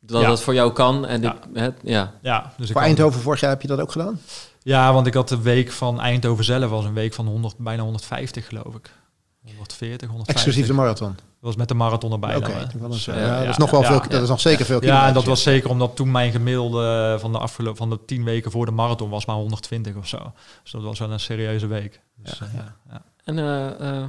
[0.00, 0.28] dat Ja.
[0.28, 1.06] dat voor jou kan.
[1.06, 1.34] En Ja.
[1.34, 2.12] ik, het, ja.
[2.22, 4.20] ja, dus ik Voor Eindhoven vorig jaar heb je dat ook gedaan?
[4.62, 7.82] Ja, want ik had de week van Eindhoven zelf was een week van 100, bijna
[7.82, 8.90] 150 geloof ik.
[9.44, 10.34] 140, 150.
[10.34, 11.08] Exclusief de marathon.
[11.08, 12.36] Dat was met de marathon erbij.
[12.36, 13.24] Oké, net Dus, zeggen.
[13.24, 14.02] eh, ja, dat is nog wel ja, veel.
[14.02, 14.08] ja.
[14.08, 14.84] Dat is nog zeker veel.
[14.84, 18.24] Ja, en dat was zeker omdat toen mijn gemiddelde van de afgelopen van de 10
[18.24, 20.32] weken voor de marathon was maar 120 of zo.
[20.62, 22.00] Dus dat was wel een serieuze week.
[22.16, 22.76] Dus, Ja, eh, ja.
[22.90, 23.02] ja.
[23.24, 24.04] En eh, eh,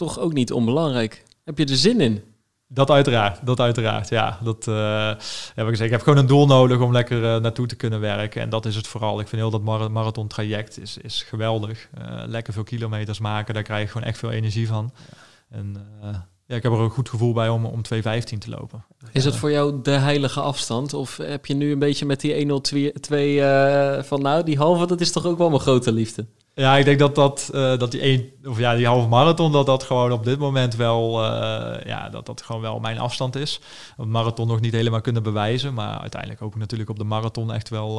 [0.00, 1.24] toch ook niet onbelangrijk.
[1.44, 2.22] Heb je er zin in?
[2.68, 4.08] Dat uiteraard, dat uiteraard.
[4.08, 5.06] Ja, dat eh,
[5.54, 5.80] heb ik gezegd.
[5.80, 8.42] Ik heb gewoon een doel nodig om lekker eh, naartoe te kunnen werken.
[8.42, 9.20] En dat is het vooral.
[9.20, 11.88] Ik vind heel dat mar- marathon traject is, is geweldig.
[11.94, 14.92] Eh, lekker veel kilometers maken, daar krijg je gewoon echt veel energie van.
[15.50, 16.08] En eh,
[16.50, 18.02] ja, ik heb er ook een goed gevoel bij om, om 2.15
[18.38, 18.84] te lopen.
[19.12, 20.94] Is het voor jou de heilige afstand?
[20.94, 22.92] Of heb je nu een beetje met die 102
[23.42, 26.26] eh van nou, die halve, dat is toch ook wel mijn grote liefde?
[26.54, 29.66] Ja, ik denk dat, dat, eh, dat die, een, of ja, die halve marathon, dat
[29.66, 33.60] dat gewoon op dit moment wel, eh, ja, dat dat gewoon wel mijn afstand is.
[33.96, 37.52] Op marathon nog niet helemaal kunnen bewijzen, maar uiteindelijk hoop ik natuurlijk op de marathon
[37.52, 37.94] echt wel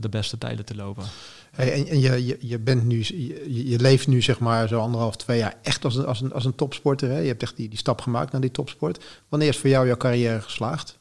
[0.00, 1.04] de beste tijden te lopen.
[1.50, 3.04] En en je, je, je, bent nu,
[3.46, 6.44] je, leeft nu zeg maar zo anderhalf, twee jaar echt als een, als een, als
[6.44, 7.08] een topsporter.
[7.08, 7.18] Hè?
[7.18, 9.04] Je hebt echt die, die stap gemaakt naar die topsport.
[9.28, 10.98] Wanneer is voor jou jouw carrière geslaagd?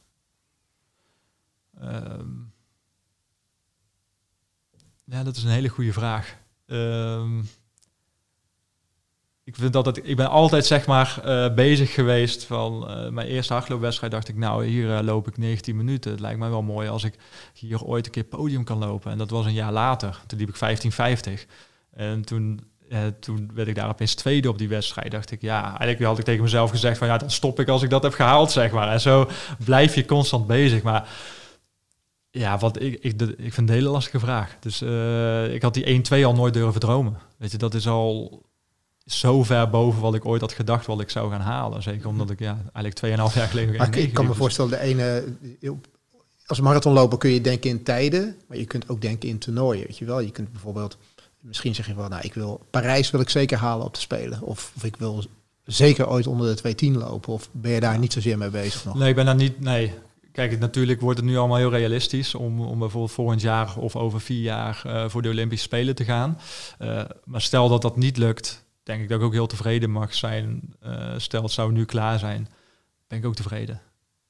[1.79, 2.27] Ehm,
[5.03, 6.37] ja, dat is een hele goede vraag.
[6.65, 7.41] Ehm,
[9.49, 13.53] ik vind altijd, ik ben altijd zeg maar eh, bezig geweest van eh, mijn eerste
[13.53, 14.11] hardloopwedstrijd.
[14.11, 16.11] Dacht ik, nou hier eh, loop ik 19 minuten.
[16.11, 17.13] Het lijkt mij wel mooi als ik
[17.53, 19.11] hier ooit een keer podium kan lopen.
[19.11, 20.21] En dat was een jaar later.
[20.27, 20.81] Toen liep ik
[21.35, 21.45] 15,50.
[21.93, 22.59] En toen,
[23.19, 25.11] toen werd ik daar opeens tweede op die wedstrijd.
[25.11, 27.83] Dacht ik, ja, eigenlijk had ik tegen mezelf gezegd van ja, dan stop ik als
[27.83, 28.91] ik dat heb gehaald, zeg maar.
[28.91, 29.29] En zo
[29.65, 30.81] blijf je constant bezig.
[30.81, 31.09] Maar
[32.31, 34.57] ja, wat ik, ik, ik vind het een hele lastige vraag.
[34.59, 34.81] Dus
[35.53, 37.17] ik had die 1-2 al nooit durven dromen.
[37.37, 38.47] Weet je, dat is al
[39.13, 41.83] zo ver boven wat ik ooit had gedacht wat ik zou gaan halen.
[41.83, 44.71] Zeker omdat ik ja, eigenlijk 2,5 jaar geleden Maar ik, 1,9 ik kan me voorstellen,
[44.71, 45.23] de ene,
[46.45, 49.85] als marathonloper kun je denken in tijden, maar je kunt ook denken in toernooien.
[49.87, 50.97] Weet je wel, je kunt bijvoorbeeld,
[51.39, 54.41] misschien zeg je wel, nou, ik wil Parijs wil ik zeker halen op te spelen,
[54.41, 55.23] of, of ik wil
[55.65, 58.95] zeker ooit onder de 2.10 lopen, of ben je daar niet zozeer mee bezig nog?
[58.95, 59.59] Nee, ik ben daar niet.
[59.59, 59.93] Nee,
[60.31, 64.21] kijk, natuurlijk wordt het nu allemaal heel realistisch om, om bijvoorbeeld volgend jaar of over
[64.21, 66.39] vier jaar uh, voor de Olympische Spelen te gaan.
[66.81, 70.13] Uh, maar stel dat dat niet lukt, denk ik dat ik ook heel tevreden mag
[70.13, 70.73] zijn.
[70.85, 72.47] Uh, stel het zou nu klaar zijn,
[73.07, 73.81] ben ik ook tevreden.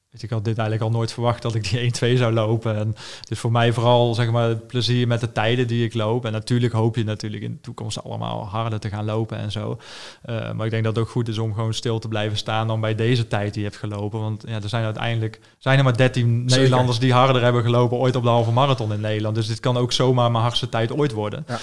[0.10, 2.76] Weet ik had dit eigenlijk al nooit verwacht dat ik die 1-2 zou lopen.
[2.76, 2.96] En
[3.28, 6.26] dus voor mij vooral zeg maar, het plezier met de tijden die ik loop.
[6.26, 9.80] En natuurlijk hoop je natuurlijk in de toekomst allemaal harder te gaan lopen en zo.
[10.26, 12.68] Uh, maar ik denk dat het ook goed is om gewoon stil te blijven staan
[12.68, 14.20] dan bij deze tijd die je hebt gelopen.
[14.20, 16.58] Want ja, er zijn uiteindelijk zijn er maar 13 Zeker.
[16.58, 19.36] Nederlanders die harder hebben gelopen ooit op de halve marathon in Nederland.
[19.36, 21.46] Dus dit kan ook zomaar mijn hardste tijd ooit worden.
[21.48, 21.60] Ja.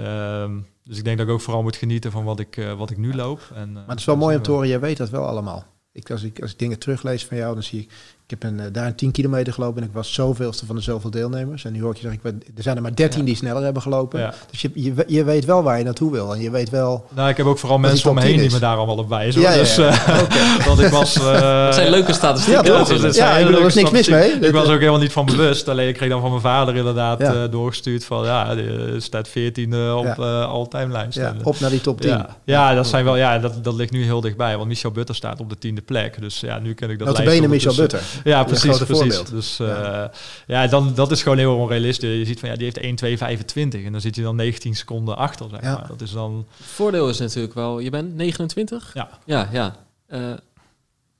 [0.00, 0.50] Uh,
[0.84, 2.96] dus ik denk dat ik ook vooral moet genieten van wat ik, uh, wat ik
[2.96, 3.50] nu loop.
[3.54, 5.66] En, maar het is wel mooi om te horen, jij weet dat wel allemaal.
[5.92, 7.90] Ik, als, ik, als ik dingen teruglees van jou, dan zie ik...
[8.26, 11.10] Ik heb een, daar een 10 kilometer gelopen en ik was zoveelste van de zoveel
[11.10, 11.64] deelnemers.
[11.64, 13.26] En nu hoor ik je zeggen, ik ben, er zijn er maar 13 ja.
[13.26, 14.20] die sneller hebben gelopen.
[14.20, 14.34] Ja.
[14.50, 16.34] Dus je, je, je, weet wel waar je naartoe wil.
[16.34, 17.06] En je weet wel...
[17.14, 19.40] Nou, ik heb ook vooral mensen om me heen die me daar allemaal op wijzen.
[19.40, 19.86] Ja, dus, uh,
[20.22, 20.64] okay.
[20.66, 21.16] want ik was...
[21.16, 22.64] Uh, dat zijn leuke statistieken.
[22.64, 23.00] Ja, toch?
[23.00, 24.30] Dus ja, ik bedoel, er was niks mis mee.
[24.30, 25.68] Ik was ook helemaal niet van bewust.
[25.68, 28.24] Alleen ik kreeg dan van mijn vader inderdaad uh, doorgestuurd van...
[28.24, 31.18] Ja, er staat 14 op uh, all-time lijst.
[31.18, 32.10] Ja, op naar die top 10.
[32.10, 33.16] Ja, ja dat zijn wel...
[33.16, 34.56] Ja, dat, dat ligt nu heel dichtbij.
[34.56, 36.20] Want Michel Butter staat op de tiende plek.
[36.20, 37.32] Dus ja, nu ken ik dat lijst.
[37.32, 38.02] bene Michel Butter.
[38.24, 38.84] Ja, precies.
[38.84, 39.24] precies.
[39.24, 40.10] Dus ja.
[40.46, 42.18] ja, dan, dat is gewoon heel onrealistisch.
[42.18, 45.48] Je ziet van ja, die heeft 1,225 en dan zit je dan 19 seconden achter.
[45.50, 45.86] Zeg maar.
[45.88, 46.46] Dat is dan...
[46.60, 48.90] Voordeel is natuurlijk wel, je bent 29?
[48.94, 49.08] Ja.
[49.24, 49.76] Ja, ja.
[50.08, 50.32] Uh,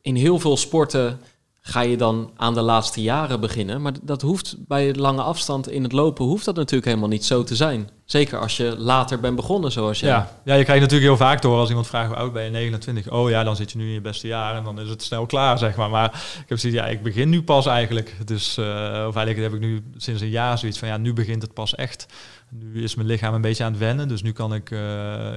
[0.02, 1.20] in heel veel sporten
[1.66, 3.82] ga je dan aan de laatste jaren beginnen.
[3.82, 7.44] Maar dat hoeft bij lange afstand in het lopen hoeft dat natuurlijk helemaal niet zo
[7.44, 7.90] te zijn.
[8.04, 10.08] Zeker als je later bent begonnen zoals jij.
[10.08, 12.50] Ja, ja je krijgt natuurlijk heel vaak door als iemand vraagt hoe oud ben je
[12.50, 13.12] 29.
[13.12, 15.26] Oh ja, dan zit je nu in je beste jaar en dan is het snel
[15.26, 15.90] klaar, zeg maar.
[15.90, 16.04] Maar
[16.42, 18.16] ik heb zoiets, ja, ik begin nu pas eigenlijk.
[18.24, 18.64] Dus, uh,
[19.08, 21.74] of eigenlijk heb ik nu sinds een jaar zoiets van, ja, nu begint het pas
[21.74, 22.06] echt.
[22.50, 24.08] Nu is mijn lichaam een beetje aan het wennen.
[24.08, 24.78] Dus nu kan ik uh,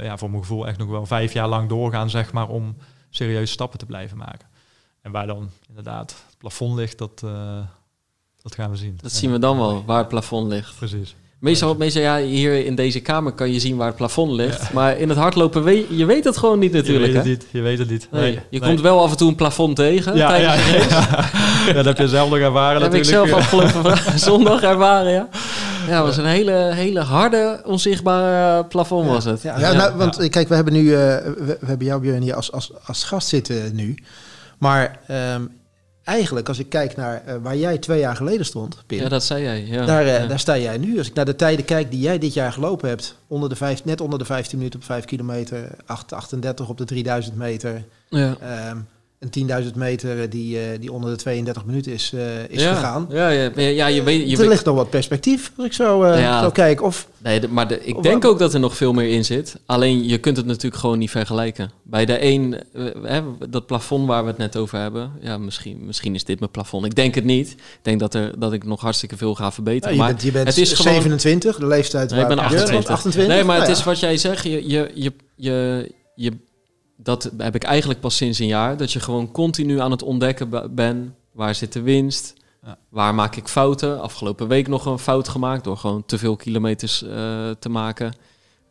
[0.03, 2.75] ja, voor mijn gevoel echt nog wel vijf jaar lang doorgaan, zeg maar, om
[3.09, 4.56] serieuze stappen te blijven maken.
[5.07, 7.59] En waar dan inderdaad het plafond ligt, dat, uh,
[8.41, 8.97] dat gaan we zien.
[9.01, 10.75] Dat zien we dan wel, waar het plafond ligt.
[10.75, 11.15] Precies.
[11.39, 14.61] Meestal, meestal ja, hier in deze kamer kan je zien waar het plafond ligt.
[14.61, 14.69] Ja.
[14.73, 17.05] Maar in het hardlopen, weet, je weet het gewoon niet natuurlijk.
[17.05, 17.29] Je weet het hè?
[17.29, 17.47] niet.
[17.51, 18.07] Je weet het niet.
[18.11, 18.21] Nee.
[18.21, 18.31] Nee.
[18.49, 18.69] Je nee.
[18.69, 21.29] komt wel af en toe een plafond tegen ja, tijdens ja.
[21.67, 25.29] Ja, dat heb je zelf nog ervaren Dat heb ik zelf afgelopen zondag ervaren, ja.
[25.87, 29.41] Ja, het was een hele, hele harde, onzichtbare plafond was het.
[29.41, 32.51] Ja, nou, want kijk, we hebben nu, uh, we, we, hebben jou Björn hier als,
[32.51, 33.97] als, als gast zitten nu.
[34.57, 34.99] Maar
[35.33, 35.51] um,
[36.03, 39.23] eigenlijk, als ik kijk naar uh, waar jij twee jaar geleden stond, Pim, Ja, dat
[39.23, 39.65] zei jij.
[39.65, 39.85] Ja.
[39.85, 40.25] Daar, uh, ja.
[40.27, 40.97] daar sta jij nu.
[40.97, 43.85] Als ik naar de tijden kijk die jij dit jaar gelopen hebt, onder de vijf,
[43.85, 47.83] net onder de 15 minuten op 5 kilometer, 8, 38 op de 3000 meter.
[48.09, 48.37] Ja.
[48.69, 48.87] Um,
[49.19, 52.73] een 10.000 meter die, uh, die onder de 32 minuten is, uh, is ja.
[52.73, 53.07] gegaan.
[53.09, 56.41] Ja, ja, ja, je weet, je er ligt nog wat perspectief als ik zo, ja.
[56.41, 56.81] zo kijk.
[56.81, 59.59] Of, nee, de, maar de, ik denk ook dat er nog veel meer in zit.
[59.65, 61.71] Alleen je kunt het natuurlijk gewoon niet vergelijken.
[61.83, 62.63] Bij de een,
[63.03, 65.11] hè, dat plafond waar we het net over hebben.
[65.21, 66.85] Ja, misschien, misschien is dit mijn plafond.
[66.85, 67.51] Ik denk het niet.
[67.51, 69.93] Ik denk dat, er, dat ik nog hartstikke veel ga verbeteren.
[69.93, 71.69] je maar bent, je bent het is 27, gewoon...
[71.69, 72.89] de leeftijd nee, ik ben 28.
[72.89, 73.35] 28.
[73.35, 74.43] Nee, maar nou, het is wat jij zegt.
[74.43, 76.31] Je, je, je, je, je
[77.07, 78.77] dat heb ik eigenlijk pas sinds een jaar.
[78.77, 81.11] Dat je gewoon continu aan het ontdekken bent.
[81.31, 82.33] Waar zit de winst?
[82.63, 82.77] Ja.
[82.89, 84.01] Waar maak ik fouten?
[84.01, 87.09] Afgelopen week nog een fout gemaakt door gewoon te veel kilometers uh,
[87.59, 88.13] te maken.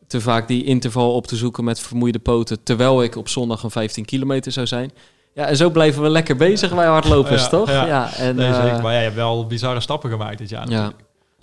[0.07, 2.63] Te vaak die interval op te zoeken met vermoeide poten.
[2.63, 4.93] Terwijl ik op zondag een 15 kilometer zou zijn.
[5.35, 7.71] Ja, en zo blijven we lekker bezig bij hardlopers, ja, toch?
[7.71, 8.77] Ja, ja en, nee, zeker.
[8.77, 10.71] Uh, maar ja, je hebt wel bizarre stappen gemaakt dit jaar.
[10.71, 10.93] Ja.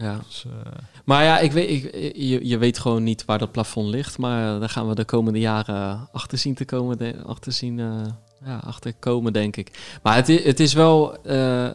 [0.04, 0.20] Ja.
[0.28, 0.54] Dus, uh...
[1.06, 4.18] Maar ja, ik weet, ik, je, je weet gewoon niet waar dat plafond ligt.
[4.18, 6.98] Maar daar gaan we de komende jaren achter zien te komen.
[6.98, 8.02] De, achter zien, uh,
[8.46, 9.98] ja, achter komen, denk ik.
[10.04, 11.18] Maar het, het is wel...
[11.26, 11.70] Uh,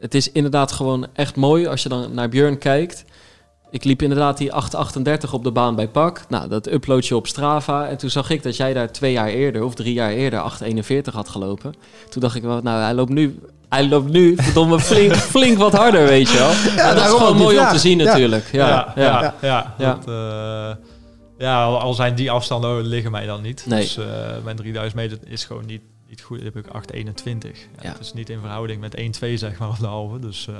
[0.00, 3.04] het is inderdaad gewoon echt mooi als je dan naar Björn kijkt.
[3.74, 6.24] Ik liep inderdaad die 838 op de baan bij PAK.
[6.28, 7.88] Nou, dat upload je op Strava.
[7.88, 11.14] En toen zag ik dat jij daar twee jaar eerder of drie jaar eerder 841
[11.14, 11.74] had gelopen.
[12.08, 15.72] Toen dacht ik wel, nou, hij loopt nu hij loopt nu verdomme flink, flink wat
[15.72, 16.50] harder, weet je wel.
[16.50, 18.48] Ja, ja dat is gewoon mooi om te zien natuurlijk.
[18.52, 19.20] Ja, ja, ja.
[19.20, 19.98] ja, ja, ja.
[20.04, 20.84] Dat, uh,
[21.38, 23.64] ja al zijn die afstanden liggen mij dan niet.
[23.66, 23.80] Nee.
[23.80, 24.04] Dus uh,
[24.44, 25.82] mijn 3000 meter is gewoon niet,
[26.14, 26.42] niet goed.
[26.42, 26.70] heb ik 8,21.
[27.80, 30.18] Ja, Dat is niet in verhouding met 1,2 zeg maar of de halve.
[30.18, 30.56] Dus, uh,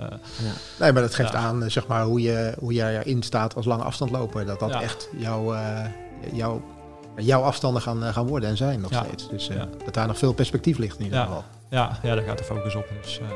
[0.81, 3.83] Nee, maar dat geeft aan zeg maar, hoe, je, hoe jij erin staat als lange
[3.83, 4.47] afstandloper.
[4.47, 5.57] Dat dat echt jouw...
[6.33, 6.63] jouw
[7.17, 9.05] jouw afstanden gaan, gaan worden en zijn nog ja.
[9.05, 9.29] steeds.
[9.29, 9.69] Dus uh, ja.
[9.85, 11.25] dat daar nog veel perspectief ligt in ieder ja.
[11.25, 11.45] geval.
[11.71, 12.89] Ja, ja, daar gaat de focus op.
[13.03, 13.27] Dus, uh...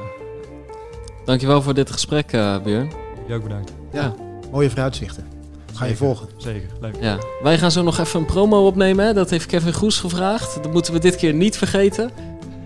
[1.25, 2.93] Dankjewel voor dit gesprek, uh, Björn.
[3.27, 3.73] Je ook bedankt.
[3.93, 4.15] Ja, ja.
[4.51, 5.38] mooie vooruitzichten.
[5.75, 6.29] Ga je volgen.
[6.37, 6.95] Zeker, leuk.
[7.01, 7.19] Ja.
[7.43, 9.07] Wij gaan zo nog even een promo opnemen.
[9.07, 9.13] Hè?
[9.13, 10.63] Dat heeft Kevin Goes gevraagd.
[10.63, 12.11] Dat moeten we dit keer niet vergeten.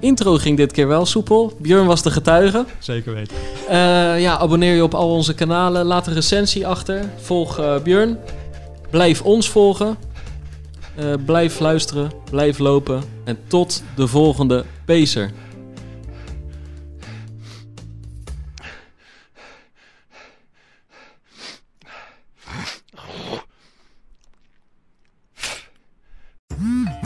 [0.01, 1.53] Intro ging dit keer wel soepel.
[1.59, 2.65] Björn was de getuige.
[2.79, 3.37] Zeker weten.
[3.69, 5.85] Eh, ja, abonneer je op al onze kanalen.
[5.85, 7.05] Laat een recensie achter.
[7.17, 8.19] Volg uh, Björn.
[8.91, 9.97] Blijf ons volgen.
[10.99, 12.11] Uh, blijf luisteren.
[12.31, 13.03] Blijf lopen.
[13.25, 15.31] En tot de volgende Pacer.